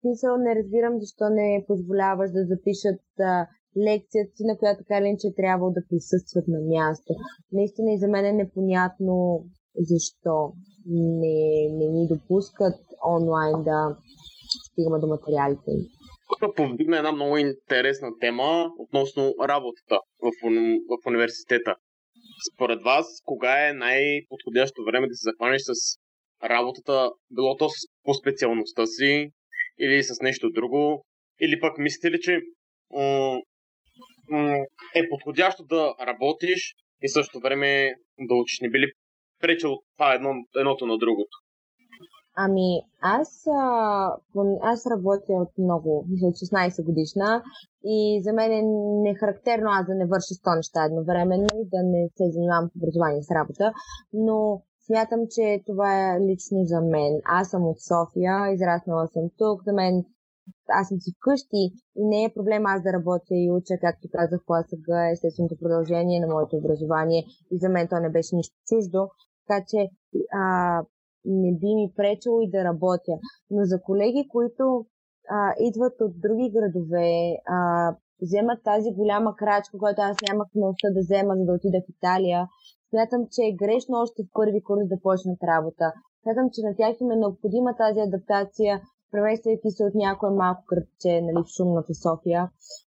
Смисъл 0.01 0.37
не 0.37 0.55
разбирам 0.55 0.99
защо 1.03 1.25
не 1.29 1.65
позволяваш 1.67 2.29
да 2.31 2.41
запишат 2.51 3.01
а, 3.19 3.47
лекцията 3.87 4.31
си, 4.35 4.43
на 4.49 4.57
която 4.57 4.83
така 4.83 4.97
че 5.21 5.35
трябвало 5.41 5.71
да 5.77 5.81
присъстват 5.89 6.45
на 6.47 6.59
място. 6.73 7.11
Наистина 7.51 7.93
и 7.93 7.99
за 7.99 8.07
мен 8.07 8.25
е 8.25 8.41
непонятно 8.43 9.43
защо 9.91 10.53
не, 11.21 11.37
не 11.79 11.87
ни 11.95 12.07
допускат 12.07 12.79
онлайн 13.17 13.63
да 13.63 13.79
стигаме 14.71 14.99
до 14.99 15.07
материалите 15.07 15.71
им. 15.71 15.81
Тук 16.39 16.55
повдигна 16.55 16.97
една 16.97 17.11
много 17.11 17.37
интересна 17.37 18.09
тема 18.19 18.71
относно 18.79 19.33
работата 19.47 19.95
в, 20.23 20.31
в 20.89 21.07
университета. 21.07 21.75
Според 22.53 22.81
вас, 22.83 23.05
кога 23.25 23.69
е 23.69 23.73
най-подходящо 23.73 24.83
време 24.83 25.07
да 25.07 25.15
се 25.15 25.23
захванеш 25.23 25.61
с 25.61 25.71
работата, 26.43 27.11
било 27.31 27.57
то 27.57 27.69
по 28.03 28.13
специалността 28.13 28.85
си 28.85 29.29
или 29.79 30.03
с 30.03 30.21
нещо 30.21 30.49
друго? 30.49 31.05
Или 31.41 31.59
пък 31.59 31.77
мислите 31.77 32.11
ли, 32.11 32.19
че 32.21 32.39
м- 32.91 33.39
м- 34.29 34.65
е 34.95 35.09
подходящо 35.09 35.63
да 35.63 35.95
работиш 35.99 36.73
и 37.01 37.09
също 37.09 37.39
време 37.39 37.93
да 38.19 38.35
учиш? 38.35 38.59
Не 38.59 38.69
би 38.69 38.79
ли 38.79 38.91
пречил 39.39 39.77
това 39.97 40.13
едно, 40.13 40.33
едното 40.55 40.85
на 40.85 40.97
другото? 40.97 41.37
Ами, 42.35 42.81
аз, 43.01 43.47
а, 43.47 44.15
аз 44.61 44.85
работя 44.85 45.33
от 45.33 45.57
много, 45.57 46.05
мисля, 46.09 46.27
16 46.27 46.85
годишна 46.85 47.43
и 47.83 48.21
за 48.23 48.33
мен 48.33 48.51
е 48.51 48.61
нехарактерно 49.09 49.69
аз 49.69 49.85
да 49.85 49.95
не 49.95 50.05
върша 50.05 50.33
100 50.33 50.55
неща 50.55 50.85
едновременно 50.85 51.47
и 51.55 51.69
да 51.69 51.83
не 51.83 52.09
се 52.17 52.31
занимавам 52.31 52.69
в 52.69 52.75
образование 52.75 53.23
с 53.23 53.31
работа, 53.31 53.73
но 54.13 54.61
смятам, 54.85 55.19
че 55.29 55.63
това 55.65 55.89
е 56.15 56.19
лично 56.19 56.59
за 56.63 56.81
мен. 56.81 57.13
Аз 57.25 57.49
съм 57.49 57.63
от 57.67 57.79
София, 57.81 58.53
израснала 58.53 59.07
съм 59.07 59.23
тук, 59.37 59.63
за 59.63 59.73
мен 59.73 60.05
аз 60.69 60.87
съм 60.87 60.99
си 60.99 61.11
вкъщи 61.17 61.63
и 61.95 62.05
не 62.11 62.23
е 62.23 62.33
проблем 62.33 62.65
аз 62.65 62.83
да 62.83 62.93
работя 62.93 63.35
и 63.35 63.51
уча, 63.51 63.73
както 63.81 64.07
казах, 64.11 64.39
КСГ 64.39 64.87
е 64.89 65.11
естественото 65.11 65.55
продължение 65.61 66.19
на 66.19 66.33
моето 66.33 66.57
образование 66.57 67.23
и 67.51 67.59
за 67.59 67.69
мен 67.69 67.87
то 67.87 67.99
не 67.99 68.09
беше 68.09 68.35
нищо 68.35 68.55
чуждо. 68.67 69.09
Така 69.47 69.65
че 69.69 69.89
а, 70.33 70.43
не 71.25 71.51
би 71.53 71.75
ми 71.75 71.93
пречило 71.95 72.41
и 72.41 72.49
да 72.49 72.63
работя. 72.63 73.15
Но 73.51 73.65
за 73.65 73.81
колеги, 73.81 74.27
които 74.29 74.85
а, 75.29 75.53
идват 75.59 76.01
от 76.01 76.13
други 76.21 76.51
градове, 76.55 77.37
а, 77.47 77.57
вземат 78.21 78.63
тази 78.63 78.89
голяма 78.91 79.35
крачка, 79.35 79.77
която 79.77 80.01
аз 80.01 80.17
нямах 80.27 80.47
носа 80.55 80.87
да 80.95 80.99
взема, 80.99 81.33
за 81.37 81.45
да 81.45 81.53
отида 81.53 81.77
в 81.81 81.89
Италия, 81.95 82.47
смятам, 82.89 83.21
че 83.31 83.41
е 83.41 83.57
грешно 83.61 83.95
още 84.03 84.23
в 84.23 84.33
първи 84.33 84.63
курс 84.63 84.87
да 84.87 85.01
почнат 85.05 85.43
работа. 85.43 85.85
Смятам, 86.23 86.49
че 86.53 86.61
на 86.67 86.75
тях 86.75 86.93
им 87.01 87.11
е 87.11 87.15
необходима 87.15 87.71
тази 87.77 87.99
адаптация, 87.99 88.81
премествайки 89.11 89.69
се 89.71 89.83
от 89.83 89.95
някое 89.95 90.29
малко 90.29 90.63
кръгче 90.65 91.11
нали, 91.21 91.43
в 91.45 91.47
шумната 91.55 91.93
София 92.03 92.49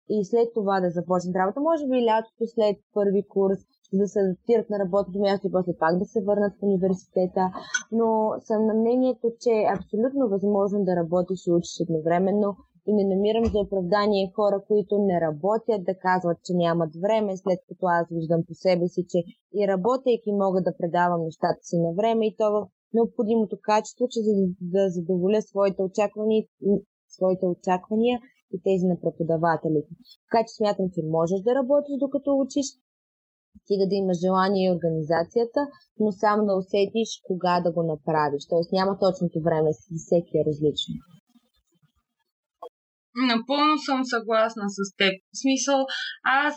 и 0.09 0.25
след 0.25 0.47
това 0.53 0.75
да 0.81 0.89
започнат 0.89 1.35
работа. 1.35 1.59
Може 1.59 1.87
би 1.87 2.05
лятото 2.09 2.43
след 2.55 2.75
първи 2.93 3.23
курс 3.27 3.59
да 3.93 4.07
се 4.07 4.19
адаптират 4.19 4.69
на 4.69 4.79
работното 4.79 5.19
място 5.19 5.47
и 5.47 5.51
после 5.51 5.77
пак 5.77 5.97
да 5.97 6.05
се 6.05 6.21
върнат 6.21 6.53
в 6.53 6.63
университета. 6.63 7.51
Но 7.91 8.33
съм 8.39 8.65
на 8.65 8.73
мнението, 8.73 9.31
че 9.39 9.49
е 9.49 9.71
абсолютно 9.77 10.29
възможно 10.29 10.83
да 10.83 10.95
работиш 10.95 11.47
и 11.47 11.51
учиш 11.51 11.79
едновременно 11.79 12.55
и 12.87 12.93
не 12.93 13.15
намирам 13.15 13.45
за 13.45 13.59
оправдание 13.59 14.31
хора, 14.35 14.63
които 14.67 14.97
не 14.97 15.21
работят, 15.21 15.83
да 15.83 15.93
казват, 15.97 16.37
че 16.43 16.53
нямат 16.53 16.95
време, 16.95 17.37
след 17.37 17.59
като 17.67 17.85
аз 17.85 18.07
виждам 18.11 18.41
по 18.47 18.53
себе 18.53 18.87
си, 18.87 19.05
че 19.09 19.17
и 19.53 19.67
работейки 19.67 20.31
мога 20.31 20.61
да 20.61 20.77
предавам 20.77 21.23
нещата 21.23 21.59
си 21.61 21.77
на 21.79 21.93
време 21.93 22.27
и 22.27 22.35
то 22.37 22.51
в 22.51 22.67
необходимото 22.93 23.57
качество, 23.61 24.07
че 24.09 24.19
за 24.21 24.31
да 24.61 24.89
задоволя 24.89 25.41
своите 25.41 25.81
очаквания, 25.81 26.43
своите 27.07 27.45
очаквания 27.45 28.19
и 28.53 28.61
тези 28.63 28.85
на 28.85 28.99
преподавателите. 29.01 29.89
Така 30.25 30.43
че 30.45 30.55
смятам, 30.55 30.85
че 30.93 31.01
можеш 31.17 31.39
да 31.41 31.55
работиш 31.55 31.95
докато 31.99 32.37
учиш, 32.37 32.65
стига 33.63 33.85
да 33.91 33.95
имаш 33.95 34.17
желание 34.25 34.63
и 34.65 34.75
организацията, 34.77 35.59
но 35.99 36.11
само 36.11 36.41
да 36.47 36.53
усетиш 36.61 37.09
кога 37.29 37.55
да 37.65 37.69
го 37.75 37.83
направиш. 37.93 38.41
Тоест 38.49 38.69
няма 38.71 38.99
точното 39.05 39.37
време, 39.47 39.69
всеки 40.05 40.33
е 40.37 40.47
различно. 40.49 40.95
Напълно 43.33 43.77
съм 43.77 43.99
съгласна 44.05 44.63
с 44.77 44.79
теб. 44.97 45.13
В 45.33 45.37
смисъл, 45.43 45.79
аз 46.23 46.55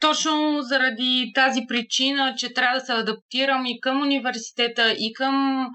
точно 0.00 0.62
заради 0.62 1.32
тази 1.34 1.60
причина, 1.68 2.34
че 2.36 2.54
трябва 2.54 2.78
да 2.78 2.84
се 2.86 2.92
адаптирам 2.92 3.66
и 3.66 3.80
към 3.80 4.02
университета, 4.02 4.92
и 4.92 5.12
към 5.12 5.66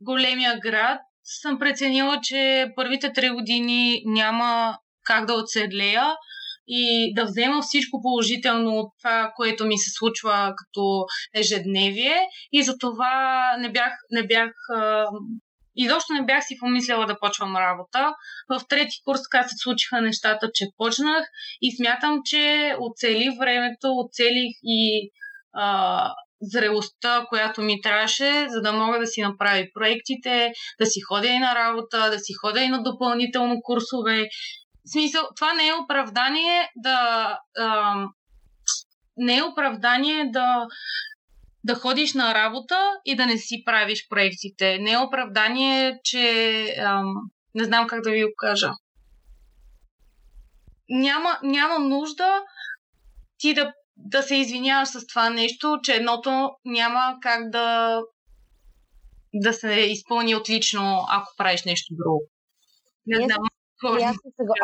големия 0.00 0.58
град, 0.62 1.00
съм 1.24 1.58
преценила, 1.58 2.18
че 2.22 2.66
първите 2.76 3.12
три 3.12 3.30
години 3.30 4.02
няма 4.06 4.78
как 5.06 5.26
да 5.26 5.34
оцелея 5.34 6.04
и 6.68 7.14
да 7.14 7.24
взема 7.24 7.62
всичко 7.62 8.02
положително 8.02 8.78
от 8.78 8.92
това, 9.02 9.32
което 9.36 9.66
ми 9.66 9.78
се 9.78 9.90
случва 9.98 10.54
като 10.56 11.04
ежедневие. 11.34 12.16
И 12.52 12.62
за 12.62 12.78
това 12.78 13.42
не 13.58 13.72
бях, 13.72 13.92
не 14.10 14.26
бях 14.26 14.50
Изобщо 15.76 16.12
не 16.12 16.24
бях 16.24 16.44
си 16.44 16.56
помисляла 16.60 17.06
да 17.06 17.18
почвам 17.18 17.56
работа. 17.56 18.14
В 18.48 18.60
трети 18.68 18.96
курс 19.04 19.20
така 19.22 19.48
се 19.48 19.54
случиха 19.58 20.00
нещата, 20.00 20.50
че 20.54 20.66
почнах 20.76 21.26
и 21.60 21.76
смятам, 21.76 22.20
че 22.24 22.74
оцелих 22.80 23.38
времето, 23.38 23.98
оцелих 23.98 24.52
и 24.62 25.10
а, 25.52 26.14
зрелостта, 26.42 27.26
която 27.28 27.62
ми 27.62 27.80
трябваше, 27.82 28.46
за 28.48 28.60
да 28.60 28.72
мога 28.72 28.98
да 28.98 29.06
си 29.06 29.22
направя 29.22 29.64
проектите, 29.74 30.52
да 30.80 30.86
си 30.86 31.00
ходя 31.00 31.28
и 31.28 31.38
на 31.38 31.54
работа, 31.54 32.10
да 32.10 32.18
си 32.18 32.32
ходя 32.32 32.60
и 32.60 32.68
на 32.68 32.82
допълнително 32.82 33.60
курсове. 33.62 34.28
В 34.86 34.90
смисъл, 34.90 35.22
това 35.36 35.54
не 35.54 35.68
е 35.68 35.74
оправдание 35.84 36.70
да. 36.76 37.38
А, 37.58 37.94
не 39.16 39.36
е 39.36 39.42
оправдание 39.42 40.30
да 40.30 40.66
да 41.64 41.74
ходиш 41.74 42.14
на 42.14 42.34
работа 42.34 42.76
и 43.04 43.16
да 43.16 43.26
не 43.26 43.38
си 43.38 43.62
правиш 43.64 44.08
проектите. 44.08 44.78
Не 44.78 44.92
е 44.92 44.98
оправдание, 44.98 46.00
че 46.04 46.66
ам, 46.78 47.14
не 47.54 47.64
знам 47.64 47.86
как 47.86 48.02
да 48.02 48.10
ви 48.10 48.24
го 48.24 48.30
кажа. 48.36 48.70
Няма, 50.88 51.38
няма 51.42 51.78
нужда 51.78 52.42
ти 53.38 53.54
да, 53.54 53.72
да 53.96 54.22
се 54.22 54.36
извиняваш 54.36 54.88
с 54.88 55.06
това 55.06 55.30
нещо, 55.30 55.78
че 55.82 55.94
едното 55.94 56.50
няма 56.64 57.16
как 57.22 57.50
да, 57.50 58.00
да 59.34 59.52
се 59.52 59.72
изпълни 59.72 60.36
отлично, 60.36 61.04
ако 61.10 61.32
правиш 61.36 61.64
нещо 61.64 61.94
друго. 61.94 62.22
Не 63.06 63.16
знам. 63.16 63.38
Аз 63.88 64.16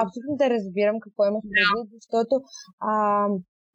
абсолютно 0.05 0.37
да 0.37 0.51
разбирам 0.51 1.01
какво 1.01 1.25
имаш 1.25 1.43
предвид, 1.43 1.91
да. 1.91 1.97
защото 1.97 2.35
а, 2.91 2.93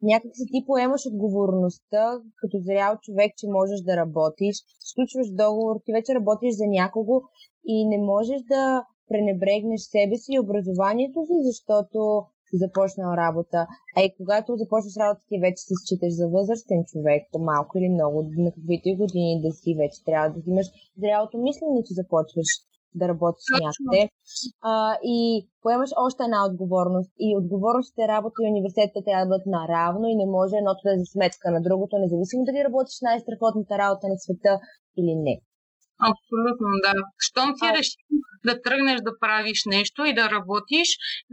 някак 0.02 0.32
си 0.34 0.44
ти 0.52 0.66
поемаш 0.66 1.02
отговорността 1.06 2.02
като 2.40 2.56
зрял 2.58 2.92
човек, 3.02 3.30
че 3.38 3.46
можеш 3.58 3.80
да 3.80 3.96
работиш, 3.96 4.56
сключваш 4.90 5.28
договор, 5.42 5.76
ти 5.84 5.92
вече 5.92 6.14
работиш 6.14 6.52
за 6.54 6.66
някого 6.66 7.14
и 7.66 7.88
не 7.88 7.98
можеш 7.98 8.40
да 8.48 8.84
пренебрегнеш 9.08 9.80
себе 9.80 10.16
си 10.16 10.30
и 10.32 10.40
образованието 10.40 11.18
си, 11.28 11.36
защото 11.48 11.98
си 12.48 12.56
започнал 12.64 13.10
работа. 13.24 13.60
А 13.96 13.98
и 14.06 14.14
когато 14.18 14.56
започнеш 14.62 14.96
работа, 15.02 15.22
ти 15.28 15.36
вече 15.44 15.60
се 15.68 15.74
считаш 15.80 16.12
за 16.20 16.26
възрастен 16.28 16.80
човек, 16.90 17.22
по-малко 17.32 17.78
или 17.78 17.88
много, 17.88 18.16
на 18.44 18.50
каквито 18.56 18.86
и 18.88 18.96
години 19.02 19.42
да 19.44 19.50
си, 19.52 19.78
вече 19.82 20.04
трябва 20.06 20.28
да 20.30 20.38
имаш 20.46 20.66
зрялото 21.00 21.38
мислене, 21.38 21.86
че 21.86 21.98
започваш 22.00 22.50
да 23.00 23.08
работиш 23.12 23.46
някъде. 23.64 24.02
А, 24.70 24.72
и 25.16 25.18
поемаш 25.62 25.90
още 26.06 26.22
една 26.24 26.40
отговорност. 26.48 27.12
И 27.26 27.28
отговорностите, 27.40 28.08
работа 28.14 28.36
и 28.40 28.50
университета 28.52 29.04
трябва 29.06 29.24
да 29.24 29.30
бъдат 29.32 29.46
наравно 29.56 30.06
и 30.08 30.20
не 30.22 30.26
може 30.36 30.54
едното 30.56 30.82
да 30.84 30.92
е 30.92 31.00
за 31.02 31.06
сметка 31.14 31.46
на 31.56 31.60
другото, 31.66 32.02
независимо 32.04 32.42
дали 32.48 32.66
работиш 32.68 32.96
най-страхотната 33.08 33.74
работа 33.82 34.04
на 34.12 34.16
света 34.24 34.52
или 35.00 35.14
не. 35.26 35.34
Абсолютно, 36.10 36.68
да. 36.84 36.92
Щом 37.26 37.50
си 37.58 37.66
а... 37.70 37.74
решил 37.78 38.06
да 38.48 38.62
тръгнеш 38.62 38.98
да 39.08 39.12
правиш 39.24 39.60
нещо 39.76 40.04
и 40.04 40.14
да 40.14 40.30
работиш, 40.36 40.88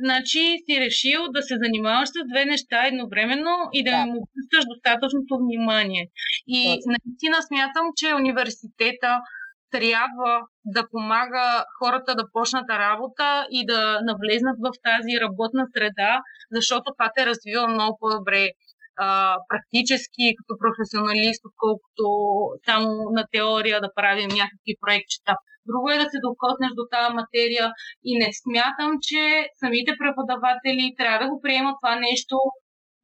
значи 0.05 0.43
си 0.65 0.73
решил 0.85 1.21
да 1.35 1.41
се 1.47 1.55
занимаваш 1.63 2.09
с 2.09 2.17
две 2.31 2.43
неща 2.45 2.87
едновременно 2.87 3.53
и 3.77 3.83
да, 3.83 3.91
да. 3.91 4.05
му 4.11 4.17
пускаш 4.33 4.63
достатъчното 4.73 5.33
внимание. 5.43 6.03
И 6.47 6.59
Точно. 6.65 6.89
наистина 6.91 7.37
смятам, 7.49 7.85
че 7.99 8.17
университета 8.21 9.11
трябва 9.73 10.33
да 10.65 10.81
помага 10.91 11.65
хората 11.79 12.15
да 12.15 12.25
почнат 12.33 12.69
работа 12.69 13.47
и 13.51 13.65
да 13.65 13.99
навлезнат 14.09 14.57
в 14.65 14.71
тази 14.87 15.13
работна 15.25 15.63
среда, 15.75 16.11
защото 16.51 16.85
това 16.93 17.11
те 17.15 17.25
развива 17.25 17.67
много 17.67 17.97
по-добре 17.99 18.43
а, 18.97 19.37
практически 19.49 20.35
като 20.37 20.53
професионалист, 20.63 21.41
отколкото 21.49 22.05
само 22.65 22.89
на 23.17 23.23
теория 23.31 23.81
да 23.81 23.93
правим 23.95 24.29
някакви 24.41 24.73
проектчета. 24.83 25.33
Друго 25.69 25.87
е 25.89 26.01
да 26.03 26.07
се 26.11 26.25
докоснеш 26.27 26.71
до 26.79 26.85
тази 26.93 27.15
материя 27.21 27.65
и 28.09 28.11
не 28.21 28.29
смятам, 28.41 28.91
че 29.07 29.23
самите 29.61 29.91
преподаватели 30.01 30.95
трябва 30.99 31.19
да 31.19 31.29
го 31.31 31.41
приемат 31.43 31.75
това 31.81 31.95
нещо 32.07 32.35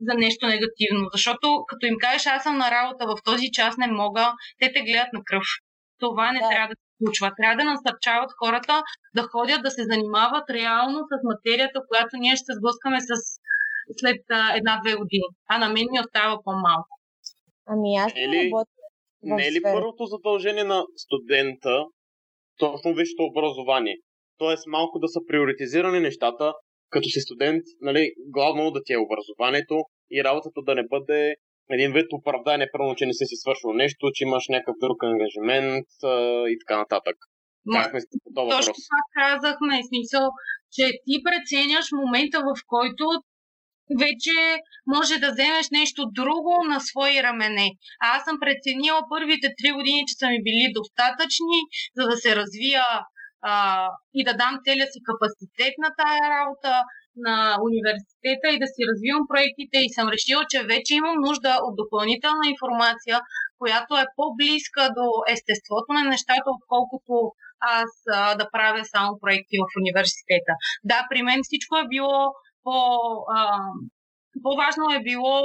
за 0.07 0.13
нещо 0.23 0.43
негативно. 0.55 1.03
Защото 1.15 1.47
като 1.69 1.83
им 1.85 1.95
кажеш 2.03 2.25
аз 2.25 2.43
съм 2.43 2.57
на 2.57 2.71
работа 2.71 3.03
в 3.07 3.15
този 3.23 3.47
час 3.57 3.77
не 3.77 3.87
мога, 4.01 4.33
те 4.59 4.73
те 4.73 4.81
гледат 4.81 5.13
на 5.13 5.21
кръв. 5.25 5.47
Това 5.99 6.31
не 6.31 6.39
да. 6.39 6.49
трябва 6.49 6.67
да 6.73 6.75
се 6.81 6.89
случва. 6.99 7.27
Трябва 7.37 7.55
да 7.59 7.69
насърчават 7.73 8.31
хората 8.41 8.75
да 9.17 9.23
ходят, 9.33 9.61
да 9.67 9.71
се 9.71 9.83
занимават 9.91 10.45
реално 10.49 10.99
с 11.09 11.13
материята, 11.31 11.79
която 11.89 12.13
ние 12.23 12.35
ще 12.35 12.47
се 12.47 12.57
сблъскаме 12.59 12.99
с 13.09 13.11
след 13.99 14.21
една-две 14.59 14.93
години. 15.01 15.27
А 15.51 15.57
на 15.63 15.67
мен 15.75 15.87
ми 15.91 15.99
остава 15.99 16.35
по-малко. 16.45 16.93
Ами 17.71 17.89
аз 18.05 18.13
не 18.15 18.27
ли, 18.27 18.51
не 19.23 19.47
е 19.47 19.51
ли 19.51 19.61
първото 19.63 20.05
задължение 20.05 20.63
на 20.63 20.85
студента 20.97 21.85
точно 22.57 22.93
висшето 22.93 23.23
образование? 23.23 23.97
Тоест 24.37 24.63
малко 24.67 24.99
да 24.99 25.07
са 25.07 25.19
приоритизирани 25.27 25.99
нещата, 25.99 26.53
като 26.89 27.09
си 27.09 27.19
студент, 27.19 27.63
нали, 27.81 28.11
главно 28.27 28.71
да 28.71 28.81
ти 28.85 28.93
е 28.93 29.05
образованието 29.07 29.75
и 30.11 30.23
работата 30.23 30.61
да 30.61 30.75
не 30.75 30.83
бъде 30.87 31.35
един 31.69 31.91
вид 31.93 32.07
оправдание, 32.13 32.73
първо, 32.73 32.95
че 32.95 33.05
не 33.05 33.13
си 33.13 33.25
си 33.25 33.35
свършил 33.35 33.73
нещо, 33.73 34.11
че 34.15 34.23
имаш 34.23 34.43
някакъв 34.49 34.75
друг 34.85 34.97
ангажимент 35.03 35.87
а, 36.03 36.13
и 36.53 36.55
така 36.61 36.77
нататък. 36.77 37.17
Как 37.73 37.93
мислите 37.93 38.17
по 38.23 38.29
този 38.35 38.45
въпрос? 38.45 38.65
Точно 38.65 38.73
това 38.87 39.01
казахме, 39.19 39.75
смисъл, 39.91 40.25
че 40.75 40.85
ти 41.05 41.15
преценяш 41.25 41.85
момента, 42.01 42.37
в 42.47 42.51
който 42.73 43.03
вече 44.03 44.37
може 44.95 45.15
да 45.23 45.31
вземеш 45.31 45.67
нещо 45.79 46.01
друго 46.19 46.53
на 46.71 46.79
свои 46.79 47.23
рамене. 47.23 47.67
А 48.03 48.05
аз 48.15 48.23
съм 48.23 48.37
преценила 48.43 49.01
първите 49.13 49.47
три 49.59 49.71
години, 49.77 50.07
че 50.07 50.15
са 50.19 50.27
ми 50.29 50.39
били 50.47 50.77
достатъчни, 50.79 51.59
за 51.97 52.03
да 52.09 52.15
се 52.23 52.35
развия 52.35 52.83
а, 53.41 53.53
и 54.13 54.23
да 54.23 54.33
дам 54.33 54.53
целия 54.65 54.87
си 54.93 54.99
капацитет 55.07 55.73
на 55.83 55.89
тая 56.01 56.23
работа, 56.35 56.71
на 57.27 57.35
университета 57.67 58.47
и 58.51 58.61
да 58.63 58.67
си 58.73 58.81
развивам 58.89 59.25
проектите 59.31 59.77
и 59.81 59.93
съм 59.97 60.09
решила, 60.15 60.43
че 60.51 60.67
вече 60.73 60.91
имам 60.95 61.17
нужда 61.27 61.51
от 61.67 61.73
допълнителна 61.81 62.45
информация, 62.53 63.17
която 63.59 63.91
е 63.97 64.11
по-близка 64.17 64.83
до 64.97 65.07
естеството 65.35 65.89
на 65.97 66.03
нещата, 66.13 66.55
отколкото 66.57 67.13
аз 67.59 67.91
а, 68.11 68.35
да 68.39 68.45
правя 68.53 68.83
само 68.85 69.19
проекти 69.21 69.55
в 69.63 69.67
университета. 69.81 70.53
Да, 70.83 70.99
при 71.09 71.21
мен 71.27 71.39
всичко 71.43 71.73
е 71.77 71.89
било 71.93 72.21
по, 72.63 72.75
а, 73.37 73.39
по-важно 74.43 74.83
е 74.97 75.03
било 75.09 75.35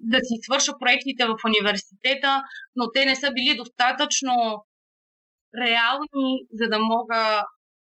да 0.00 0.18
си 0.18 0.34
свърша 0.42 0.72
проектите 0.80 1.24
в 1.26 1.36
университета, 1.50 2.42
но 2.76 2.84
те 2.94 3.04
не 3.04 3.16
са 3.16 3.28
били 3.32 3.56
достатъчно 3.56 4.34
реални, 5.62 6.28
за 6.52 6.68
да 6.68 6.78
мога 6.78 7.44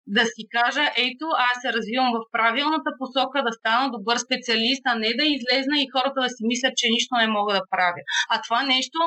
да 0.08 0.24
си 0.34 0.43
кажа, 0.56 0.86
ето, 1.08 1.26
аз 1.49 1.56
се 1.62 1.74
развивам 1.76 2.12
в 2.18 2.20
правилната 2.36 2.91
посока 2.99 3.38
да 3.47 3.51
стана 3.60 3.86
добър 3.95 4.18
специалист, 4.26 4.84
а 4.91 4.93
не 5.04 5.12
да 5.20 5.26
излезна 5.36 5.76
и 5.80 5.91
хората 5.93 6.20
да 6.26 6.30
си 6.36 6.41
мислят, 6.51 6.74
че 6.80 6.93
нищо 6.95 7.14
не 7.16 7.36
мога 7.38 7.51
да 7.58 7.64
правя. 7.74 8.01
А 8.34 8.36
това 8.45 8.60
нещо 8.74 8.99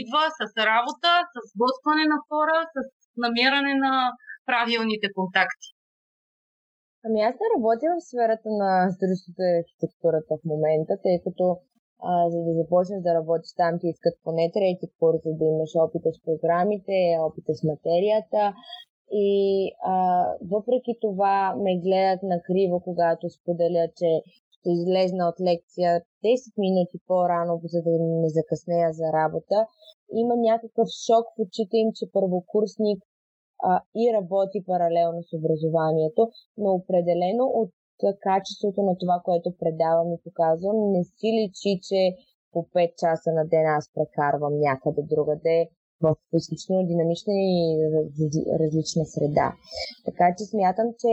идва 0.00 0.24
с 0.38 0.40
работа, 0.70 1.10
с 1.32 1.36
сблъскване 1.52 2.04
на 2.12 2.18
хора, 2.28 2.56
с 2.74 2.76
намиране 3.24 3.74
на 3.84 3.94
правилните 4.48 5.06
контакти. 5.16 5.68
Ами 7.04 7.18
аз 7.28 7.34
не 7.40 7.46
работя 7.54 7.86
в 7.92 8.04
сферата 8.08 8.48
на 8.62 8.70
строителството 8.94 9.40
и 9.44 9.58
архитектурата 9.62 10.32
в 10.38 10.44
момента, 10.52 10.92
тъй 11.04 11.16
като 11.24 11.44
а, 12.08 12.10
за 12.32 12.38
да 12.46 12.52
започнеш 12.60 13.00
да 13.06 13.16
работиш 13.18 13.50
там 13.60 13.72
ти 13.80 13.86
искат 13.94 14.14
поне 14.24 14.44
трети 14.56 14.86
курс, 15.00 15.22
да 15.38 15.44
имаш 15.52 15.72
опита 15.84 16.08
с 16.12 16.18
програмите, 16.26 16.96
опита 17.28 17.52
с 17.58 17.60
материята 17.72 18.42
и 19.12 19.70
а, 19.84 20.26
въпреки 20.50 20.96
това 21.00 21.54
ме 21.56 21.78
гледат 21.78 22.22
на 22.22 22.42
криво, 22.42 22.80
когато 22.80 23.30
споделя, 23.30 23.88
че 23.96 24.22
ще 24.50 24.70
излезна 24.70 25.28
от 25.28 25.40
лекция 25.40 26.02
10 26.24 26.58
минути 26.58 26.98
по-рано, 27.06 27.60
за 27.64 27.82
да 27.82 27.90
не 27.98 28.28
закъснея 28.28 28.92
за 28.92 29.12
работа. 29.12 29.66
има 30.12 30.36
някакъв 30.36 30.88
шок 31.06 31.24
в 31.36 31.40
очите 31.42 31.76
им, 31.76 31.88
че 31.94 32.12
първокурсник 32.12 33.02
а, 33.62 33.82
и 33.96 34.12
работи 34.12 34.64
паралелно 34.66 35.22
с 35.22 35.36
образованието, 35.36 36.28
но 36.56 36.70
определено 36.70 37.44
от 37.44 37.70
качеството 38.20 38.82
на 38.82 38.98
това, 38.98 39.20
което 39.24 39.58
предавам 39.60 40.12
и 40.12 40.22
показвам, 40.24 40.92
не 40.92 41.04
си 41.04 41.28
личи, 41.38 41.80
че 41.88 42.16
по 42.52 42.60
5 42.62 42.94
часа 42.96 43.30
на 43.32 43.44
ден 43.46 43.66
аз 43.66 43.90
прекарвам 43.94 44.54
някъде 44.58 45.02
другаде 45.02 45.68
в 46.02 46.06
изключително 46.40 46.88
динамична 46.90 47.34
и 47.34 47.56
различна 48.60 49.04
среда. 49.14 49.48
Така 50.06 50.26
че 50.36 50.44
смятам, 50.44 50.88
че 51.00 51.10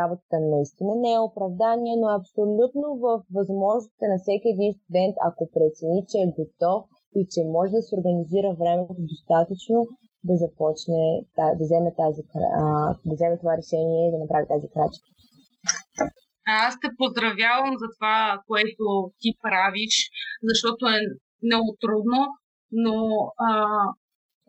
работата 0.00 0.36
наистина 0.54 0.92
не 1.04 1.12
е 1.14 1.26
оправдание, 1.28 1.94
но 1.96 2.06
е 2.10 2.18
абсолютно 2.20 2.86
в 3.04 3.06
възможността 3.38 4.04
на 4.12 4.18
всеки 4.18 4.48
един 4.48 4.72
студент, 4.78 5.14
ако 5.28 5.42
прецени, 5.54 6.00
че 6.10 6.18
е 6.18 6.34
готов 6.38 6.80
и 7.18 7.20
че 7.32 7.40
може 7.56 7.70
да 7.76 7.82
се 7.82 7.96
организира 7.98 8.58
времето 8.62 8.94
достатъчно, 9.12 9.78
да 10.28 10.34
започне, 10.44 11.02
да, 11.36 11.44
вземе, 11.60 11.90
тази, 12.02 12.22
да 13.08 13.14
вземе 13.16 13.36
това 13.42 13.52
решение 13.60 14.00
и 14.08 14.12
да 14.14 14.18
направи 14.24 14.46
тази 14.54 14.68
крачка. 14.74 15.08
Аз 16.64 16.72
те 16.82 16.88
поздравявам 17.00 17.74
за 17.82 17.86
това, 17.96 18.18
което 18.50 18.84
ти 19.20 19.30
правиш, 19.44 19.94
защото 20.48 20.82
е 20.96 21.00
много 21.48 21.68
трудно, 21.84 22.18
но 22.72 22.94
а, 23.38 23.66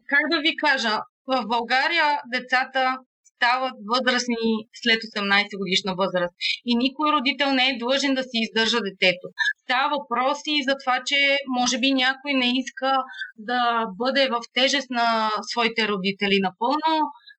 как 0.10 0.24
да 0.32 0.40
ви 0.40 0.56
кажа, 0.56 1.00
в 1.28 1.48
България 1.48 2.20
децата 2.34 2.98
стават 3.36 3.76
възрастни 3.94 4.46
след 4.82 5.00
18 5.02 5.58
годишна 5.58 5.94
възраст. 6.02 6.34
И 6.66 6.72
никой 6.76 7.12
родител 7.12 7.50
не 7.54 7.66
е 7.70 7.78
длъжен 7.84 8.14
да 8.14 8.24
си 8.24 8.38
издържа 8.46 8.80
детето. 8.90 9.26
Става 9.64 9.88
въпроси 9.96 10.54
за 10.68 10.74
това, 10.82 10.98
че 11.06 11.20
може 11.60 11.80
би 11.80 11.92
някой 11.94 12.34
не 12.34 12.50
иска 12.62 12.92
да 13.38 13.86
бъде 14.00 14.30
в 14.30 14.40
тежест 14.54 14.90
на 14.90 15.30
своите 15.52 15.88
родители. 15.88 16.46
Напълно 16.48 16.92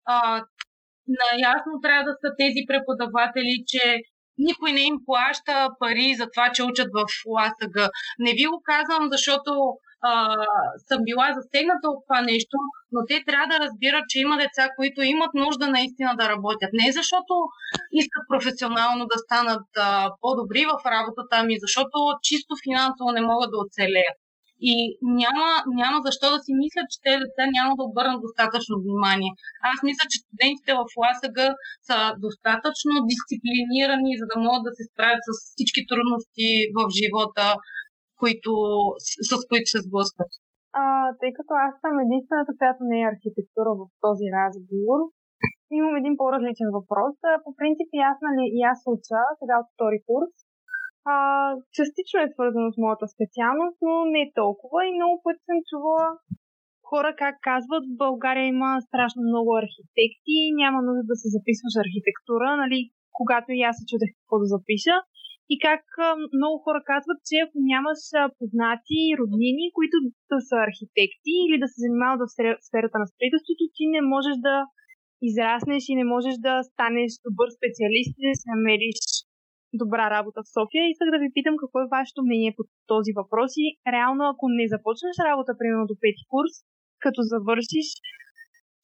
а, 0.05 0.16
наясно 1.22 1.72
трябва 1.83 2.05
да 2.05 2.14
са 2.22 2.28
тези 2.39 2.61
преподаватели, 2.70 3.55
че 3.66 3.85
никой 4.39 4.72
не 4.72 4.80
им 4.80 4.97
плаща 5.07 5.68
пари 5.78 6.14
за 6.14 6.26
това, 6.33 6.53
че 6.55 6.62
учат 6.62 6.89
в 6.99 7.01
ЛАСАГ. 7.26 7.76
Не 8.18 8.33
ви 8.33 8.45
го 8.47 8.62
казвам, 8.64 9.09
защото 9.12 9.51
а, 10.03 10.12
съм 10.88 11.00
била 11.09 11.26
засегната 11.38 11.86
от 11.92 12.00
това 12.07 12.20
нещо, 12.32 12.57
но 12.92 13.00
те 13.09 13.16
трябва 13.26 13.46
да 13.53 13.62
разбират, 13.64 14.05
че 14.09 14.20
има 14.20 14.36
деца, 14.44 14.64
които 14.76 14.98
имат 15.03 15.32
нужда 15.34 15.66
наистина 15.68 16.12
да 16.20 16.28
работят. 16.28 16.70
Не 16.72 16.92
защото 16.98 17.34
искат 18.00 18.24
професионално 18.32 19.03
да 19.12 19.18
станат 19.24 19.66
а, 19.76 20.11
по-добри 20.20 20.62
в 20.70 20.74
работата 20.94 21.36
ми, 21.48 21.57
защото 21.64 21.96
чисто 22.28 22.53
финансово 22.66 23.09
не 23.16 23.28
могат 23.30 23.50
да 23.53 23.62
оцелеят. 23.64 24.18
И 24.70 24.74
няма, 25.22 25.48
няма 25.80 25.98
защо 26.07 26.26
да 26.34 26.38
си 26.44 26.53
мислят, 26.62 26.86
че 26.92 26.98
те 27.05 27.12
деца 27.22 27.42
няма 27.57 27.72
да 27.78 27.86
обърнат 27.90 28.24
достатъчно 28.26 28.74
внимание. 28.84 29.32
Аз 29.72 29.78
мисля, 29.88 30.05
че 30.11 30.22
студентите 30.24 30.72
в 30.78 30.82
ЛАСАГ 31.00 31.38
са 31.88 31.98
достатъчно 32.26 32.92
дисциплинирани, 33.11 34.20
за 34.20 34.26
да 34.30 34.36
могат 34.46 34.62
да 34.68 34.72
се 34.78 34.84
справят 34.90 35.22
с 35.28 35.30
всички 35.53 35.82
трудности 35.90 36.48
в 36.76 36.80
живота, 36.98 37.46
които, 38.22 38.50
с, 39.06 39.10
с 39.28 39.42
които 39.50 39.68
се 39.72 39.84
сблъскват? 39.86 40.32
А, 40.82 40.84
тъй 41.20 41.30
като 41.38 41.52
аз 41.66 41.72
съм 41.82 41.94
единствената, 42.06 42.52
която 42.58 42.80
не 42.90 42.98
е 43.00 43.10
архитектура 43.12 43.70
в 43.80 43.82
този 44.06 44.26
разговор, 44.38 44.98
имам 45.80 45.94
един 45.96 46.14
по-различен 46.20 46.70
въпрос. 46.78 47.14
По 47.44 47.50
принцип 47.58 47.88
и 47.98 48.00
аз, 48.10 48.16
нали, 48.28 48.44
и 48.58 48.60
аз 48.72 48.78
уча 48.94 49.20
сега 49.40 49.56
от 49.62 49.68
втори 49.72 49.98
курс. 50.08 50.32
А, 51.12 51.14
частично 51.76 52.16
е 52.20 52.32
свързано 52.34 52.68
с 52.72 52.82
моята 52.84 53.06
специалност, 53.14 53.78
но 53.86 53.94
не 54.14 54.32
толкова 54.40 54.78
и 54.84 54.96
много 54.98 55.14
пъти 55.24 55.42
съм 55.48 55.58
чувала 55.70 56.06
хора 56.90 57.10
как 57.22 57.34
казват, 57.50 57.84
в 57.86 57.98
България 58.04 58.46
има 58.54 58.70
страшно 58.88 59.20
много 59.30 59.50
архитекти, 59.62 60.38
няма 60.62 60.78
нужда 60.88 61.04
да 61.10 61.16
се 61.22 61.28
записваш 61.36 61.74
архитектура, 61.84 62.48
нали, 62.62 62.78
когато 63.18 63.48
и 63.52 63.60
аз 63.68 63.74
се 63.78 63.88
чудех 63.90 64.10
какво 64.16 64.34
да 64.42 64.46
запиша 64.54 64.96
и 65.53 65.55
как 65.66 65.82
много 66.38 66.57
хора 66.64 66.80
казват, 66.92 67.18
че 67.28 67.36
ако 67.44 67.57
нямаш 67.72 68.00
познати 68.38 69.00
роднини, 69.20 69.64
които 69.76 69.96
да 70.32 70.38
са 70.48 70.57
архитекти 70.68 71.34
или 71.44 71.57
да 71.62 71.68
се 71.70 71.78
занимават 71.84 72.20
в 72.22 72.32
сферата 72.68 72.96
на 73.03 73.07
строителството, 73.12 73.64
ти 73.76 73.84
не 73.94 74.03
можеш 74.12 74.34
да 74.48 74.57
израснеш 75.30 75.82
и 75.88 75.98
не 76.00 76.07
можеш 76.14 76.34
да 76.48 76.55
станеш 76.70 77.11
добър 77.28 77.48
специалист 77.59 78.12
и 78.18 78.22
да 78.30 78.34
се 78.40 78.48
намериш 78.55 78.98
добра 79.82 80.05
работа 80.16 80.38
в 80.42 80.53
София. 80.57 80.82
Исках 80.84 81.09
да 81.14 81.22
ви 81.22 81.34
питам 81.36 81.55
какво 81.62 81.78
е 81.80 81.92
вашето 81.96 82.20
мнение 82.22 82.57
по 82.57 82.62
този 82.92 83.11
въпрос 83.20 83.50
и 83.64 83.66
реално 83.94 84.22
ако 84.32 84.44
не 84.59 84.72
започнеш 84.74 85.16
работа 85.28 85.59
примерно 85.61 85.90
до 85.90 85.96
пети 86.03 86.24
курс, 86.32 86.55
като 87.05 87.20
завършиш, 87.32 87.88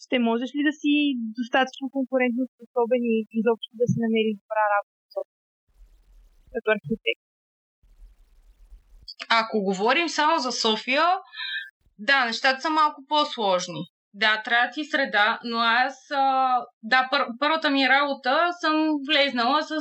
ще 0.05 0.17
можеш 0.29 0.51
ли 0.57 0.63
да 0.69 0.73
си 0.81 0.93
достатъчно 1.39 1.87
конкурентно 1.97 2.43
способен 2.53 3.03
и 3.15 3.17
изобщо 3.41 3.73
да 3.81 3.87
си 3.91 3.97
намериш 4.05 4.35
добра 4.43 4.65
работа? 4.75 4.98
Като 6.53 6.71
архитект. 6.71 7.23
Ако 9.29 9.63
говорим 9.63 10.09
само 10.09 10.39
за 10.39 10.53
София, 10.53 11.05
да, 11.99 12.25
нещата 12.25 12.61
са 12.61 12.71
малко 12.71 13.03
по-сложни. 13.09 13.85
Да, 14.15 14.43
трябва 14.43 14.71
ти 14.71 14.85
среда, 14.85 15.41
но 15.45 15.59
аз, 15.59 15.95
да, 16.83 17.09
пър, 17.11 17.27
първата 17.41 17.71
ми 17.71 17.89
работа 17.89 18.49
съм 18.61 18.95
влезнала 19.09 19.63
с, 19.63 19.75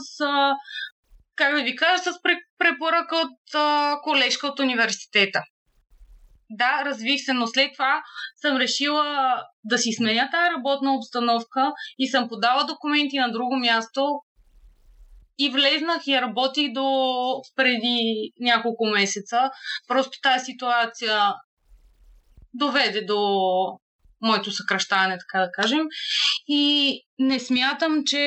как 1.36 1.56
да 1.56 1.64
ви 1.64 1.76
кажа, 1.76 2.04
с 2.04 2.20
препоръка 2.58 3.16
от 3.16 3.62
колежка 4.04 4.48
от 4.48 4.60
университета. 4.60 5.42
Да, 6.50 6.86
развих 6.86 7.22
се, 7.26 7.34
но 7.34 7.48
след 7.48 7.74
това 7.74 8.04
съм 8.42 8.58
решила 8.58 9.36
да 9.64 9.78
си 9.78 9.92
сменя 9.92 10.30
тази 10.32 10.56
работна 10.58 10.96
обстановка 10.96 11.74
и 12.00 12.08
съм 12.08 12.30
подала 12.30 12.64
документи 12.64 13.18
на 13.18 13.32
друго 13.32 13.56
място, 13.56 14.22
и 15.40 15.50
влезнах 15.50 16.08
и 16.08 16.22
работих 16.22 16.74
до 16.74 16.88
преди 17.56 18.32
няколко 18.40 18.86
месеца. 18.86 19.50
Просто 19.88 20.20
тази 20.22 20.46
ситуация 20.46 21.34
доведе 22.54 23.02
до 23.02 23.22
моето 24.22 24.52
съкръщаване, 24.52 25.18
така 25.18 25.46
да 25.46 25.52
кажем. 25.52 25.86
И 26.48 26.94
не 27.20 27.40
смятам, 27.40 28.04
че 28.06 28.20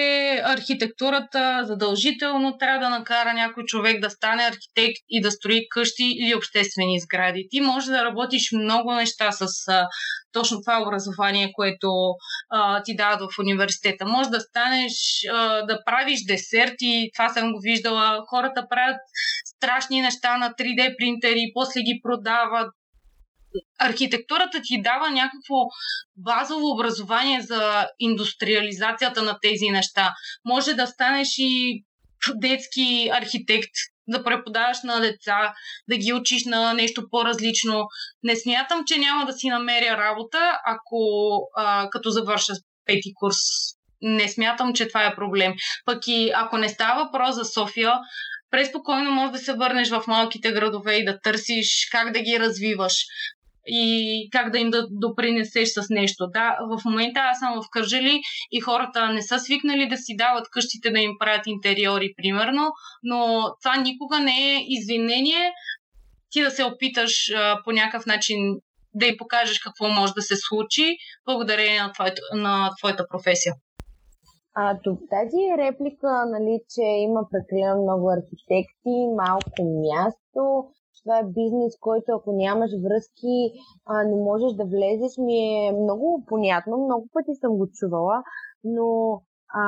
архитектурата 0.45 1.61
задължително 1.64 2.59
трябва 2.59 2.78
да 2.78 2.91
накара 2.91 3.34
някой 3.34 3.64
човек 3.64 4.01
да 4.01 4.11
стане 4.11 4.43
архитект 4.43 4.97
и 5.09 5.20
да 5.20 5.30
строи 5.30 5.61
къщи 5.70 6.05
или 6.05 6.34
обществени 6.34 7.01
сгради. 7.01 7.47
Ти 7.51 7.61
можеш 7.61 7.88
да 7.88 8.05
работиш 8.05 8.53
много 8.53 8.93
неща 8.93 9.32
с 9.32 9.68
а, 9.68 9.86
точно 10.32 10.61
това 10.62 10.82
образование, 10.82 11.53
което 11.53 11.88
а, 12.51 12.82
ти 12.82 12.97
дават 12.97 13.20
в 13.20 13.38
университета. 13.38 14.07
Може 14.07 14.30
да 14.30 14.41
станеш, 14.41 14.93
а, 15.32 15.62
да 15.62 15.84
правиш 15.84 16.20
десерти, 16.28 17.11
това 17.16 17.28
съм 17.28 17.53
го 17.53 17.61
виждала. 17.62 18.24
Хората 18.30 18.66
правят 18.70 19.01
страшни 19.57 20.01
неща 20.01 20.38
на 20.38 20.51
3D 20.51 20.95
принтери, 20.99 21.51
после 21.55 21.80
ги 21.80 22.01
продават 22.03 22.72
архитектурата 23.78 24.61
ти 24.62 24.82
дава 24.82 25.11
някакво 25.11 25.57
базово 26.16 26.70
образование 26.70 27.40
за 27.40 27.88
индустриализацията 27.98 29.22
на 29.22 29.38
тези 29.42 29.68
неща. 29.70 30.14
Може 30.44 30.74
да 30.74 30.86
станеш 30.86 31.28
и 31.38 31.84
детски 32.34 33.11
архитект, 33.12 33.70
да 34.09 34.24
преподаваш 34.24 34.78
на 34.84 35.01
деца, 35.01 35.55
да 35.88 35.96
ги 35.96 36.12
учиш 36.12 36.44
на 36.44 36.74
нещо 36.74 37.09
по-различно. 37.11 37.86
Не 38.22 38.36
смятам, 38.36 38.84
че 38.86 38.98
няма 38.98 39.26
да 39.26 39.32
си 39.32 39.48
намеря 39.48 39.96
работа, 39.96 40.59
ако 40.66 40.98
а, 41.57 41.90
като 41.90 42.11
завърша 42.11 42.53
пети 42.86 43.12
курс. 43.14 43.36
Не 44.03 44.28
смятам, 44.28 44.74
че 44.74 44.88
това 44.88 45.07
е 45.07 45.14
проблем. 45.14 45.55
Пък 45.84 45.98
и 46.07 46.30
ако 46.34 46.59
не 46.59 46.68
става 46.68 47.05
въпрос 47.05 47.34
за 47.34 47.44
София, 47.44 47.92
преспокойно 48.51 49.11
можеш 49.11 49.32
да 49.32 49.38
се 49.38 49.53
върнеш 49.53 49.90
в 49.90 50.05
малките 50.07 50.53
градове 50.53 50.94
и 50.94 51.05
да 51.05 51.20
търсиш 51.20 51.88
как 51.92 52.12
да 52.12 52.20
ги 52.20 52.40
развиваш 52.40 52.94
и 53.66 54.28
как 54.32 54.50
да 54.52 54.58
им 54.58 54.70
да 54.70 54.86
допринесеш 54.90 55.68
с 55.68 55.86
нещо. 55.90 56.26
Да, 56.32 56.56
в 56.70 56.84
момента 56.84 57.20
аз 57.20 57.38
съм 57.38 57.62
в 57.62 57.70
Кържели 57.70 58.20
и 58.52 58.61
хората 58.61 59.12
не 59.12 59.22
са 59.22 59.38
свикнали 59.38 59.88
да 59.88 59.96
си 59.96 60.16
дават 60.16 60.50
къщите 60.50 60.90
да 60.90 61.00
им 61.00 61.12
правят 61.18 61.46
интериори, 61.46 62.14
примерно, 62.16 62.72
но 63.02 63.44
това 63.62 63.76
никога 63.76 64.20
не 64.20 64.54
е 64.54 64.64
извинение 64.68 65.52
ти 66.30 66.42
да 66.42 66.50
се 66.50 66.64
опиташ 66.64 67.30
а, 67.30 67.61
по 67.64 67.72
някакъв 67.72 68.06
начин 68.06 68.38
да 68.94 69.06
им 69.06 69.14
покажеш 69.18 69.58
какво 69.58 69.88
може 69.88 70.12
да 70.12 70.22
се 70.22 70.34
случи 70.36 70.96
благодарение 71.26 71.82
на 71.82 71.92
твоята, 71.92 72.22
на 72.34 72.70
твоята 72.78 73.06
професия. 73.08 73.54
А, 74.54 74.74
тази 75.11 75.42
реплика, 75.58 76.24
нали, 76.26 76.61
че 76.74 76.82
има 76.82 77.20
прекалено 77.30 77.82
много 77.82 78.11
архитекти, 78.11 78.96
малко 79.16 79.61
място, 79.86 80.42
това 81.03 81.18
е 81.18 81.32
бизнес, 81.40 81.72
който 81.80 82.09
ако 82.12 82.32
нямаш 82.32 82.70
връзки, 82.84 83.36
а, 83.86 84.05
не 84.05 84.16
можеш 84.16 84.53
да 84.57 84.64
влезеш, 84.64 85.12
ми 85.18 85.38
е 85.66 85.72
много 85.82 86.24
понятно. 86.26 86.84
Много 86.84 87.09
пъти 87.12 87.34
съм 87.40 87.57
го 87.57 87.66
чувала, 87.72 88.22
но 88.64 88.86
а, 89.55 89.62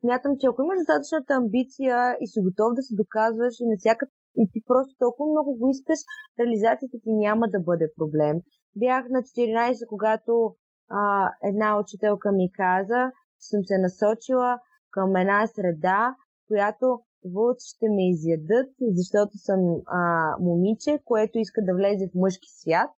смятам, 0.00 0.32
че 0.40 0.46
ако 0.46 0.62
имаш 0.62 0.78
достатъчната 0.78 1.34
амбиция 1.34 2.16
и 2.20 2.26
си 2.26 2.40
готов 2.40 2.74
да 2.74 2.82
се 2.82 2.94
доказваш 2.94 3.54
и 3.60 3.66
на 3.66 3.76
всяка 3.78 4.06
и 4.36 4.48
ти 4.52 4.60
просто 4.66 4.94
толкова 4.98 5.30
много 5.30 5.58
го 5.58 5.70
искаш, 5.70 5.98
реализацията 6.40 6.96
ти 7.02 7.12
няма 7.12 7.48
да 7.48 7.60
бъде 7.60 7.86
проблем. 7.96 8.36
Бях 8.76 9.04
на 9.08 9.22
14, 9.22 9.86
когато 9.88 10.54
а, 10.90 11.30
една 11.42 11.78
учителка 11.80 12.32
ми 12.32 12.52
каза, 12.52 13.10
че 13.40 13.46
съм 13.48 13.60
се 13.64 13.78
насочила 13.78 14.58
към 14.90 15.16
една 15.16 15.46
среда, 15.46 16.14
която 16.48 17.00
вълците 17.24 17.86
ме 17.88 18.10
изядат, 18.10 18.70
защото 18.80 19.38
съм 19.38 19.60
а, 19.86 20.00
момиче, 20.40 21.02
което 21.04 21.38
иска 21.38 21.60
да 21.64 21.74
влезе 21.74 22.08
в 22.08 22.14
мъжки 22.14 22.48
свят. 22.60 22.90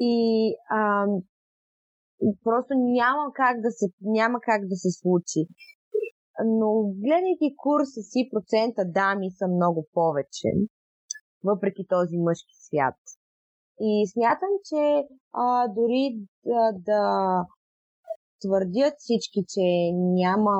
И 0.00 0.54
а, 0.70 1.06
просто 2.44 2.74
няма 2.74 3.32
как 3.34 3.60
да 3.60 3.70
се, 3.70 3.86
няма 4.00 4.38
как 4.40 4.66
да 4.66 4.76
се 4.76 4.90
случи. 4.90 5.46
Но 6.44 6.82
гледайки 6.82 7.56
курса 7.56 8.00
си, 8.02 8.28
процента 8.32 8.84
дами 8.84 9.30
са 9.30 9.48
много 9.48 9.86
повече, 9.92 10.48
въпреки 11.44 11.86
този 11.88 12.16
мъжки 12.16 12.54
свят. 12.66 12.98
И 13.80 14.06
смятам, 14.12 14.54
че 14.68 15.08
а, 15.32 15.68
дори 15.68 16.26
да, 16.44 16.72
да 16.78 17.02
твърдят 18.40 18.94
всички, 18.98 19.40
че 19.48 19.64
няма, 19.94 20.56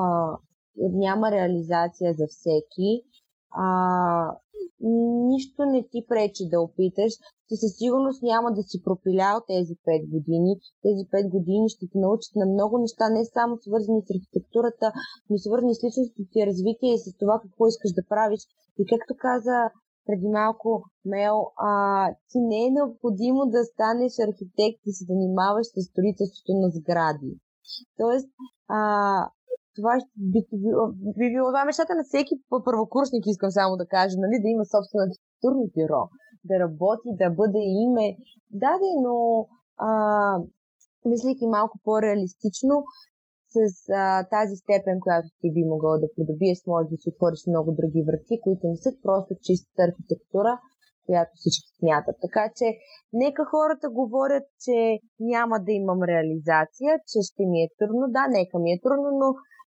няма 0.79 1.31
реализация 1.31 2.13
за 2.13 2.27
всеки, 2.27 3.03
а, 3.51 3.65
нищо 5.31 5.65
не 5.65 5.87
ти 5.91 6.05
пречи 6.07 6.49
да 6.51 6.61
опиташ. 6.61 7.13
Ти 7.47 7.55
със 7.55 7.71
сигурност 7.77 8.23
няма 8.23 8.53
да 8.53 8.63
си 8.63 8.83
пропилял 8.83 9.41
тези 9.47 9.75
5 9.75 10.09
години. 10.09 10.51
Тези 10.81 11.03
5 11.11 11.29
години 11.29 11.69
ще 11.69 11.87
ти 11.91 11.97
научат 11.97 12.35
на 12.35 12.45
много 12.45 12.77
неща, 12.77 13.09
не 13.09 13.25
само 13.25 13.57
свързани 13.57 14.01
с 14.01 14.09
архитектурата, 14.15 14.91
но 15.29 15.37
свързани 15.37 15.75
с 15.75 15.83
личностното 15.83 16.31
ти 16.31 16.45
развитие 16.45 16.93
и 16.93 17.03
с 17.03 17.17
това 17.17 17.39
какво 17.43 17.67
искаш 17.67 17.91
да 17.93 18.03
правиш. 18.09 18.41
И 18.79 18.85
както 18.91 19.13
каза 19.17 19.57
преди 20.05 20.27
малко 20.27 20.83
Мел, 21.05 21.37
а, 21.57 21.71
ти 22.29 22.37
не 22.39 22.65
е 22.65 22.71
необходимо 22.71 23.41
да 23.45 23.63
станеш 23.63 24.13
архитект 24.19 24.81
и 24.85 24.91
се 24.93 25.03
занимаваш 25.11 25.67
с 25.67 25.81
строителството 25.89 26.51
на 26.61 26.69
сгради. 26.69 27.31
Тоест, 27.97 28.29
а, 28.67 28.81
това 29.79 29.93
би, 30.33 30.39
би, 30.63 30.69
би 31.19 31.25
било 31.33 31.47
това 31.49 31.65
мечтата 31.65 31.93
на 31.95 32.03
всеки 32.03 32.33
първокурсник, 32.67 33.23
искам 33.25 33.51
само 33.51 33.71
да 33.81 33.85
кажа, 33.95 34.15
нали, 34.25 34.35
да 34.43 34.49
има 34.55 34.65
собствено 34.73 35.05
архитектурно 35.07 35.63
бюро, 35.75 36.01
да 36.49 36.55
работи, 36.63 37.09
да 37.21 37.27
бъде 37.39 37.61
име. 37.85 38.07
Да, 38.63 38.73
да, 38.81 38.89
но 39.05 39.15
а, 39.87 39.89
мислейки 41.05 41.47
малко 41.47 41.75
по-реалистично, 41.85 42.75
с 43.53 43.59
а, 43.89 44.27
тази 44.35 44.55
степен, 44.63 44.97
която 45.05 45.27
ти 45.39 45.47
би 45.55 45.63
могъл 45.73 45.93
да 46.03 46.13
придобиеш, 46.15 46.57
може 46.67 46.87
да 46.91 46.97
си 46.97 47.09
отвориш 47.09 47.41
много 47.47 47.69
други 47.79 48.01
врати, 48.07 48.41
които 48.43 48.63
не 48.67 48.77
са 48.77 48.91
просто 49.05 49.31
чиста 49.45 49.81
архитектура, 49.89 50.53
която 51.05 51.31
всички 51.35 51.69
смятат. 51.79 52.17
Така 52.25 52.43
че 52.57 52.65
нека 53.13 53.41
хората 53.53 53.87
говорят, 53.99 54.45
че 54.63 54.77
няма 55.19 55.55
да 55.65 55.71
имам 55.81 56.01
реализация, 56.13 56.91
че 57.09 57.17
ще 57.29 57.43
ми 57.51 57.59
е 57.63 57.73
трудно. 57.79 58.05
Да, 58.15 58.23
нека 58.39 58.55
ми 58.59 58.69
е 58.73 58.81
трудно, 58.85 59.09
но 59.21 59.27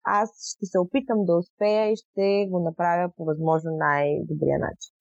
аз 0.05 0.29
ще 0.57 0.67
се 0.67 0.79
опитам 0.79 1.19
да 1.27 1.37
успея 1.37 1.93
и 1.93 1.97
ще 1.97 2.47
го 2.51 2.61
направя 2.69 3.09
по 3.17 3.25
възможно 3.25 3.71
най-добрия 3.71 4.59
начин. 4.59 4.93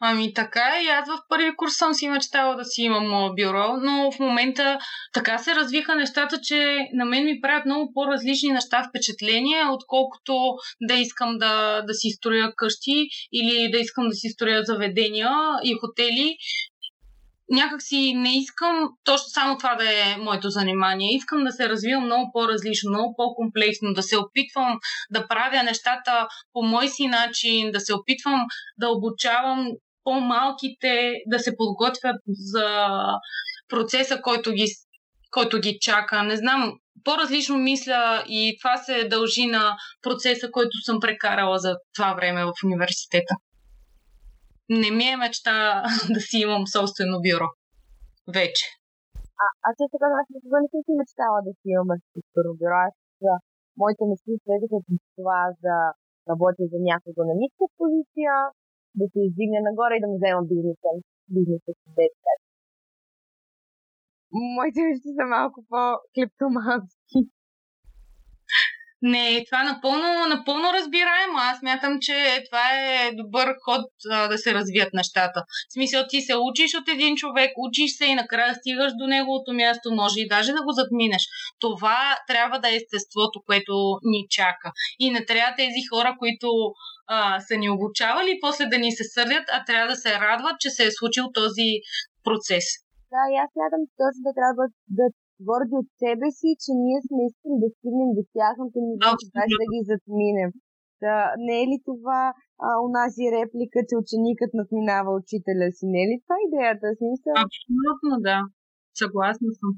Ами 0.00 0.34
така 0.34 0.80
и 0.84 0.88
аз 0.88 1.08
в 1.08 1.18
първи 1.28 1.56
курс 1.56 1.74
съм 1.74 1.94
си 1.94 2.08
мечтала 2.08 2.56
да 2.56 2.64
си 2.64 2.82
имам 2.82 3.34
бюро, 3.34 3.76
но 3.76 4.12
в 4.12 4.18
момента 4.18 4.78
така 5.12 5.38
се 5.38 5.54
развиха 5.54 5.94
нещата, 5.94 6.40
че 6.42 6.88
на 6.92 7.04
мен 7.04 7.24
ми 7.24 7.40
правят 7.40 7.66
много 7.66 7.92
по-различни 7.94 8.52
неща 8.52 8.88
впечатления, 8.88 9.72
отколкото 9.72 10.54
да 10.80 10.94
искам 10.94 11.38
да, 11.38 11.82
да 11.82 11.94
си 11.94 12.08
строя 12.10 12.52
къщи 12.56 13.08
или 13.32 13.70
да 13.70 13.78
искам 13.78 14.08
да 14.08 14.14
си 14.14 14.28
строя 14.28 14.62
заведения 14.64 15.30
и 15.64 15.74
хотели 15.74 16.36
някак 17.50 17.82
си 17.82 18.14
не 18.14 18.38
искам 18.38 18.88
точно 19.04 19.26
само 19.28 19.58
това 19.58 19.74
да 19.74 19.84
е 19.84 20.16
моето 20.16 20.50
занимание. 20.50 21.16
Искам 21.16 21.44
да 21.44 21.52
се 21.52 21.68
развивам 21.68 22.04
много 22.04 22.30
по-различно, 22.32 22.90
много 22.90 23.14
по-комплексно, 23.16 23.94
да 23.94 24.02
се 24.02 24.16
опитвам 24.18 24.78
да 25.10 25.28
правя 25.28 25.62
нещата 25.62 26.28
по 26.52 26.62
мой 26.62 26.88
си 26.88 27.06
начин, 27.06 27.72
да 27.72 27.80
се 27.80 27.94
опитвам 27.94 28.40
да 28.78 28.88
обучавам 28.88 29.68
по-малките 30.04 31.12
да 31.26 31.38
се 31.38 31.56
подготвят 31.56 32.16
за 32.28 32.98
процеса, 33.68 34.20
който 34.22 34.52
ги, 34.52 34.66
който 35.30 35.60
ги 35.60 35.78
чака. 35.80 36.22
Не 36.22 36.36
знам, 36.36 36.72
по-различно 37.04 37.58
мисля 37.58 38.24
и 38.28 38.56
това 38.62 38.76
се 38.76 39.04
дължи 39.04 39.46
на 39.46 39.76
процеса, 40.02 40.50
който 40.50 40.70
съм 40.84 41.00
прекарала 41.00 41.58
за 41.58 41.76
това 41.94 42.14
време 42.14 42.44
в 42.44 42.52
университета 42.64 43.34
не 44.68 44.90
ми 44.96 45.06
е 45.12 45.16
мечта 45.22 45.54
да 46.14 46.20
си 46.28 46.36
имам 46.46 46.64
собствено 46.76 47.16
бюро. 47.26 47.48
Вече. 48.36 48.64
А, 49.42 49.46
аз 49.66 49.72
също 49.78 49.94
така, 49.94 50.06
аз 50.20 50.26
никога 50.34 50.56
не 50.62 50.68
съм 50.72 50.80
си 50.86 50.92
мечтала 51.00 51.38
да 51.46 51.52
си 51.58 51.66
имам 51.74 51.90
архитектурно 51.96 52.52
бюро. 52.60 52.76
Аз 52.86 52.94
за 53.24 53.32
моите 53.80 54.02
мечти 54.08 54.32
следваха 54.44 54.78
към 54.86 54.96
това 55.16 55.40
да 55.66 55.76
работя 56.30 56.64
за 56.72 56.78
някого 56.90 57.20
на 57.28 57.34
ниска 57.40 57.64
позиция, 57.80 58.34
да 58.98 59.04
се 59.12 59.18
издигне 59.26 59.58
нагоре 59.68 59.94
и 59.96 60.02
да 60.02 60.08
му 60.10 60.16
взема 60.18 60.42
бизнеса, 60.52 60.90
бизнеса 61.36 61.70
си 61.78 61.88
деца. 61.98 62.32
Моите 64.56 64.80
мечти 64.86 65.10
са 65.18 65.24
малко 65.36 65.58
по-клептомански. 65.70 67.20
Не, 69.02 69.44
това 69.50 69.64
напълно, 69.64 70.26
напълно 70.28 70.72
разбираемо. 70.72 71.36
Аз 71.38 71.62
мятам, 71.62 71.98
че 72.00 72.44
това 72.50 72.66
е 72.72 73.10
добър 73.12 73.54
ход 73.64 73.86
а, 74.10 74.28
да 74.28 74.38
се 74.38 74.54
развият 74.54 74.94
нещата. 74.94 75.44
В 75.70 75.72
смисъл, 75.72 76.04
ти 76.08 76.20
се 76.20 76.36
учиш 76.36 76.74
от 76.74 76.88
един 76.88 77.16
човек, 77.16 77.50
учиш 77.56 77.96
се 77.96 78.04
и 78.06 78.14
накрая 78.14 78.54
стигаш 78.54 78.92
до 78.98 79.06
неговото 79.06 79.52
място, 79.52 79.94
може 79.94 80.20
и 80.20 80.28
даже 80.28 80.52
да 80.52 80.62
го 80.62 80.72
задминеш. 80.72 81.22
Това 81.60 82.18
трябва 82.26 82.58
да 82.58 82.68
е 82.68 82.76
естеството, 82.76 83.42
което 83.46 83.72
ни 84.02 84.26
чака. 84.30 84.72
И 84.98 85.10
не 85.10 85.24
трябва 85.24 85.56
тези 85.56 85.82
хора, 85.90 86.16
които 86.18 86.48
а, 87.06 87.40
са 87.40 87.56
ни 87.56 87.70
обучавали, 87.70 88.38
после 88.40 88.66
да 88.66 88.78
ни 88.78 88.92
се 88.92 89.04
сърдят, 89.04 89.44
а 89.52 89.64
трябва 89.64 89.88
да 89.88 89.96
се 89.96 90.10
радват, 90.20 90.60
че 90.60 90.70
се 90.70 90.84
е 90.86 90.96
случил 90.98 91.24
този 91.34 91.68
процес. 92.24 92.64
Да, 93.12 93.22
и 93.32 93.36
аз 93.42 93.48
смятам, 93.52 93.82
че 93.88 93.94
точно 94.02 94.22
да 94.28 94.32
трябва 94.38 94.64
да 94.98 95.06
горди 95.48 95.74
от 95.82 95.88
себе 96.02 96.28
си, 96.38 96.48
че 96.62 96.70
ние 96.84 96.98
сме 97.06 97.20
искали 97.28 97.56
да 97.62 97.68
стигнем 97.76 98.10
до 98.16 98.22
тяхното 98.36 98.78
ниво, 98.86 99.08
че 99.20 99.26
да 99.60 99.66
ги 99.72 99.80
затминем. 99.90 100.50
Да, 101.04 101.16
не 101.46 101.56
е 101.62 101.66
ли 101.70 101.78
това 101.90 102.22
а, 102.66 102.68
унази 102.86 103.24
реплика, 103.36 103.78
че 103.88 104.00
ученикът 104.02 104.50
надминава 104.60 105.10
учителя 105.20 105.68
си? 105.76 105.84
Не 105.92 106.00
е 106.02 106.08
ли 106.10 106.16
това 106.24 106.36
идеята? 106.46 106.86
Смисъл? 107.00 107.32
Абсолютно, 107.46 108.12
да. 108.28 108.38
Съгласна 109.02 109.48
съм. 109.58 109.70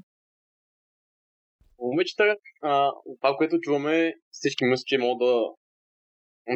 Момичета, 1.79 2.23
а, 2.61 2.91
това, 3.19 3.31
което 3.37 3.63
чуваме, 3.65 4.13
всички 4.31 4.63
мисля, 4.65 4.83
че 4.89 4.97
мога 4.97 5.25
да, 5.25 5.33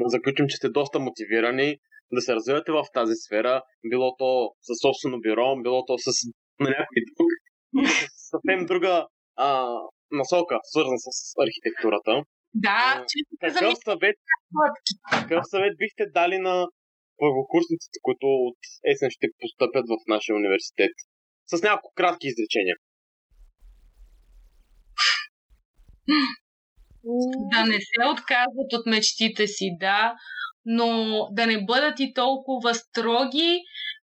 да 0.03 0.09
заключим, 0.15 0.45
че 0.47 0.57
сте 0.57 0.69
доста 0.69 0.99
мотивирани 0.99 1.69
да 2.11 2.21
се 2.21 2.35
развивате 2.35 2.71
в 2.71 2.85
тази 2.93 3.15
сфера, 3.15 3.61
било 3.89 4.15
то 4.15 4.51
със 4.61 4.77
собствено 4.81 5.17
бюро, 5.25 5.61
било 5.63 5.85
то 5.85 5.97
с 5.97 6.07
на 6.59 6.69
някой 6.69 7.01
друг 7.17 7.31
съвсем 8.33 8.65
друга 8.65 9.07
а, 9.35 9.47
насока, 10.11 10.59
свързана 10.63 10.99
с 10.99 11.09
архитектурата. 11.45 12.13
Да, 12.53 12.79
а, 12.97 13.05
какъв, 13.41 13.73
съвет, 13.85 14.15
какъв 15.11 15.43
съвет 15.53 15.73
бихте 15.77 16.03
дали 16.13 16.37
на 16.37 16.67
първокурсниците, 17.17 17.97
които 18.01 18.25
от 18.49 18.59
есен 18.91 19.09
ще 19.09 19.27
постъпят 19.39 19.85
в 19.91 19.97
нашия 20.07 20.35
университет? 20.35 20.93
С 21.51 21.61
няколко 21.63 21.93
кратки 21.95 22.27
изречения. 22.27 22.75
Да 27.53 27.65
не 27.65 27.73
се 27.73 28.07
отказват 28.11 28.73
от 28.73 28.85
мечтите 28.85 29.47
си, 29.47 29.69
да, 29.79 30.13
но 30.65 31.17
да 31.31 31.47
не 31.47 31.65
бъдат 31.65 31.99
и 31.99 32.13
толкова 32.13 32.73
строги 32.73 33.59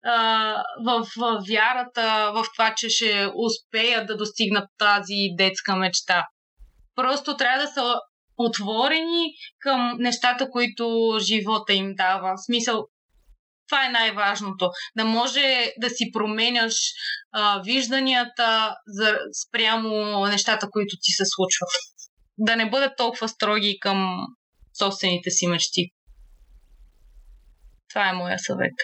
а, 0.05 0.55
в, 0.85 1.07
в 1.17 1.43
вярата, 1.49 2.33
в 2.35 2.45
това, 2.57 2.75
че 2.75 2.89
ще 2.89 3.29
успеят 3.37 4.07
да 4.07 4.17
достигнат 4.17 4.69
тази 4.79 5.29
детска 5.39 5.77
мечта. 5.77 6.27
Просто 6.95 7.37
трябва 7.37 7.63
да 7.63 7.69
са 7.69 7.95
отворени 8.37 9.25
към 9.59 9.97
нещата, 9.99 10.51
които 10.51 11.17
живота 11.21 11.73
им 11.73 11.95
дава. 11.97 12.35
В 12.37 12.45
смисъл, 12.45 12.85
това 13.69 13.87
е 13.87 13.91
най-важното. 13.91 14.71
Да 14.97 15.05
може 15.05 15.73
да 15.81 15.91
си 15.91 16.11
променяш 16.13 16.75
а, 17.33 17.63
вижданията 17.65 18.75
за, 18.87 19.19
спрямо 19.47 20.27
нещата, 20.27 20.71
които 20.71 20.97
ти 21.03 21.13
се 21.13 21.25
случват. 21.27 21.69
Да 22.39 22.57
не 22.57 22.71
бъдат 22.71 22.97
толкова 22.97 23.29
строги 23.29 23.79
към 23.81 23.99
собствените 24.79 25.31
си 25.31 25.47
мечти. 25.47 25.83
Това 27.89 28.09
е 28.09 28.19
моя 28.23 28.39
съвет. 28.39 28.77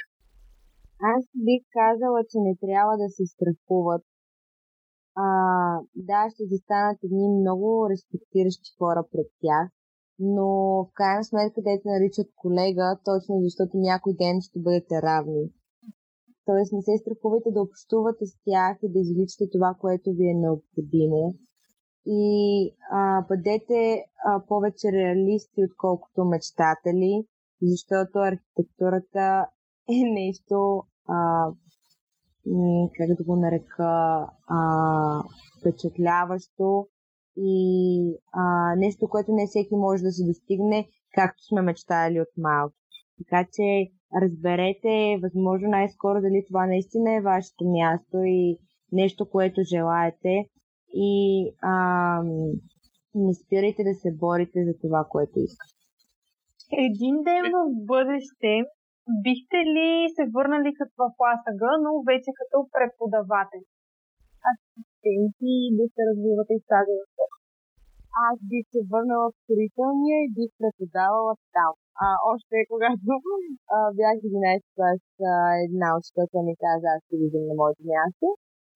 Аз 1.12 1.22
бих 1.46 1.62
казала, 1.78 2.20
че 2.30 2.38
не 2.46 2.54
трябва 2.64 2.94
да 3.02 3.08
се 3.16 3.24
страхуват. 3.34 4.02
А, 5.16 5.26
да, 6.08 6.20
ще 6.32 6.42
застанат 6.52 6.98
едни 7.04 7.28
много 7.40 7.88
респектиращи 7.90 8.70
хора 8.78 9.02
пред 9.12 9.28
тях, 9.42 9.66
но 10.18 10.48
в 10.84 10.90
крайна 10.94 11.24
сметка 11.24 11.60
те 11.64 11.80
те 11.82 11.88
наричат 11.88 12.28
колега, 12.36 12.98
точно 13.04 13.34
защото 13.46 13.72
някой 13.74 14.12
ден 14.22 14.36
ще 14.46 14.58
бъдете 14.66 14.94
равни. 15.02 15.44
Тоест 16.46 16.72
не 16.72 16.82
се 16.82 17.02
страхувайте 17.02 17.50
да 17.52 17.62
общувате 17.62 18.24
с 18.26 18.34
тях 18.46 18.74
и 18.82 18.92
да 18.92 18.98
извличате 19.00 19.44
това, 19.52 19.70
което 19.82 20.08
ви 20.18 20.26
е 20.30 20.42
необходимо. 20.44 21.34
И 22.06 22.70
а, 22.92 23.22
бъдете 23.28 24.04
а, 24.26 24.40
повече 24.48 24.92
реалисти, 24.92 25.64
отколкото 25.70 26.24
мечтатели, 26.24 27.24
защото 27.62 28.18
архитектурата 28.18 29.46
е 29.90 30.02
нещо, 30.12 30.82
а, 31.08 31.46
как 32.98 33.16
да 33.16 33.24
го 33.24 33.36
нарека, 33.36 34.26
а, 34.48 35.22
впечатляващо 35.60 36.86
и 37.36 38.16
а, 38.32 38.74
нещо, 38.76 39.08
което 39.08 39.32
не 39.32 39.46
всеки 39.46 39.74
може 39.74 40.02
да 40.02 40.12
се 40.12 40.26
достигне, 40.26 40.88
както 41.14 41.44
сме 41.44 41.62
мечтали 41.62 42.20
от 42.20 42.28
малко. 42.36 42.74
Така 43.18 43.48
че 43.52 43.90
разберете 44.22 45.18
възможно 45.22 45.68
най-скоро 45.68 46.20
дали 46.20 46.44
това 46.48 46.66
наистина 46.66 47.14
е 47.14 47.20
вашето 47.20 47.64
място 47.64 48.16
и 48.16 48.58
нещо, 48.92 49.30
което 49.30 49.62
желаете 49.62 50.48
и 50.94 51.12
а, 51.62 51.74
не 53.14 53.34
спирайте 53.34 53.82
да 53.84 53.94
се 53.94 54.10
борите 54.24 54.58
за 54.68 54.74
това, 54.82 55.06
което 55.12 55.36
искате. 55.38 55.74
Един 56.88 57.16
ден 57.28 57.44
в 57.58 57.58
бъдеще 57.92 58.52
бихте 59.26 59.58
ли 59.74 59.88
се 60.16 60.24
върнали 60.36 60.70
като 60.78 60.94
в 61.00 61.04
АСАГ, 61.32 61.62
но 61.84 61.90
вече 62.10 62.30
като 62.40 62.56
преподавател? 62.74 63.62
Асистенти 64.50 65.54
да 65.78 65.84
се 65.94 66.00
развивате 66.08 66.52
и 66.56 66.66
тази 66.72 66.94
Аз 68.28 68.36
бих 68.50 68.64
се 68.72 68.80
върнала 68.92 69.26
в 69.30 69.38
строителния 69.42 70.16
и 70.22 70.32
бих 70.38 70.50
преподавала 70.60 71.32
там. 71.56 71.72
А, 72.04 72.06
още 72.32 72.54
когато 72.70 73.12
а, 73.74 73.78
бях 73.98 74.14
11 74.22 74.64
клас, 74.74 75.02
една 75.66 75.88
учителка 75.98 76.38
ми 76.46 76.54
каза, 76.64 76.86
аз 76.94 77.00
ще 77.06 77.14
видим 77.22 77.44
на 77.48 77.54
моето 77.60 77.82
място. 77.92 78.26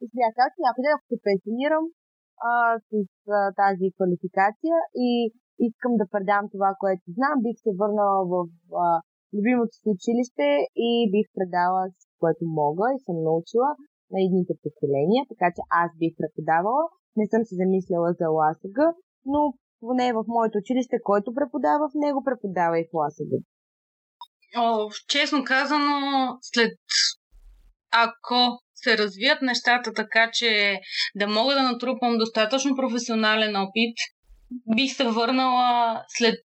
И 0.03 0.05
си 0.09 0.15
бях 0.21 0.33
казала, 0.39 0.65
някъде, 0.67 0.89
ако 0.93 1.05
се 1.11 1.25
пенсионирам 1.27 1.85
а, 2.51 2.79
с 2.89 2.93
а, 3.29 3.53
тази 3.63 3.87
квалификация 3.97 4.77
и 5.09 5.11
искам 5.69 5.93
да 6.01 6.11
предам 6.13 6.45
това, 6.55 6.71
което 6.83 7.05
знам, 7.17 7.37
бих 7.45 7.57
се 7.65 7.73
върнала 7.81 8.21
в 8.33 8.37
а, 8.85 8.87
любимото 9.35 9.73
си 9.81 9.89
училище 9.97 10.47
и 10.89 10.91
бих 11.15 11.27
предала 11.37 11.83
което 12.23 12.45
мога 12.61 12.87
и 12.95 13.05
съм 13.07 13.17
научила 13.29 13.71
на 14.13 14.19
едните 14.27 14.55
поколения, 14.65 15.23
така 15.33 15.49
че 15.55 15.63
аз 15.83 15.89
бих 16.01 16.13
преподавала. 16.21 16.85
Не 17.17 17.27
съм 17.33 17.43
се 17.45 17.55
замисляла 17.61 18.11
за 18.21 18.27
ЛАСГ, 18.37 18.79
но 19.33 19.41
поне 19.81 20.13
в 20.13 20.25
моето 20.29 20.59
училище, 20.59 20.97
който 21.03 21.35
преподава 21.35 21.85
в 21.89 21.95
него, 21.95 22.25
преподава 22.25 22.79
и 22.79 22.89
в 22.89 22.95
ЛАСГ. 22.95 23.33
О, 24.57 24.91
честно 25.09 25.45
казано, 25.45 25.91
след 26.41 26.73
ако 27.91 28.59
се 28.83 28.99
развият 28.99 29.43
нещата 29.43 29.93
така, 29.93 30.31
че 30.33 30.81
да 31.15 31.27
мога 31.27 31.55
да 31.55 31.63
натрупам 31.63 32.19
достатъчно 32.19 32.77
професионален 32.77 33.57
опит, 33.57 33.97
бих 34.77 34.97
се 34.97 35.05
върнала 35.05 36.03
след, 36.09 36.41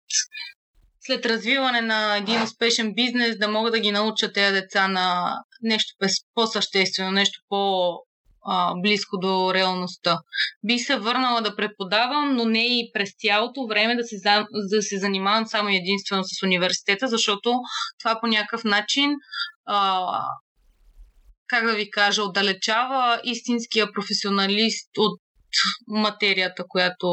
след 1.00 1.26
развиване 1.26 1.82
на 1.82 2.18
един 2.18 2.42
успешен 2.42 2.94
бизнес, 2.94 3.38
да 3.38 3.48
мога 3.48 3.72
да 3.72 3.80
ги 3.80 3.92
науча 3.92 4.34
тези 4.34 4.54
деца 4.54 4.88
на 4.88 5.36
нещо 5.62 5.96
по-съществено, 6.34 7.12
нещо 7.12 7.40
по- 7.50 8.00
близко 8.82 9.18
до 9.18 9.54
реалността. 9.54 10.20
Бих 10.64 10.86
се 10.86 10.96
върнала 10.96 11.42
да 11.42 11.56
преподавам, 11.56 12.36
но 12.36 12.46
не 12.46 12.80
и 12.80 12.92
през 12.94 13.10
цялото 13.18 13.68
време 13.68 13.96
да 13.96 14.04
се, 14.04 14.16
да 14.70 14.82
се 14.82 14.98
занимавам 14.98 15.48
само 15.48 15.70
единствено 15.70 16.24
с 16.24 16.44
университета, 16.44 17.08
защото 17.08 17.60
това 18.00 18.20
по 18.22 18.28
някакъв 18.28 18.64
начин 18.64 19.12
а, 19.66 20.08
как 21.52 21.66
да 21.66 21.76
ви 21.76 21.91
кажа, 21.91 22.24
отдалечава 22.24 23.22
истинския 23.24 23.91
професионалист 23.93 24.89
от 24.97 25.22
материята, 25.88 26.64
която 26.68 27.08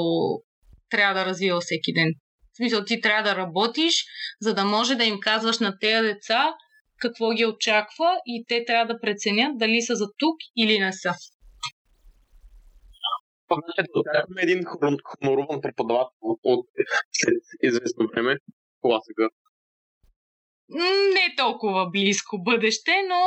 трябва 0.91 1.15
да 1.15 1.27
развива 1.27 1.61
всеки 1.61 1.93
ден. 1.93 2.15
В 2.53 2.57
смисъл, 2.57 2.85
ти 2.85 3.01
трябва 3.01 3.31
да 3.31 3.37
работиш, 3.37 3.95
за 4.41 4.55
да 4.55 4.65
може 4.65 4.95
да 4.95 5.05
им 5.05 5.21
казваш 5.21 5.59
на 5.59 5.79
тези 5.81 6.07
деца 6.07 6.55
какво 7.01 7.31
ги 7.31 7.47
очаква 7.47 8.11
и 8.27 8.45
те 8.49 8.65
трябва 8.65 8.95
да 8.95 9.01
преценят 9.01 9.59
дали 9.59 9.83
са 9.83 9.95
за 9.95 10.07
тук 10.19 10.37
или 10.57 10.79
не 10.79 10.93
са. 10.93 11.15
Един 14.39 14.65
хоноруван 15.05 15.61
преподавател 15.61 16.39
от 16.45 16.67
след 17.13 17.43
известно 17.63 18.09
време, 18.15 18.37
класика. 18.81 19.29
Не 20.71 21.35
толкова 21.37 21.91
близко 21.91 22.43
бъдеще, 22.43 22.93
но 23.09 23.21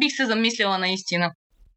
бих 0.00 0.12
се 0.16 0.26
замисляла 0.26 0.78
наистина 0.78 1.30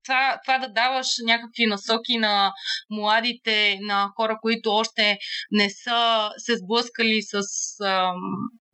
това, 0.09 0.39
това 0.45 0.57
да 0.57 0.73
даваш 0.73 1.07
някакви 1.25 1.65
насоки 1.65 2.17
на 2.17 2.53
младите, 2.89 3.79
на 3.81 4.11
хора, 4.15 4.37
които 4.41 4.71
още 4.71 5.17
не 5.51 5.69
са 5.69 6.29
се 6.37 6.57
сблъскали 6.57 7.21
с, 7.21 7.41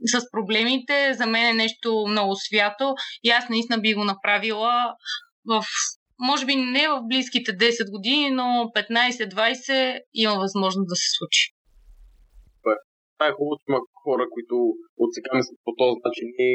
с 0.06 0.32
проблемите, 0.32 1.14
за 1.14 1.26
мен 1.26 1.46
е 1.46 1.54
нещо 1.54 2.06
много 2.08 2.36
свято 2.36 2.96
и 3.24 3.30
аз 3.30 3.50
наистина 3.50 3.80
би 3.80 3.94
го 3.94 4.04
направила 4.04 4.94
в 5.46 5.64
може 6.20 6.46
би 6.46 6.56
не 6.56 6.88
в 6.88 7.02
близките 7.08 7.52
10 7.52 7.92
години, 7.92 8.30
но 8.30 8.44
15-20 8.44 10.00
има 10.14 10.36
възможност 10.36 10.88
да 10.90 10.96
се 10.96 11.08
случи. 11.18 11.55
Това 13.16 13.26
е 13.28 13.36
хубаво, 13.38 13.54
че 13.60 13.66
има 13.70 13.80
хора, 14.04 14.24
които 14.36 14.56
от 15.04 15.10
сега 15.16 15.32
мислят 15.38 15.60
по 15.66 15.72
този 15.82 15.96
начин 16.06 16.28
и 16.46 16.50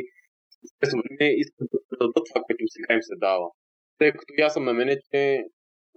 естествено 0.66 1.02
не 1.20 1.28
искат 1.42 1.68
да 1.72 1.78
дадат 2.00 2.24
това, 2.28 2.40
което 2.46 2.74
сега 2.76 2.90
им 2.94 3.02
се 3.08 3.16
дава 3.26 3.48
тъй 4.00 4.10
като 4.12 4.30
аз 4.46 4.52
съм 4.54 4.64
на 4.64 4.74
мене, 4.80 4.94
че 5.08 5.20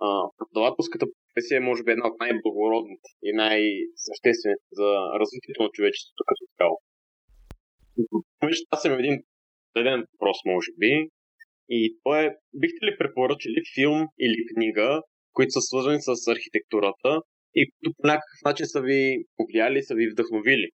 а, 0.05 0.07
преподавателската 0.37 1.05
професия 1.13 1.57
е 1.57 1.67
може 1.69 1.83
би 1.83 1.91
една 1.91 2.07
от 2.07 2.19
най-благородните 2.19 3.09
и 3.27 3.29
най-съществените 3.43 4.67
за 4.79 4.89
развитието 5.21 5.59
на 5.63 5.69
човечеството 5.75 6.21
като 6.29 6.43
цяло. 6.57 6.75
Аз 8.75 8.81
съм 8.81 8.93
един 8.93 9.15
даден 9.75 9.99
въпрос, 10.11 10.37
може 10.53 10.71
би. 10.79 10.91
И 11.69 11.79
то 12.03 12.15
е, 12.15 12.25
бихте 12.61 12.81
ли 12.85 12.97
препоръчали 12.99 13.59
филм 13.75 13.99
или 14.25 14.41
книга, 14.51 15.01
които 15.35 15.51
са 15.51 15.61
свързани 15.61 15.99
с 16.07 16.09
архитектурата 16.35 17.11
и 17.59 17.61
които 17.71 17.95
по 17.97 18.07
някакъв 18.07 18.39
начин 18.45 18.65
са 18.73 18.81
ви 18.81 19.25
повлияли, 19.37 19.83
са 19.83 19.93
ви 19.95 20.11
вдъхновили? 20.11 20.67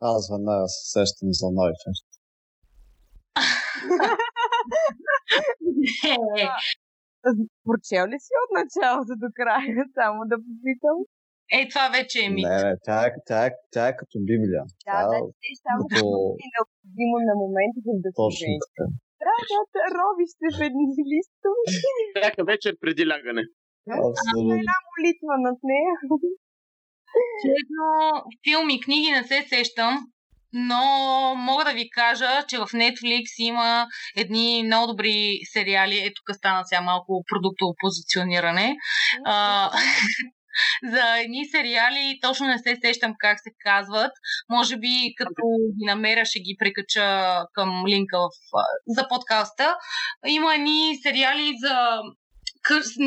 Аз 0.00 0.30
веднага 0.32 0.66
се 0.74 0.82
сещам 0.94 1.28
за 1.40 1.48
Нойфест. 1.56 2.08
Прочел 7.64 8.04
ли 8.12 8.18
си 8.24 8.32
от 8.42 8.50
началото 8.60 9.12
до 9.22 9.28
края? 9.38 9.80
Само 9.98 10.18
да 10.30 10.36
попитам. 10.46 10.96
Е, 11.56 11.58
това 11.72 11.86
вече 11.98 12.18
е 12.26 12.28
мит. 12.34 12.44
Не, 12.48 12.56
не, 12.64 12.72
тя, 12.86 12.98
тя, 13.28 13.40
тя 13.74 13.84
е 13.90 13.96
като 14.00 14.16
Библия. 14.30 14.62
Да, 14.88 14.98
да, 15.10 15.16
е 15.50 15.52
само 15.66 15.82
като... 15.90 16.06
е 16.44 16.46
необходимо 16.56 17.16
на 17.28 17.34
момента 17.42 17.78
за 17.86 17.92
да 18.04 18.08
Точно 18.22 18.50
така. 18.64 18.84
Трябва 19.22 19.60
да 19.76 19.82
робиш 19.98 20.30
се 20.40 20.48
в 20.56 20.58
едни 20.68 20.86
листове. 21.12 21.62
Всяка 22.16 22.40
вечер 22.52 22.72
преди 22.82 23.02
лягане. 23.10 23.44
Абсолютно. 23.88 24.54
една 24.54 24.76
молитва 24.90 25.34
над 25.38 25.58
нея. 25.62 25.92
Честно, 27.42 27.84
филми 28.44 28.74
и 28.74 28.80
книги 28.80 29.10
не 29.10 29.24
се 29.24 29.46
сещам, 29.48 30.06
но 30.52 30.82
мога 31.36 31.64
да 31.64 31.72
ви 31.72 31.90
кажа, 31.90 32.44
че 32.48 32.58
в 32.58 32.66
Netflix 32.66 33.24
има 33.38 33.86
едни 34.16 34.62
много 34.66 34.86
добри 34.86 35.38
сериали. 35.52 35.98
Ето 35.98 36.22
тук 36.26 36.36
стана 36.36 36.64
сега 36.64 36.80
малко 36.80 37.24
продуктово 37.28 37.74
позициониране. 37.80 38.76
А, 39.24 39.70
за 40.92 41.18
едни 41.18 41.46
сериали, 41.46 42.18
точно 42.22 42.46
не 42.46 42.58
се 42.58 42.78
сещам 42.84 43.14
как 43.18 43.40
се 43.40 43.50
казват. 43.64 44.12
Може 44.50 44.76
би 44.76 45.14
като 45.16 45.42
ги 45.78 45.86
намеря 45.86 46.24
ще 46.24 46.38
ги 46.38 46.56
прекача 46.58 47.38
към 47.52 47.86
линка 47.86 48.18
в, 48.18 48.30
за 48.86 49.08
подкаста. 49.08 49.76
Има 50.26 50.54
едни 50.54 50.98
сериали 51.02 51.52
за 51.60 52.00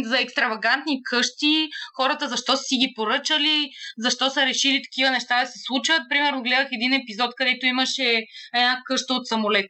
за 0.04 0.20
екстравагантни 0.20 1.04
къщи, 1.04 1.70
хората 1.96 2.30
защо 2.30 2.58
са 2.58 2.64
си 2.64 2.76
ги 2.76 2.94
поръчали, 2.96 3.70
защо 3.98 4.30
са 4.30 4.46
решили 4.46 4.82
такива 4.84 5.12
неща 5.12 5.42
да 5.42 5.48
се 5.48 5.60
случат. 5.68 6.02
Примерно 6.10 6.44
гледах 6.44 6.68
един 6.72 6.94
епизод, 6.94 7.36
където 7.36 7.66
имаше 7.66 8.26
една 8.54 8.82
къща 8.86 9.14
от 9.14 9.28
самолет. 9.28 9.70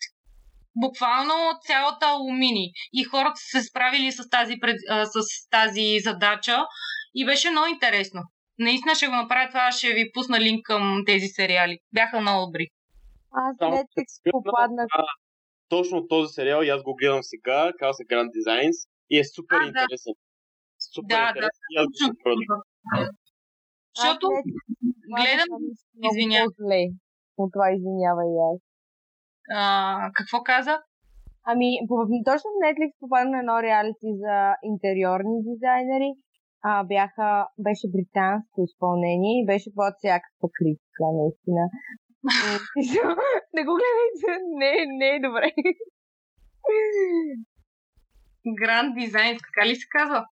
Буквално 0.75 1.33
цялата 1.67 2.05
алумини. 2.05 2.71
И 2.93 3.03
хората 3.03 3.35
са 3.35 3.59
се 3.59 3.67
справили 3.69 4.11
с 4.11 4.29
тази, 4.29 4.55
пред... 4.61 4.77
с 5.03 5.49
тази 5.49 5.99
задача 5.99 6.65
и 7.15 7.25
беше 7.25 7.51
много 7.51 7.67
интересно. 7.67 8.21
Наистина 8.59 8.95
ще 8.95 9.07
го 9.07 9.15
направя 9.15 9.49
това, 9.49 9.71
ще 9.71 9.93
ви 9.93 10.11
пусна 10.13 10.39
линк 10.39 10.65
към 10.65 11.03
тези 11.05 11.27
сериали. 11.27 11.77
Бяха 11.93 12.21
много 12.21 12.45
добри. 12.45 12.67
Аз 13.31 13.57
Netflix 13.57 14.31
попаднах. 14.31 14.87
Точно 15.69 16.07
този 16.07 16.33
сериал 16.33 16.63
и 16.63 16.69
аз 16.69 16.83
го 16.83 16.95
гледам 16.95 17.19
сега, 17.21 17.71
казва 17.79 17.93
се 17.93 18.03
Grand 18.03 18.29
Designs 18.29 18.89
и 19.13 19.19
е 19.19 19.23
супер 19.35 19.59
а, 19.61 19.67
интересен. 19.67 20.13
Супер 20.93 21.15
да, 21.15 21.25
интересен. 21.29 21.63
Да, 21.75 22.35
да. 22.97 23.09
Защото 23.95 24.27
гледам... 25.15 25.51
Извинявай. 26.09 26.85
От 27.37 27.49
това 27.53 27.67
извинявай 27.71 28.29
и 28.35 28.39
аз. 28.49 28.59
А, 29.57 30.11
какво 30.17 30.37
каза? 30.43 30.75
Ами, 31.51 31.69
точно 32.29 32.47
в 32.53 32.61
Netflix 32.65 32.91
попадна 32.99 33.31
на 33.31 33.39
едно 33.39 33.55
реалити 33.67 34.09
за 34.23 34.35
интериорни 34.71 35.37
дизайнери. 35.49 36.11
А, 36.69 36.83
бяха, 36.83 37.47
беше 37.65 37.85
британско 37.93 38.57
изпълнение 38.67 39.33
и 39.39 39.45
беше 39.45 39.69
под 39.75 39.93
всякаква 39.97 40.47
критика, 40.57 41.03
наистина. 41.19 41.63
Не 43.55 43.63
го 43.67 43.73
гледайте, 43.79 44.29
не, 44.59 44.71
не 44.99 45.09
е 45.15 45.19
добре. 45.27 45.51
Гранд 48.47 48.95
дизайн, 48.95 49.37
така 49.37 49.67
ли 49.67 49.75
се 49.75 49.87
казва? 49.89 50.25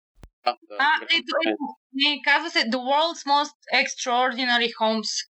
Да, 0.44 0.56
да, 0.62 0.76
А, 0.78 0.86
ето, 1.04 1.32
ето. 1.46 1.64
Не, 1.92 2.20
казва 2.24 2.50
се 2.50 2.58
The 2.58 2.76
World's 2.90 3.26
Most 3.26 3.56
Extraordinary 3.82 4.70
Homes. 4.72 5.28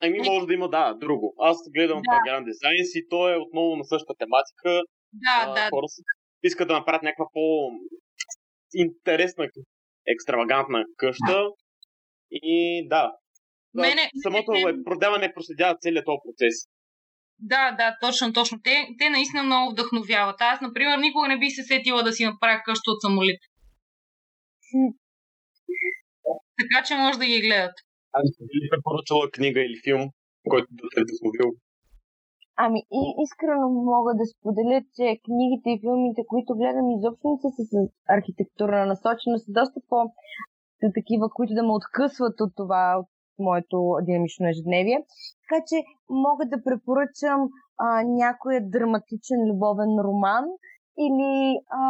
Ами 0.00 0.18
може 0.18 0.46
да 0.46 0.54
има, 0.54 0.70
да, 0.70 0.94
друго. 0.94 1.34
Аз 1.38 1.56
гледам 1.74 2.02
Да. 2.02 2.10
Grand 2.10 2.44
Designs 2.44 2.98
и 2.98 3.08
то 3.08 3.28
е 3.28 3.36
отново 3.36 3.76
на 3.76 3.84
същата 3.84 4.14
тематика. 4.18 4.82
Да, 5.12 5.44
А, 5.46 5.52
да. 5.54 5.68
Хора 5.70 5.88
си- 5.88 6.02
искат 6.42 6.68
да 6.68 6.74
направят 6.74 7.02
някаква 7.02 7.26
по-интересна, 8.72 9.48
екстравагантна 10.06 10.84
къща. 10.96 11.48
И 12.30 12.86
да. 12.88 13.12
Мене- 13.74 14.10
самото 14.22 14.52
е, 14.52 14.84
продаване 14.84 15.34
проследява 15.34 15.76
целият 15.80 16.04
този 16.06 16.18
процес. 16.24 16.54
Да, 17.38 17.72
да, 17.72 17.96
точно, 18.00 18.32
точно. 18.32 18.60
Те, 18.64 18.88
те 18.98 19.10
наистина 19.10 19.42
много 19.42 19.72
вдъхновяват. 19.72 20.36
Аз, 20.40 20.60
например, 20.60 20.98
никога 20.98 21.28
не 21.28 21.38
би 21.38 21.50
се 21.50 21.62
сетила 21.62 22.02
да 22.02 22.12
си 22.12 22.24
направя 22.24 22.62
къща 22.64 22.90
от 22.90 23.00
самолет. 23.00 23.40
така 26.60 26.78
че 26.86 26.94
може 26.94 27.18
да 27.18 27.26
ги 27.26 27.40
гледат. 27.46 27.74
Аз 28.12 28.24
би 28.40 28.68
препоръчала 28.70 29.30
книга 29.30 29.60
или 29.60 29.78
филм, 29.84 30.04
който 30.50 30.68
да 30.70 30.84
те 30.94 31.00
е 31.00 31.04
вдъхновил. 31.04 31.50
Ами 32.64 32.80
и 33.00 33.02
искрено 33.24 33.66
мога 33.94 34.10
да 34.20 34.24
споделя, 34.32 34.78
че 34.96 35.06
книгите 35.26 35.68
и 35.70 35.80
филмите, 35.82 36.22
които 36.32 36.58
гледам, 36.60 36.86
изобщо 36.90 37.24
не 37.30 37.38
са 37.42 37.50
с 37.56 37.60
архитектурна 38.16 38.86
насоченост, 38.92 39.44
са 39.44 39.52
доста 39.58 39.78
по 39.88 39.96
са 40.80 40.88
такива, 40.98 41.26
които 41.36 41.52
да 41.54 41.62
ме 41.62 41.78
откъсват 41.80 42.36
от 42.44 42.52
това, 42.60 42.84
от 43.00 43.08
моето 43.46 43.78
динамично 44.06 44.48
ежедневие. 44.48 44.98
Така 45.48 45.62
че 45.68 45.76
мога 46.08 46.44
да 46.52 46.64
препоръчам 46.64 47.40
а, 47.78 48.02
някоя 48.22 48.60
драматичен 48.70 49.40
любовен 49.50 49.92
роман 50.06 50.44
или 51.06 51.32
а, 51.80 51.82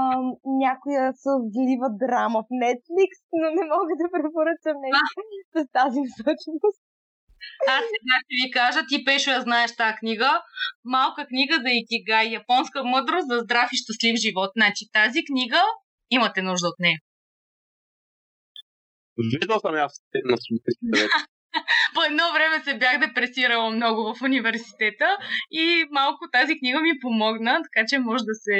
някоя 0.45 1.13
сълзлива 1.25 1.89
драма 2.03 2.41
в 2.43 2.51
Netflix, 2.65 3.11
но 3.41 3.47
не 3.57 3.65
мога 3.75 3.93
да 4.01 4.07
препоръчам 4.15 4.77
нещо 4.85 5.19
с 5.55 5.59
тази 5.79 5.99
насоченост. 6.01 6.81
Аз 7.77 7.85
сега 7.93 8.15
ще 8.23 8.35
ви 8.43 8.51
кажа, 8.59 8.81
ти 8.89 9.05
Пешо 9.05 9.31
я 9.31 9.41
знаеш 9.41 9.77
тази 9.77 9.99
книга. 10.01 10.31
Малка 10.85 11.27
книга 11.27 11.55
за 11.55 11.71
икигай, 11.81 12.25
японска 12.41 12.85
мъдрост 12.85 13.27
за 13.29 13.39
здрав 13.39 13.69
и 13.73 13.77
щастлив 13.77 14.17
живот. 14.25 14.51
Значи 14.57 14.83
тази 14.93 15.21
книга 15.29 15.63
имате 16.11 16.43
нужда 16.43 16.67
от 16.69 16.79
нея. 16.79 16.99
Виждал 19.33 19.59
съм 19.61 19.75
аз 19.75 19.93
на. 20.25 20.37
По 21.95 22.01
едно 22.11 22.25
време 22.37 22.57
се 22.65 22.79
бях 22.79 22.99
депресирала 23.07 23.71
много 23.71 24.01
в 24.09 24.23
университета 24.23 25.09
и 25.51 25.65
малко 25.91 26.23
тази 26.33 26.59
книга 26.59 26.81
ми 26.81 27.01
помогна, 27.03 27.61
така 27.67 27.87
че 27.89 27.99
може 27.99 28.23
да 28.31 28.35
се, 28.45 28.59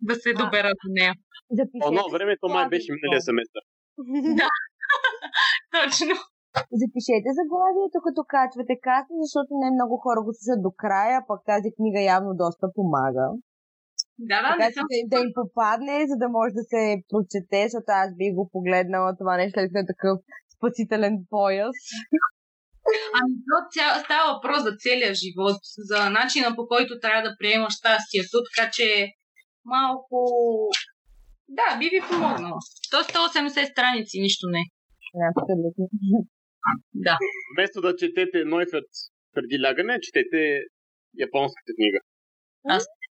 да 0.00 0.14
се 0.14 0.30
добера 0.32 0.70
до 0.80 0.88
нея. 0.98 1.14
Едно 1.88 2.02
си 2.02 2.12
време 2.12 2.36
то 2.40 2.48
май 2.48 2.68
беше 2.68 2.92
миналия 2.92 3.22
семестър. 3.28 3.62
Точно. 5.76 6.14
Запишете 6.80 7.28
заглавието, 7.40 7.98
като 8.06 8.20
качвате 8.34 8.74
каса, 8.86 9.14
защото 9.24 9.50
не 9.62 9.76
много 9.76 9.94
хора 10.04 10.20
го 10.26 10.30
слушат 10.34 10.60
до 10.66 10.70
края, 10.82 11.18
пък 11.28 11.40
тази 11.52 11.70
книга 11.76 12.00
явно 12.14 12.30
доста 12.44 12.66
помага. 12.76 13.26
Да, 14.30 14.38
да, 14.42 14.48
така 14.48 14.64
не 14.64 14.72
че 14.74 14.78
съм... 14.78 14.86
да, 14.90 15.16
да 15.16 15.16
им 15.24 15.30
попадне, 15.40 15.96
за 16.10 16.16
да 16.22 16.28
може 16.36 16.52
да 16.60 16.64
се 16.72 16.82
прочете, 17.10 17.60
защото 17.66 17.90
аз 18.02 18.08
би 18.18 18.26
го 18.38 18.44
погледнала 18.54 19.10
това 19.20 19.34
нещо, 19.40 19.54
след 19.54 19.66
като 19.68 19.82
е 19.84 19.90
такъв 19.92 20.16
спасителен 20.60 21.14
пояс. 21.30 21.76
Ами, 23.18 23.34
то 23.48 23.56
ця... 23.74 23.86
става 24.04 24.24
въпрос 24.34 24.62
за 24.62 24.72
целия 24.84 25.12
живот, 25.22 25.60
за 25.90 26.10
начина 26.10 26.56
по 26.56 26.66
който 26.72 26.92
трябва 27.02 27.22
да 27.28 27.36
приемаш 27.38 27.72
щастието, 27.80 28.36
така 28.48 28.70
че 28.76 28.86
малко... 29.64 30.16
Да, 31.58 31.68
би 31.78 31.86
ви 31.94 32.00
помогнало. 32.10 32.58
То 32.90 32.96
180 32.96 33.70
страници, 33.72 34.20
нищо 34.26 34.46
не. 34.54 34.62
Не, 35.18 35.24
абсолютно. 35.32 35.84
Да. 36.94 37.16
Вместо 37.54 37.80
да 37.80 37.96
четете 37.96 38.44
Нойфет 38.44 38.90
преди 39.34 39.56
лягане, 39.64 40.00
четете 40.02 40.40
японската 41.26 41.70
книга. 41.76 42.00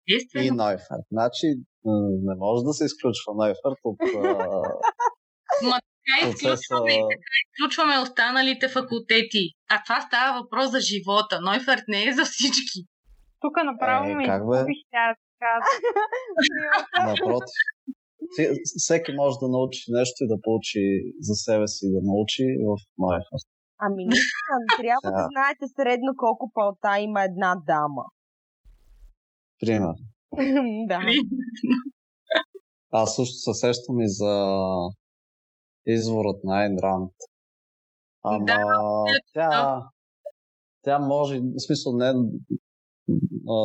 И 0.09 0.17
Естествено. 0.17 0.57
Нойферт. 0.65 1.07
Значи 1.13 1.47
м, 1.85 1.93
не 2.29 2.35
може 2.45 2.61
да 2.65 2.73
се 2.73 2.85
изключва 2.85 3.31
Нойферт 3.41 3.81
от 3.85 4.01
а, 4.03 5.77
Така 6.07 6.31
процеса. 6.31 6.53
изключваме, 6.55 6.93
изключваме 7.49 7.99
останалите 7.99 8.69
факултети. 8.69 9.45
А 9.71 9.83
това 9.85 10.01
става 10.01 10.41
въпрос 10.41 10.71
за 10.71 10.81
живота. 10.81 11.41
Нойферт 11.41 11.83
не 11.89 12.05
е 12.05 12.13
за 12.13 12.25
всички. 12.25 12.79
Тук 13.41 13.55
направо 13.65 14.11
Е, 14.11 14.15
ми 14.15 14.25
как 14.27 14.43
бе? 14.51 14.57
да. 14.57 15.15
Напротив. 17.07 17.61
Всеки- 18.77 19.13
може 19.13 19.37
да 19.43 19.49
научи 19.49 19.83
нещо 19.89 20.17
и 20.21 20.29
да 20.29 20.37
получи 20.43 20.81
за 21.21 21.35
себе 21.35 21.69
си 21.69 21.87
да 21.87 22.01
научи 22.03 22.45
в 22.61 22.73
Нойферт. 22.99 23.47
Ами 23.79 24.05
наистина, 24.05 24.57
трябва 24.79 25.11
да 25.13 25.29
знаете 25.33 25.65
средно 25.77 26.13
колко 26.17 26.51
палта 26.55 27.01
има 27.01 27.23
една 27.23 27.57
дама. 27.67 28.05
Пример. 29.61 29.95
да. 30.89 31.01
Аз 32.93 33.17
също 33.17 33.35
се 33.35 33.55
сещам 33.55 34.01
и 34.01 34.09
за 34.09 34.33
изворът 35.87 36.45
на 36.45 36.61
Айн 36.61 36.79
Ранд. 36.83 37.13
Ама 38.23 38.45
Да, 38.45 38.57
тя, 39.35 39.83
тя 40.83 40.99
може, 40.99 41.41
в 41.41 41.61
смисъл 41.67 41.97
не 41.97 42.09
е 42.09 42.15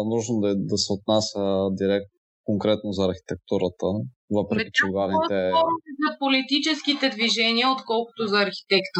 нужно 0.06 0.40
да, 0.40 0.56
да 0.56 0.78
се 0.78 0.94
отнася 0.94 1.70
директно 1.72 2.20
конкретно 2.44 2.92
за 2.92 3.06
архитектурата, 3.06 3.88
въпреки 4.32 4.72
че 4.74 4.92
главните... 4.92 5.52
По-скоро 5.52 5.76
за 6.04 6.10
политическите 6.20 7.10
движения, 7.10 7.68
отколкото 7.72 8.28
за 8.28 8.38
архитекта. 8.38 9.00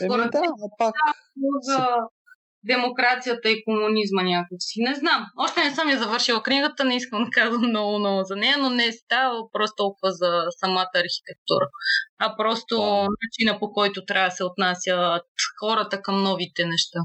Еми 0.00 0.10
според 0.10 0.30
да, 0.32 0.40
но 0.60 0.68
пак 0.78 0.94
За 1.62 1.86
демокрацията 2.66 3.50
и 3.50 3.64
комунизма 3.64 4.22
някакси. 4.22 4.76
Не 4.88 4.94
знам. 4.94 5.20
Още 5.44 5.64
не 5.64 5.70
съм 5.70 5.88
я 5.88 5.98
завършила 5.98 6.42
книгата, 6.42 6.84
не 6.84 6.96
искам 6.96 7.24
да 7.24 7.30
казвам 7.30 7.68
много, 7.68 7.98
много 7.98 8.20
за 8.24 8.36
нея, 8.36 8.56
но 8.58 8.70
не 8.70 8.92
става 8.92 9.36
въпрос 9.40 9.70
толкова 9.76 10.10
за 10.20 10.30
самата 10.60 10.96
архитектура, 11.04 11.66
а 12.18 12.36
просто 12.36 12.76
Да. 12.76 13.06
начина 13.22 13.58
по 13.58 13.72
който 13.72 14.04
трябва 14.04 14.28
да 14.28 14.36
се 14.38 14.44
отнасят 14.44 15.26
хората 15.60 16.02
към 16.02 16.22
новите 16.22 16.62
неща. 16.66 17.00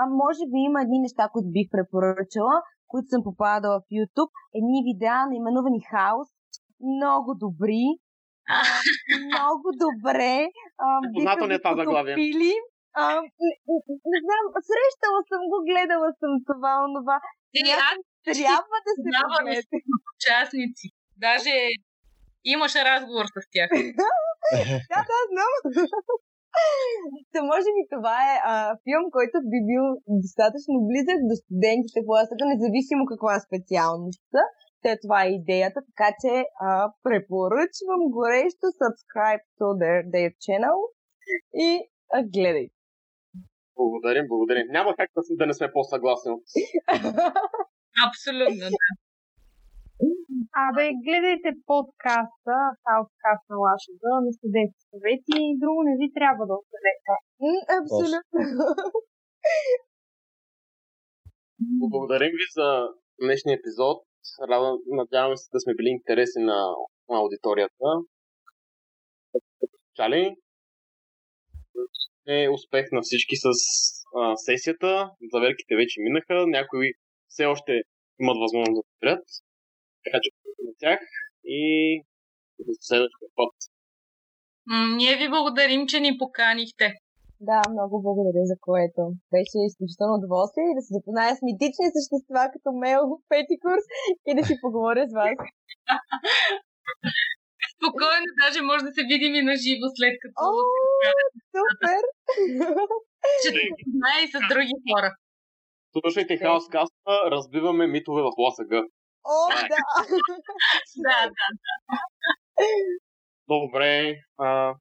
А 0.00 0.02
може 0.22 0.42
би 0.52 0.58
има 0.68 0.78
едни 0.82 0.98
неща, 0.98 1.28
които 1.32 1.48
бих 1.56 1.66
препоръчала, 1.74 2.56
които 2.90 3.06
съм 3.08 3.22
попадала 3.28 3.76
в 3.80 3.88
YouTube. 3.96 4.32
Едни 4.58 4.78
видеа, 4.88 5.26
наименувани 5.30 5.80
Хаос. 5.90 6.28
Много 6.92 7.30
добри. 7.44 7.84
А, 8.48 8.58
много 9.26 9.66
добре. 9.86 10.34
Биха 11.14 11.46
не 11.46 11.54
е 11.54 11.62
това 11.62 11.74
заглавие. 11.76 12.14
А, 13.02 13.06
не, 13.42 13.50
не- 14.10 14.20
знам, 14.26 14.42
срещала 14.70 15.20
съм 15.30 15.42
го, 15.50 15.58
гледала 15.68 16.10
съм 16.20 16.32
това, 16.50 16.72
онова. 16.88 17.16
Е, 17.58 17.60
аз 17.90 17.96
Трябва 18.52 18.76
да 18.86 18.92
се 18.96 19.00
погледне. 19.38 19.80
участници. 20.14 20.86
Даже 21.26 21.54
имаше 22.54 22.78
разговор 22.90 23.26
с 23.34 23.36
тях. 23.52 23.70
Да, 24.92 25.00
да, 25.10 25.18
знам. 25.32 25.52
Та 27.32 27.38
може 27.52 27.68
би 27.76 27.82
това 27.94 28.16
е 28.32 28.34
а, 28.50 28.54
филм, 28.84 29.04
който 29.16 29.36
би 29.52 29.58
бил 29.70 29.84
достатъчно 30.22 30.74
близък 30.90 31.18
до 31.30 31.34
студентите 31.42 31.98
в 32.00 32.06
класата, 32.08 32.42
независимо 32.52 33.02
каква 33.12 33.34
специалност 33.46 34.20
са. 34.32 34.42
Те 34.82 34.90
това 35.04 35.18
е 35.24 35.34
идеята, 35.38 35.80
така 35.90 36.08
че 36.22 36.32
а, 36.66 36.68
препоръчвам 37.04 38.00
горещо 38.16 38.66
subscribe 38.80 39.44
to 39.58 39.66
their, 39.82 40.00
their 40.14 40.30
channel 40.44 40.78
и 41.66 41.68
а, 42.14 42.18
гледай. 42.34 42.66
Благодарим, 43.76 44.24
благодарим. 44.28 44.66
Няма 44.68 44.96
как 44.96 45.10
да, 45.16 45.22
си- 45.22 45.36
да 45.36 45.46
не 45.46 45.54
сме 45.54 45.72
по-съгласни. 45.72 46.32
Абсолютно. 48.08 48.56
Да. 48.58 48.68
Абе, 50.66 50.86
гледайте 51.06 51.50
подкаста 51.66 52.56
Хаускаст 52.84 53.44
на 53.50 53.56
Лашада 53.64 54.10
на 54.26 54.32
студентски 54.38 54.82
съвети 54.90 55.36
и 55.48 55.58
друго 55.62 55.80
не 55.88 55.94
ви 56.00 56.08
трябва 56.18 56.42
да 56.46 56.54
оставете. 56.60 57.12
Абсолютно. 57.80 58.38
Благодарим 61.82 62.32
ви 62.40 62.46
за 62.58 62.68
днешния 63.22 63.54
епизод. 63.58 63.98
Радвам, 64.50 64.78
надяваме 64.86 65.36
се 65.36 65.48
да 65.52 65.60
сме 65.60 65.74
били 65.74 65.88
интересни 65.88 66.42
на, 66.44 66.58
на 67.08 67.16
аудиторията. 67.22 67.86
Чали? 69.94 70.36
Е 72.28 72.48
успех 72.48 72.86
на 72.92 73.00
всички 73.02 73.36
с 73.36 73.48
а, 74.16 74.36
сесията. 74.36 75.10
Заверките 75.32 75.76
вече 75.76 76.00
минаха. 76.00 76.46
Някои 76.46 76.88
все 77.28 77.44
още 77.44 77.72
имат 78.20 78.36
възможност 78.44 78.78
да 78.78 78.82
спрят. 78.96 79.24
Така 80.04 80.18
че 80.22 80.30
на 80.66 80.72
тях 80.78 81.00
и 81.44 81.62
до 82.58 82.72
следващия 82.80 83.28
път. 83.36 83.54
М, 84.66 84.96
ние 84.96 85.16
ви 85.16 85.28
благодарим, 85.28 85.86
че 85.86 86.00
ни 86.00 86.18
поканихте. 86.18 86.92
Да, 87.40 87.60
много 87.74 88.02
благодаря 88.02 88.44
за 88.52 88.56
което. 88.66 89.00
Беше 89.34 89.58
изключително 89.68 90.18
удоволствие 90.18 90.66
и 90.68 90.76
да 90.76 90.82
се 90.82 90.94
запозная 90.96 91.32
с 91.36 91.46
митични 91.48 91.86
същества 91.96 92.42
като 92.52 92.68
Мел 92.82 93.00
в 93.10 93.14
пети 93.30 93.56
курс 93.64 93.84
и 94.28 94.30
да 94.38 94.42
си 94.48 94.54
поговоря 94.64 95.02
с 95.08 95.12
вас. 95.20 95.36
Спокойно, 97.76 98.26
даже 98.42 98.60
може 98.62 98.84
да 98.84 98.92
се 98.92 99.02
видим 99.02 99.34
и 99.34 99.42
на 99.42 99.56
живо 99.64 99.86
след 99.96 100.14
като 100.22 100.42
О, 100.48 100.52
супер! 101.54 102.02
ще 103.40 103.50
се 103.50 103.84
знае 103.96 104.18
и 104.24 104.28
с 104.28 104.38
други 104.50 104.76
хора. 104.88 105.10
Слушайте 105.92 106.36
Хаоскаста, 106.36 107.14
разбиваме 107.30 107.86
митове 107.86 108.22
в 108.22 108.32
ласъга. 108.38 108.82
О, 109.24 109.48
да! 109.48 109.76
Да, 110.96 111.30
да. 111.36 111.46
Добре, 113.48 114.16
а, 114.38 114.74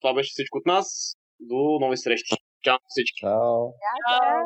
това 0.00 0.14
беше 0.14 0.30
всичко 0.30 0.58
от 0.58 0.66
нас. 0.66 1.14
До 1.40 1.78
нови 1.80 1.96
срещи. 1.96 2.36
Чао 2.62 2.72
на 2.72 2.88
всички! 2.88 3.20
Чао! 3.20 3.66
Да, 4.08 4.20
да. 4.20 4.42